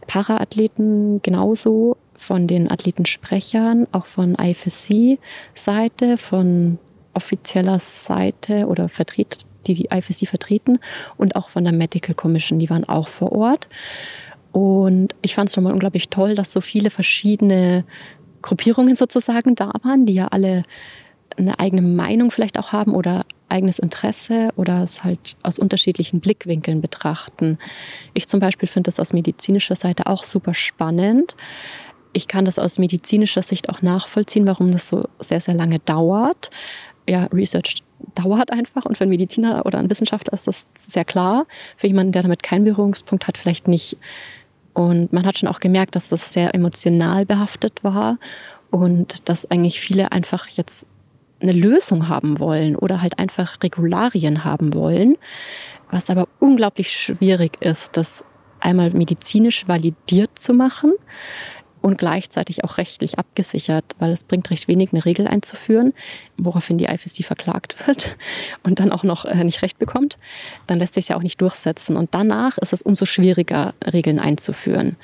[0.08, 6.80] Paraathleten genauso, von den Athletensprechern, auch von IFSC-Seite, von
[7.14, 10.80] offizieller Seite oder vertret, die die IFSC vertreten
[11.18, 13.68] und auch von der Medical Commission, die waren auch vor Ort.
[14.52, 17.84] Und ich fand es schon mal unglaublich toll, dass so viele verschiedene
[18.42, 20.64] Gruppierungen sozusagen da waren, die ja alle
[21.38, 26.82] eine eigene Meinung vielleicht auch haben oder eigenes Interesse oder es halt aus unterschiedlichen Blickwinkeln
[26.82, 27.58] betrachten.
[28.14, 31.36] Ich zum Beispiel finde das aus medizinischer Seite auch super spannend.
[32.14, 36.50] Ich kann das aus medizinischer Sicht auch nachvollziehen, warum das so sehr, sehr lange dauert.
[37.08, 37.84] Ja, Research
[38.16, 41.46] dauert einfach und für einen Mediziner oder einen Wissenschaftler ist das sehr klar.
[41.78, 43.98] Für jemanden, der damit keinen Berührungspunkt hat, vielleicht nicht.
[44.74, 48.18] Und man hat schon auch gemerkt, dass das sehr emotional behaftet war
[48.72, 50.86] und dass eigentlich viele einfach jetzt
[51.42, 55.18] eine Lösung haben wollen oder halt einfach Regularien haben wollen,
[55.92, 58.24] was aber unglaublich schwierig ist, das
[58.60, 60.94] einmal medizinisch validiert zu machen
[61.86, 65.94] und gleichzeitig auch rechtlich abgesichert, weil es bringt recht wenig, eine Regel einzuführen,
[66.36, 68.18] woraufhin die IFSC verklagt wird
[68.64, 70.18] und dann auch noch äh, nicht recht bekommt.
[70.66, 71.96] Dann lässt sich ja auch nicht durchsetzen.
[71.96, 74.96] Und danach ist es umso schwieriger, Regeln einzuführen.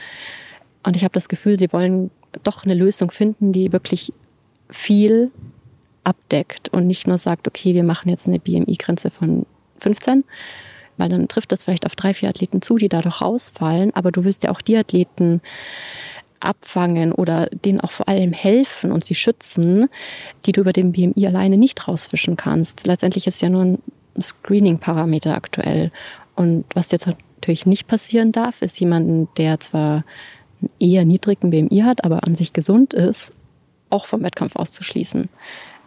[0.81, 2.09] Und ich habe das Gefühl, sie wollen
[2.41, 4.11] doch eine Lösung finden, die wirklich
[4.71, 5.29] viel
[6.03, 9.45] abdeckt und nicht nur sagt, okay, wir machen jetzt eine BMI-Grenze von
[9.79, 10.23] 15,
[10.97, 14.23] weil dann trifft das vielleicht auf drei, vier Athleten zu, die dadurch rausfallen, aber du
[14.23, 15.41] willst ja auch die Athleten
[16.39, 19.89] abfangen oder denen auch vor allem helfen und sie schützen,
[20.45, 22.87] die du über den BMI alleine nicht rausfischen kannst.
[22.87, 23.79] Letztendlich ist ja nur ein
[24.19, 25.91] Screening-Parameter aktuell.
[26.35, 30.03] Und was jetzt natürlich nicht passieren darf, ist jemanden, der zwar
[30.61, 33.31] einen eher niedrigen BMI hat, aber an sich gesund ist,
[33.89, 35.29] auch vom Wettkampf auszuschließen.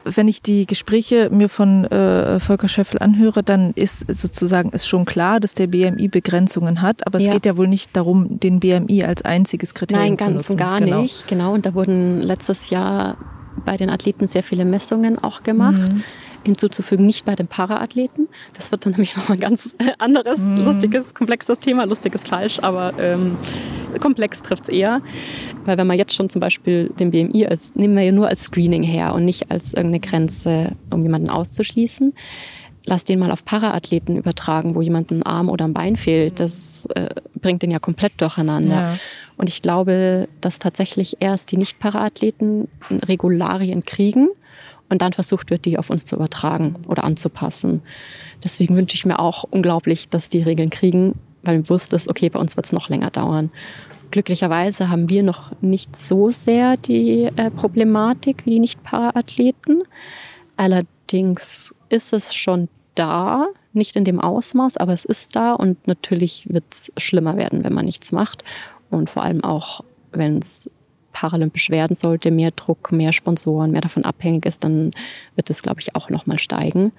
[0.04, 5.04] Wenn ich die Gespräche mir von äh, Volker Schöffel anhöre, dann ist sozusagen ist schon
[5.04, 7.32] klar, dass der BMI Begrenzungen hat, aber es ja.
[7.32, 10.34] geht ja wohl nicht darum, den BMI als einziges Kriterium Nein, zu nutzen.
[10.34, 11.02] Nein, ganz und gar genau.
[11.02, 11.28] nicht.
[11.28, 13.16] Genau, und da wurden letztes Jahr
[13.64, 15.92] bei den Athleten sehr viele Messungen auch gemacht.
[15.92, 16.02] Mhm
[16.44, 18.28] hinzuzufügen, nicht bei den Paraathleten.
[18.52, 20.64] Das wird dann nämlich noch ein ganz anderes, mhm.
[20.64, 21.84] lustiges, komplexes Thema.
[21.84, 23.36] Lustig ist falsch, aber ähm,
[24.00, 25.00] komplex trifft es eher.
[25.64, 28.44] Weil wenn man jetzt schon zum Beispiel den BMI als, nehmen wir ja nur als
[28.44, 32.14] Screening her und nicht als irgendeine Grenze, um jemanden auszuschließen.
[32.86, 36.38] Lass den mal auf Paraathleten übertragen, wo jemand ein Arm oder ein Bein fehlt.
[36.38, 37.08] Das äh,
[37.40, 38.74] bringt den ja komplett durcheinander.
[38.74, 38.98] Ja.
[39.38, 44.28] Und ich glaube, dass tatsächlich erst die Nicht-Paraathleten Regularien kriegen
[44.94, 47.82] und dann versucht wird, die auf uns zu übertragen oder anzupassen.
[48.44, 52.38] Deswegen wünsche ich mir auch unglaublich, dass die Regeln kriegen, weil bewusst ist, okay, bei
[52.38, 53.50] uns wird es noch länger dauern.
[54.12, 59.82] Glücklicherweise haben wir noch nicht so sehr die äh, Problematik wie die Nicht-Para-Athleten.
[60.56, 66.46] Allerdings ist es schon da, nicht in dem Ausmaß, aber es ist da und natürlich
[66.48, 68.44] wird es schlimmer werden, wenn man nichts macht.
[68.90, 69.80] Und vor allem auch,
[70.12, 70.70] wenn es
[71.14, 74.90] paralympisch werden sollte, mehr Druck, mehr Sponsoren, mehr davon abhängig ist, dann
[75.36, 76.92] wird es, glaube ich, auch nochmal steigen.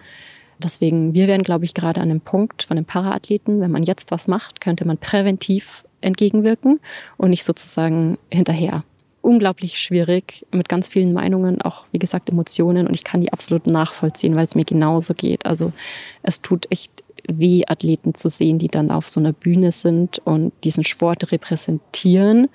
[0.57, 4.09] Deswegen, wir wären, glaube ich, gerade an dem Punkt von den Paraathleten, wenn man jetzt
[4.09, 6.79] was macht, könnte man präventiv entgegenwirken
[7.17, 8.83] und nicht sozusagen hinterher.
[9.21, 13.67] Unglaublich schwierig mit ganz vielen Meinungen, auch wie gesagt Emotionen und ich kann die absolut
[13.67, 15.45] nachvollziehen, weil es mir genauso geht.
[15.45, 15.73] Also
[16.23, 20.53] es tut echt weh, Athleten zu sehen, die dann auf so einer Bühne sind und
[20.63, 22.47] diesen Sport repräsentieren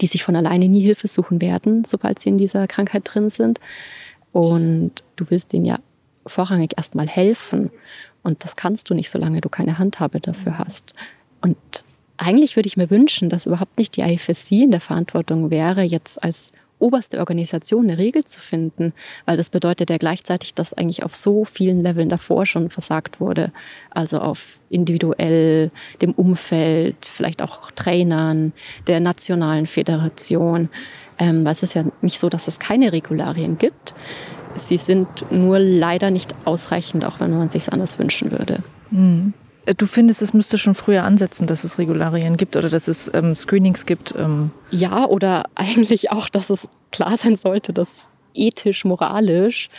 [0.00, 3.60] die sich von alleine nie Hilfe suchen werden, sobald sie in dieser Krankheit drin sind.
[4.32, 5.78] Und du willst ihnen ja
[6.26, 7.70] vorrangig erstmal helfen.
[8.22, 10.94] Und das kannst du nicht, solange du keine Handhabe dafür hast.
[11.40, 11.56] Und
[12.16, 16.22] eigentlich würde ich mir wünschen, dass überhaupt nicht die IFSC in der Verantwortung wäre, jetzt
[16.22, 18.92] als oberste Organisation eine Regel zu finden,
[19.26, 23.52] weil das bedeutet ja gleichzeitig, dass eigentlich auf so vielen Leveln davor schon versagt wurde.
[23.90, 25.70] Also auf individuell,
[26.02, 28.52] dem Umfeld, vielleicht auch Trainern,
[28.86, 30.68] der nationalen Föderation.
[31.16, 33.94] Ähm, weil es ist ja nicht so, dass es keine Regularien gibt.
[34.54, 38.62] Sie sind nur leider nicht ausreichend, auch wenn man sich anders wünschen würde.
[38.90, 39.32] Mhm.
[39.76, 43.34] Du findest, es müsste schon früher ansetzen, dass es Regularien gibt oder dass es ähm,
[43.34, 44.14] Screenings gibt?
[44.16, 44.50] Ähm.
[44.70, 49.70] Ja, oder eigentlich auch, dass es klar sein sollte, dass ethisch, moralisch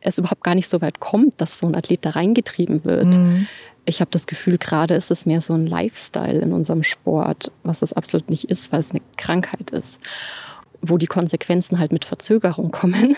[0.00, 3.16] es überhaupt gar nicht so weit kommt, dass so ein Athlet da reingetrieben wird.
[3.16, 3.46] Mhm.
[3.84, 7.82] Ich habe das Gefühl, gerade ist es mehr so ein Lifestyle in unserem Sport, was
[7.82, 10.00] es absolut nicht ist, weil es eine Krankheit ist,
[10.80, 13.16] wo die Konsequenzen halt mit Verzögerung kommen.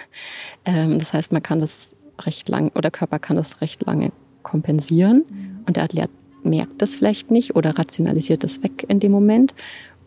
[0.64, 4.12] Ähm, das heißt, man kann das recht lang oder der Körper kann das recht lange
[4.42, 5.24] kompensieren.
[5.66, 6.11] Und der Athlet
[6.43, 9.55] merkt das vielleicht nicht oder rationalisiert das weg in dem Moment.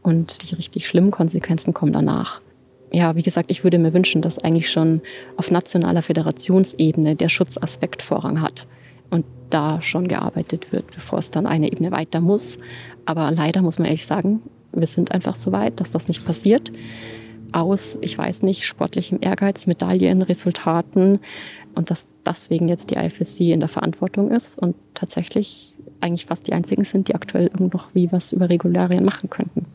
[0.01, 2.41] Und die richtig schlimmen Konsequenzen kommen danach.
[2.91, 5.01] Ja, wie gesagt, ich würde mir wünschen, dass eigentlich schon
[5.35, 8.65] auf nationaler Föderationsebene der Schutzaspekt Vorrang hat
[9.09, 12.57] und da schon gearbeitet wird, bevor es dann eine Ebene weiter muss.
[13.05, 16.71] Aber leider muss man ehrlich sagen, wir sind einfach so weit, dass das nicht passiert.
[17.53, 21.19] Aus, ich weiß nicht, sportlichem Ehrgeiz, Medaillen, Resultaten,
[21.77, 26.53] und dass deswegen jetzt die IFSC in der Verantwortung ist und tatsächlich eigentlich fast die
[26.53, 29.65] einzigen sind, die aktuell irgendwie was über Regularien machen könnten.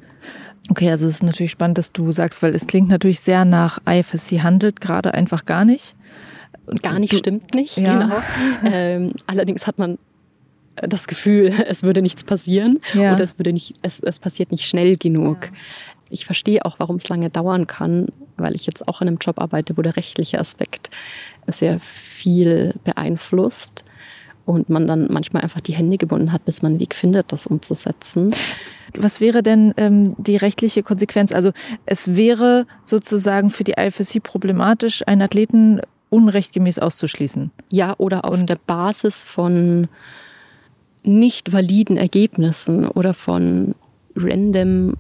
[0.69, 3.81] Okay, also es ist natürlich spannend, dass du sagst, weil es klingt natürlich sehr nach
[3.87, 5.95] IFSC handelt gerade einfach gar nicht.
[6.67, 7.93] Und gar nicht du, stimmt nicht, ja.
[7.93, 8.23] genau.
[8.65, 9.99] Ähm, allerdings hat man
[10.77, 13.15] das Gefühl, es würde nichts passieren ja.
[13.15, 15.47] oder es, würde nicht, es, es passiert nicht schnell genug.
[15.47, 15.51] Ja.
[16.13, 19.41] Ich verstehe auch, warum es lange dauern kann, weil ich jetzt auch in einem Job
[19.41, 20.91] arbeite, wo der rechtliche Aspekt
[21.47, 23.85] sehr viel beeinflusst
[24.45, 27.47] und man dann manchmal einfach die Hände gebunden hat, bis man einen Weg findet, das
[27.47, 28.35] umzusetzen.
[28.99, 31.33] Was wäre denn ähm, die rechtliche Konsequenz?
[31.33, 31.53] Also
[31.87, 35.81] es wäre sozusagen für die IFSC problematisch, einen Athleten
[36.11, 37.51] unrechtgemäß auszuschließen.
[37.71, 39.89] Ja, oder auf und der Basis von
[41.05, 43.75] nicht validen Ergebnissen oder von
[44.15, 44.97] random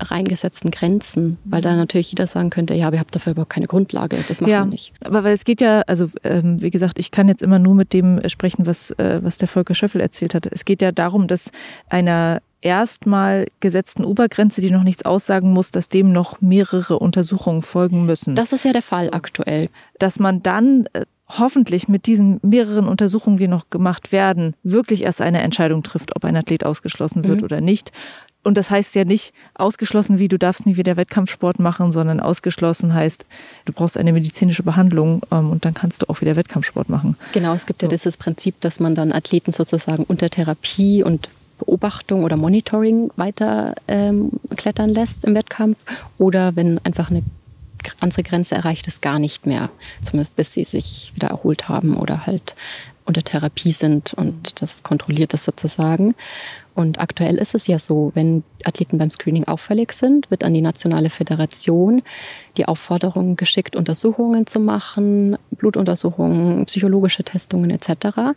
[0.00, 4.16] reingesetzten Grenzen, weil da natürlich jeder sagen könnte, ja, wir haben dafür überhaupt keine Grundlage,
[4.28, 4.92] das machen ja, wir nicht.
[5.04, 7.92] Aber weil es geht ja, also ähm, wie gesagt, ich kann jetzt immer nur mit
[7.92, 10.46] dem sprechen, was, äh, was der Volker Schöffel erzählt hat.
[10.46, 11.50] Es geht ja darum, dass
[11.88, 18.06] einer erstmal gesetzten Obergrenze, die noch nichts aussagen muss, dass dem noch mehrere Untersuchungen folgen
[18.06, 18.34] müssen.
[18.34, 19.68] Das ist ja der Fall aktuell.
[19.98, 25.20] Dass man dann äh, hoffentlich mit diesen mehreren Untersuchungen, die noch gemacht werden, wirklich erst
[25.20, 27.44] eine Entscheidung trifft, ob ein Athlet ausgeschlossen wird mhm.
[27.44, 27.92] oder nicht.
[28.44, 32.94] Und das heißt ja nicht ausgeschlossen, wie du darfst nie wieder Wettkampfsport machen, sondern ausgeschlossen
[32.94, 33.24] heißt,
[33.64, 37.16] du brauchst eine medizinische Behandlung ähm, und dann kannst du auch wieder Wettkampfsport machen.
[37.32, 37.86] Genau, es gibt so.
[37.86, 43.74] ja dieses Prinzip, dass man dann Athleten sozusagen unter Therapie und Beobachtung oder Monitoring weiter
[43.88, 45.78] ähm, klettern lässt im Wettkampf
[46.18, 47.22] oder wenn einfach eine
[48.00, 49.68] unsere Grenze erreicht es gar nicht mehr,
[50.00, 52.54] zumindest bis sie sich wieder erholt haben oder halt
[53.04, 56.14] unter Therapie sind und das kontrolliert das sozusagen.
[56.74, 60.60] Und aktuell ist es ja so, wenn Athleten beim Screening auffällig sind, wird an die
[60.60, 62.02] nationale Föderation
[62.56, 68.34] die Aufforderung geschickt, Untersuchungen zu machen, Blutuntersuchungen, psychologische Testungen etc.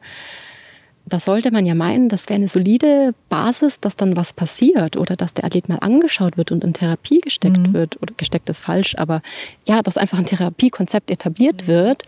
[1.06, 5.16] Da sollte man ja meinen, das wäre eine solide Basis, dass dann was passiert oder
[5.16, 7.74] dass der Athlet mal angeschaut wird und in Therapie gesteckt mhm.
[7.74, 8.02] wird.
[8.02, 9.22] Oder gesteckt ist falsch, aber
[9.66, 12.04] ja, dass einfach ein Therapiekonzept etabliert wird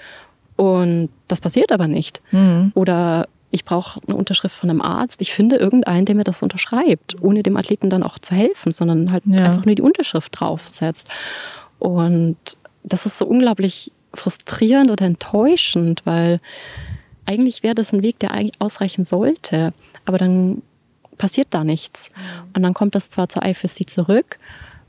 [0.57, 2.22] und das passiert aber nicht.
[2.31, 2.72] Mhm.
[2.76, 5.21] Oder ich brauche eine Unterschrift von einem Arzt.
[5.21, 9.11] Ich finde irgendeinen, der mir das unterschreibt, ohne dem Athleten dann auch zu helfen, sondern
[9.11, 9.45] halt ja.
[9.45, 11.07] einfach nur die Unterschrift draufsetzt.
[11.80, 12.38] Und
[12.84, 16.39] das ist so unglaublich frustrierend oder enttäuschend, weil
[17.26, 19.73] eigentlich wäre das ein Weg, der eigentlich ausreichen sollte.
[20.05, 20.61] Aber dann
[21.17, 22.11] passiert da nichts.
[22.55, 24.38] Und dann kommt das zwar zur IFSC zurück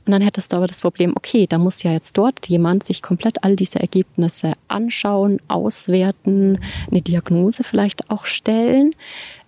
[0.05, 3.03] und dann hättest du aber das Problem, okay, da muss ja jetzt dort jemand sich
[3.03, 6.59] komplett all diese Ergebnisse anschauen, auswerten,
[6.89, 8.95] eine Diagnose vielleicht auch stellen.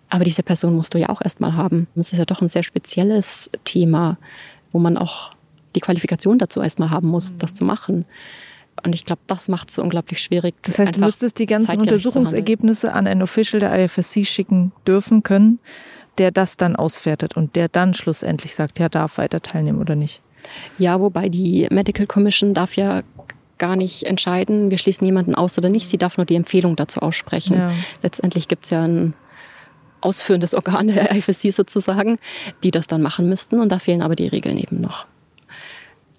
[0.10, 1.88] Aber diese Person musst du ja auch erstmal haben.
[1.96, 4.18] Das ist ja doch ein sehr spezielles Thema,
[4.72, 5.32] wo man auch
[5.76, 8.06] die Qualifikation dazu erstmal haben muss, das zu machen.
[8.84, 10.54] Und ich glaube, das macht es so unglaublich schwierig.
[10.62, 15.58] Das heißt, du müsstest die ganzen Untersuchungsergebnisse an einen Official der IFSC schicken dürfen können,
[16.20, 20.22] der das dann auswertet und der dann schlussendlich sagt, ja, darf weiter teilnehmen oder nicht.
[20.78, 23.03] Ja, wobei die Medical Commission darf ja
[23.57, 25.88] gar nicht entscheiden, wir schließen jemanden aus oder nicht.
[25.88, 27.56] Sie darf nur die Empfehlung dazu aussprechen.
[27.56, 27.72] Ja.
[28.02, 29.14] Letztendlich gibt es ja ein
[30.02, 32.18] ausführendes Organ der IFSC sozusagen,
[32.64, 33.60] die das dann machen müssten.
[33.60, 35.06] Und da fehlen aber die Regeln eben noch.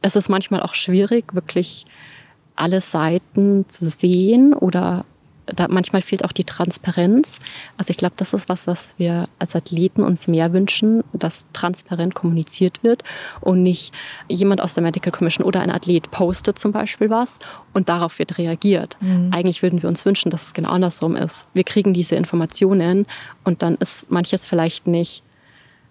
[0.01, 1.85] Es ist manchmal auch schwierig, wirklich
[2.57, 5.05] alle Seiten zu sehen oder
[5.47, 7.39] da manchmal fehlt auch die Transparenz.
[7.77, 12.15] Also ich glaube, das ist was, was wir als Athleten uns mehr wünschen, dass transparent
[12.15, 13.05] kommuniziert wird
[13.41, 13.95] und nicht
[14.29, 17.39] jemand aus der Medical Commission oder ein Athlet postet zum Beispiel was
[17.73, 18.97] und darauf wird reagiert.
[19.01, 19.31] Mhm.
[19.33, 21.49] Eigentlich würden wir uns wünschen, dass es genau andersrum ist.
[21.55, 23.07] Wir kriegen diese Informationen
[23.45, 25.23] und dann ist manches vielleicht nicht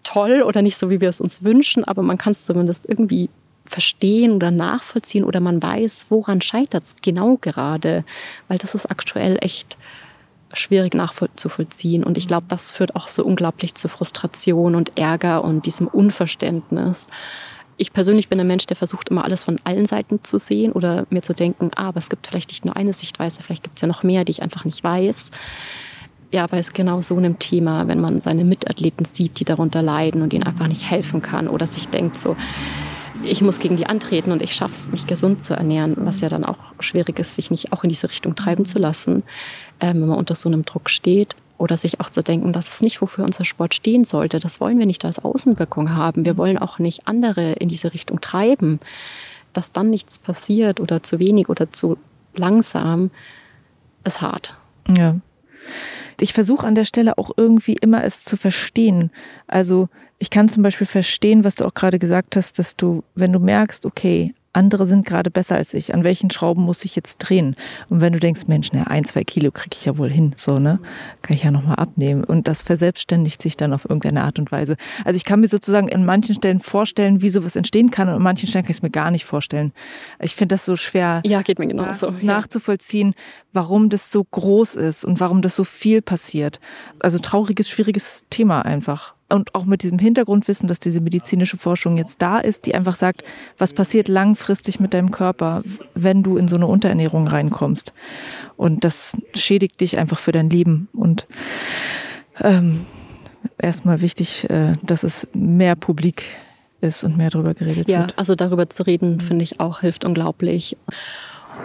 [0.03, 3.30] toll oder nicht so, wie wir es uns wünschen, aber man kann es zumindest irgendwie
[3.73, 8.05] verstehen oder nachvollziehen oder man weiß, woran scheitert es genau gerade,
[8.47, 9.77] weil das ist aktuell echt
[10.53, 12.03] schwierig nachzuvollziehen.
[12.03, 17.07] Und ich glaube, das führt auch so unglaublich zu Frustration und Ärger und diesem Unverständnis.
[17.77, 21.07] Ich persönlich bin ein Mensch, der versucht immer alles von allen Seiten zu sehen oder
[21.09, 23.81] mir zu denken, ah, aber es gibt vielleicht nicht nur eine Sichtweise, vielleicht gibt es
[23.81, 25.31] ja noch mehr, die ich einfach nicht weiß.
[26.31, 30.21] Ja, bei es genau so einem Thema, wenn man seine Mitathleten sieht, die darunter leiden
[30.21, 32.35] und ihnen einfach nicht helfen kann oder sich denkt so,
[33.23, 36.29] ich muss gegen die antreten und ich schaffe es, mich gesund zu ernähren, was ja
[36.29, 39.23] dann auch schwierig ist, sich nicht auch in diese Richtung treiben zu lassen,
[39.79, 41.35] ähm, wenn man unter so einem Druck steht.
[41.59, 44.39] Oder sich auch zu denken, das ist nicht, wofür unser Sport stehen sollte.
[44.39, 46.25] Das wollen wir nicht als Außenwirkung haben.
[46.25, 48.79] Wir wollen auch nicht andere in diese Richtung treiben.
[49.53, 51.97] Dass dann nichts passiert oder zu wenig oder zu
[52.35, 53.11] langsam,
[54.03, 54.55] ist hart.
[54.89, 55.15] Ja.
[56.19, 59.11] Ich versuche an der Stelle auch irgendwie immer es zu verstehen.
[59.48, 63.34] Also ich kann zum Beispiel verstehen, was du auch gerade gesagt hast, dass du, wenn
[63.34, 65.93] du merkst, okay, andere sind gerade besser als ich.
[65.93, 67.55] An welchen Schrauben muss ich jetzt drehen?
[67.89, 70.59] Und wenn du denkst, Mensch, ne, ein, zwei Kilo kriege ich ja wohl hin, so,
[70.59, 70.80] ne?
[71.21, 72.23] Kann ich ja nochmal abnehmen.
[72.23, 74.75] Und das verselbstständigt sich dann auf irgendeine Art und Weise.
[75.05, 78.21] Also ich kann mir sozusagen in manchen Stellen vorstellen, wie sowas entstehen kann und in
[78.21, 79.73] manchen Stellen kann ich es mir gar nicht vorstellen.
[80.19, 83.15] Ich finde das so schwer ja, geht mir genauso, nach, nachzuvollziehen,
[83.51, 86.59] warum das so groß ist und warum das so viel passiert.
[86.99, 92.22] Also trauriges, schwieriges Thema einfach und auch mit diesem Hintergrundwissen, dass diese medizinische Forschung jetzt
[92.22, 93.23] da ist, die einfach sagt,
[93.57, 95.64] was passiert langfristig mit deinem Körper,
[95.95, 97.93] wenn du in so eine Unterernährung reinkommst.
[98.57, 100.88] Und das schädigt dich einfach für dein Leben.
[100.93, 101.26] Und
[102.41, 102.85] ähm,
[103.57, 106.23] erstmal wichtig, äh, dass es mehr publik
[106.81, 108.11] ist und mehr darüber geredet ja, wird.
[108.11, 110.77] Ja, also darüber zu reden, finde ich auch, hilft unglaublich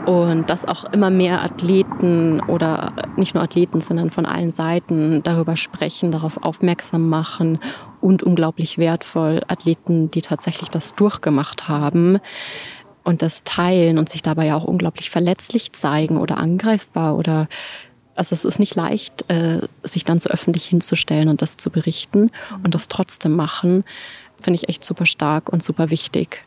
[0.06, 5.56] und dass auch immer mehr Athleten oder nicht nur Athleten, sondern von allen Seiten darüber
[5.56, 7.58] sprechen, darauf aufmerksam machen
[8.00, 12.20] und unglaublich wertvoll Athleten, die tatsächlich das durchgemacht haben
[13.04, 17.48] und das teilen und sich dabei ja auch unglaublich verletzlich zeigen oder angreifbar oder
[18.14, 22.30] also es ist nicht leicht, äh, sich dann so öffentlich hinzustellen und das zu berichten
[22.64, 23.84] und das trotzdem machen,
[24.40, 26.44] finde ich echt super stark und super wichtig.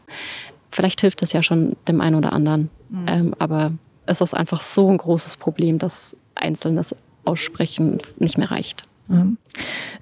[0.72, 2.70] Vielleicht hilft das ja schon dem einen oder anderen.
[2.90, 3.06] Mhm.
[3.08, 3.74] Ähm, aber
[4.06, 6.96] es ist einfach so ein großes Problem, dass einzelnes
[7.26, 8.88] Aussprechen nicht mehr reicht.
[9.08, 9.38] Mhm.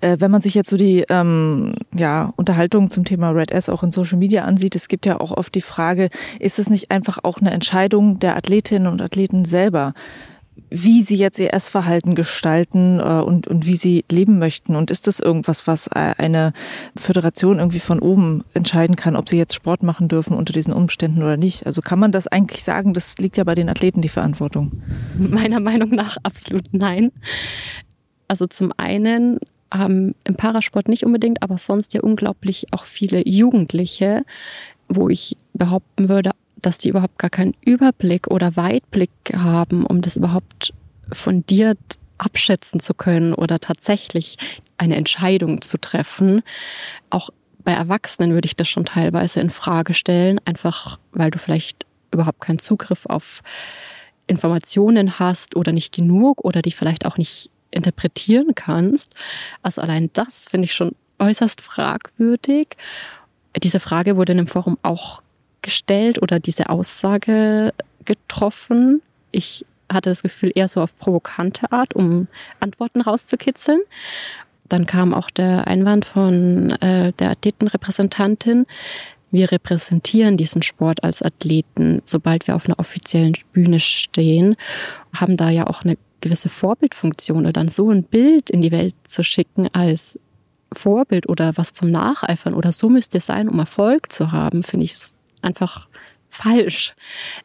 [0.01, 3.83] Äh, wenn man sich jetzt so die ähm, ja, Unterhaltung zum Thema Red S auch
[3.83, 6.09] in Social Media ansieht, es gibt ja auch oft die Frage,
[6.39, 9.93] ist es nicht einfach auch eine Entscheidung der Athletinnen und Athleten selber?
[10.69, 14.75] Wie sie jetzt ihr Essverhalten gestalten äh, und, und wie sie leben möchten.
[14.75, 16.53] Und ist das irgendwas, was äh, eine
[16.95, 21.23] Föderation irgendwie von oben entscheiden kann, ob sie jetzt Sport machen dürfen unter diesen Umständen
[21.23, 21.65] oder nicht?
[21.65, 24.81] Also kann man das eigentlich sagen, das liegt ja bei den Athleten die Verantwortung?
[25.17, 27.11] Meiner Meinung nach absolut nein.
[28.27, 29.39] Also zum einen
[29.71, 34.23] haben im Parasport nicht unbedingt, aber sonst ja unglaublich auch viele Jugendliche,
[34.87, 36.31] wo ich behaupten würde,
[36.61, 40.73] dass die überhaupt gar keinen Überblick oder Weitblick haben, um das überhaupt
[41.11, 41.77] fundiert
[42.17, 44.37] abschätzen zu können oder tatsächlich
[44.77, 46.43] eine Entscheidung zu treffen.
[47.09, 47.29] Auch
[47.63, 52.41] bei Erwachsenen würde ich das schon teilweise in Frage stellen, einfach weil du vielleicht überhaupt
[52.41, 53.41] keinen Zugriff auf
[54.27, 59.15] Informationen hast oder nicht genug oder die vielleicht auch nicht interpretieren kannst.
[59.61, 62.77] Also allein das finde ich schon äußerst fragwürdig.
[63.57, 65.21] Diese Frage wurde in dem Forum auch
[65.61, 67.73] gestellt oder diese Aussage
[68.05, 69.01] getroffen.
[69.31, 72.27] Ich hatte das Gefühl eher so auf provokante Art, um
[72.59, 73.81] Antworten rauszukitzeln.
[74.67, 78.67] Dann kam auch der Einwand von äh, der Athletenrepräsentantin.
[79.31, 84.55] Wir repräsentieren diesen Sport als Athleten, sobald wir auf einer offiziellen Bühne stehen,
[85.13, 88.95] haben da ja auch eine gewisse Vorbildfunktion oder dann so ein Bild in die Welt
[89.05, 90.19] zu schicken als
[90.73, 94.85] Vorbild oder was zum Nacheifern oder so müsste es sein, um Erfolg zu haben, finde
[94.85, 94.93] ich
[95.41, 95.87] einfach
[96.29, 96.93] falsch.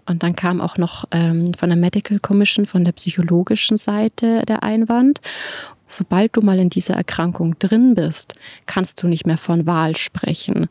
[0.06, 4.62] Und dann kam auch noch ähm, von der Medical Commission, von der psychologischen Seite der
[4.62, 5.20] Einwand.
[5.86, 8.34] Sobald du mal in dieser Erkrankung drin bist,
[8.66, 10.68] kannst du nicht mehr von Wahl sprechen.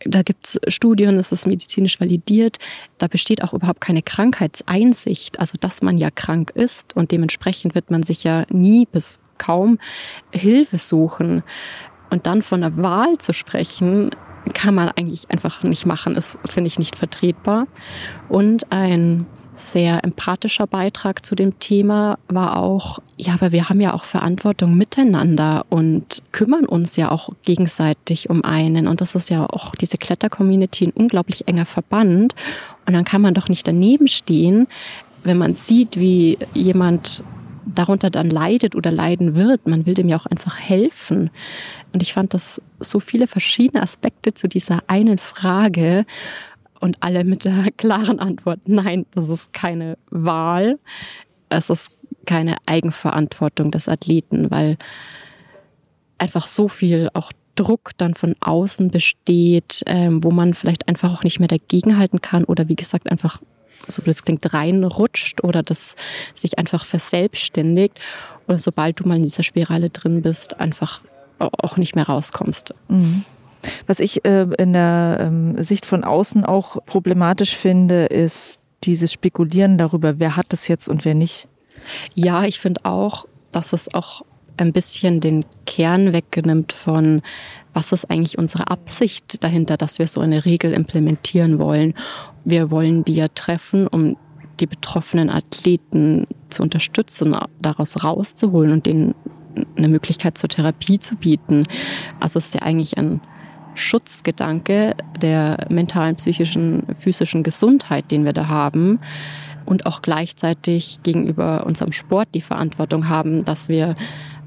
[0.00, 2.58] Da gibt es Studien, es ist medizinisch validiert.
[2.98, 7.90] Da besteht auch überhaupt keine Krankheitseinsicht, also dass man ja krank ist und dementsprechend wird
[7.90, 9.78] man sich ja nie bis kaum
[10.32, 11.42] Hilfe suchen.
[12.10, 14.10] Und dann von der Wahl zu sprechen,
[14.54, 17.66] kann man eigentlich einfach nicht machen, ist, finde ich, nicht vertretbar.
[18.28, 19.26] Und ein
[19.58, 24.76] sehr empathischer Beitrag zu dem Thema war auch, ja, aber wir haben ja auch Verantwortung
[24.76, 28.86] miteinander und kümmern uns ja auch gegenseitig um einen.
[28.86, 32.34] Und das ist ja auch diese Kletter-Community ein unglaublich enger Verband.
[32.86, 34.68] Und dann kann man doch nicht daneben stehen,
[35.24, 37.24] wenn man sieht, wie jemand
[37.74, 39.66] darunter dann leidet oder leiden wird.
[39.66, 41.30] Man will dem ja auch einfach helfen.
[41.92, 46.04] Und ich fand das so viele verschiedene Aspekte zu dieser einen Frage
[46.80, 50.78] und alle mit der klaren Antwort, nein, das ist keine Wahl.
[51.48, 51.92] Es ist
[52.26, 54.76] keine Eigenverantwortung des Athleten, weil
[56.18, 61.24] einfach so viel auch Druck dann von außen besteht, ähm, wo man vielleicht einfach auch
[61.24, 63.40] nicht mehr dagegenhalten kann oder wie gesagt einfach
[63.86, 65.96] so das klingt, reinrutscht oder das
[66.34, 67.98] sich einfach verselbstständigt.
[68.46, 71.02] Und sobald du mal in dieser Spirale drin bist, einfach
[71.38, 72.74] auch nicht mehr rauskommst.
[72.88, 73.24] Mhm.
[73.86, 79.78] Was ich äh, in der ähm, Sicht von außen auch problematisch finde, ist dieses Spekulieren
[79.78, 81.48] darüber, wer hat das jetzt und wer nicht.
[82.14, 84.22] Ja, ich finde auch, dass es auch
[84.56, 87.22] ein bisschen den Kern wegnimmt von,
[87.72, 91.94] was ist eigentlich unsere Absicht dahinter, dass wir so eine Regel implementieren wollen.
[92.44, 94.16] Wir wollen die ja treffen, um
[94.60, 99.14] die betroffenen Athleten zu unterstützen, daraus rauszuholen und denen
[99.76, 101.64] eine Möglichkeit zur Therapie zu bieten.
[102.20, 103.20] Also es ist ja eigentlich ein
[103.74, 108.98] Schutzgedanke der mentalen, psychischen, physischen Gesundheit, den wir da haben
[109.64, 113.96] und auch gleichzeitig gegenüber unserem Sport die Verantwortung haben, dass wir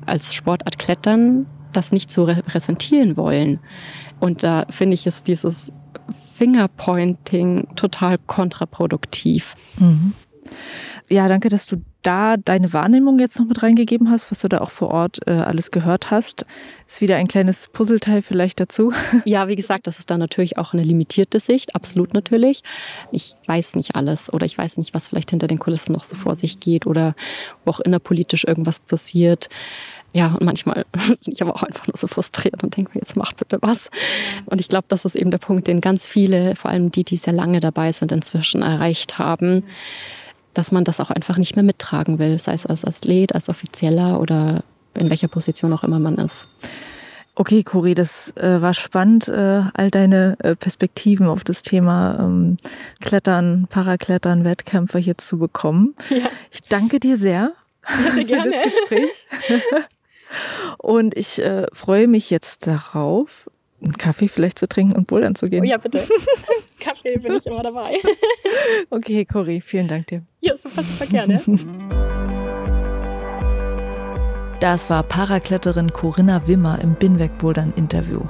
[0.06, 3.60] als Sportart klettern, das nicht zu repräsentieren wollen.
[4.20, 5.72] Und da finde ich, ist dieses
[6.34, 9.56] Fingerpointing total kontraproduktiv.
[9.78, 10.14] Mhm.
[11.12, 14.60] Ja, danke, dass du da deine Wahrnehmung jetzt noch mit reingegeben hast, was du da
[14.60, 16.46] auch vor Ort äh, alles gehört hast.
[16.88, 18.94] Ist wieder ein kleines Puzzleteil vielleicht dazu.
[19.26, 22.64] Ja, wie gesagt, das ist dann natürlich auch eine limitierte Sicht, absolut natürlich.
[23.12, 26.16] Ich weiß nicht alles oder ich weiß nicht, was vielleicht hinter den Kulissen noch so
[26.16, 27.14] vor sich geht oder
[27.66, 29.50] wo auch innerpolitisch irgendwas passiert
[30.14, 33.16] ja, und manchmal bin ich aber auch einfach nur so frustriert und denke mir, jetzt
[33.16, 33.90] macht bitte was.
[34.46, 37.18] Und ich glaube, das ist eben der Punkt, den ganz viele, vor allem die, die
[37.18, 39.64] sehr lange dabei sind, inzwischen erreicht haben,
[40.54, 44.20] dass man das auch einfach nicht mehr mittragen will, sei es als Athlet, als Offizieller
[44.20, 44.64] oder
[44.94, 46.48] in welcher Position auch immer man ist.
[47.36, 52.58] Okay, Cori, das äh, war spannend, äh, all deine äh, Perspektiven auf das Thema ähm,
[53.00, 55.96] Klettern, Paraklettern, Wettkämpfe hier zu bekommen.
[56.10, 56.30] Ja.
[56.52, 57.54] Ich danke dir sehr,
[57.88, 59.28] ja, sehr für das Gespräch.
[60.78, 63.50] Und ich äh, freue mich jetzt darauf,
[63.82, 65.62] einen Kaffee vielleicht zu trinken und bouldern zu gehen.
[65.62, 66.00] Oh ja, bitte.
[66.80, 67.98] Kaffee bin ich immer dabei.
[68.90, 70.24] okay, Cory, vielen Dank dir.
[70.40, 71.42] Ja, super, super gerne.
[74.60, 78.22] Das war Parakletterin Corinna Wimmer im Binweg Bouldern Interview.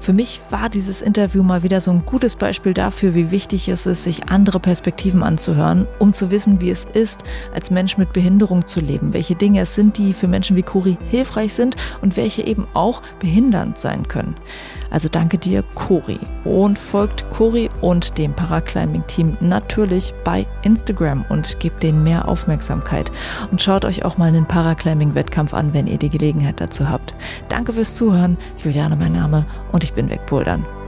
[0.00, 3.84] Für mich war dieses Interview mal wieder so ein gutes Beispiel dafür, wie wichtig es
[3.84, 7.22] ist, sich andere Perspektiven anzuhören, um zu wissen, wie es ist,
[7.54, 10.96] als Mensch mit Behinderung zu leben, welche Dinge es sind, die für Menschen wie Cori
[11.10, 14.36] hilfreich sind und welche eben auch behindernd sein können.
[14.90, 16.18] Also danke dir, Cori.
[16.44, 23.12] Und folgt Cori und dem Paraclimbing-Team natürlich bei Instagram und gebt denen mehr Aufmerksamkeit.
[23.50, 27.14] Und schaut euch auch mal einen Paraclimbing-Wettkampf an, wenn ihr die Gelegenheit dazu habt.
[27.48, 28.38] Danke fürs Zuhören.
[28.56, 30.79] Juliane mein Name und ich bin wegbouldern.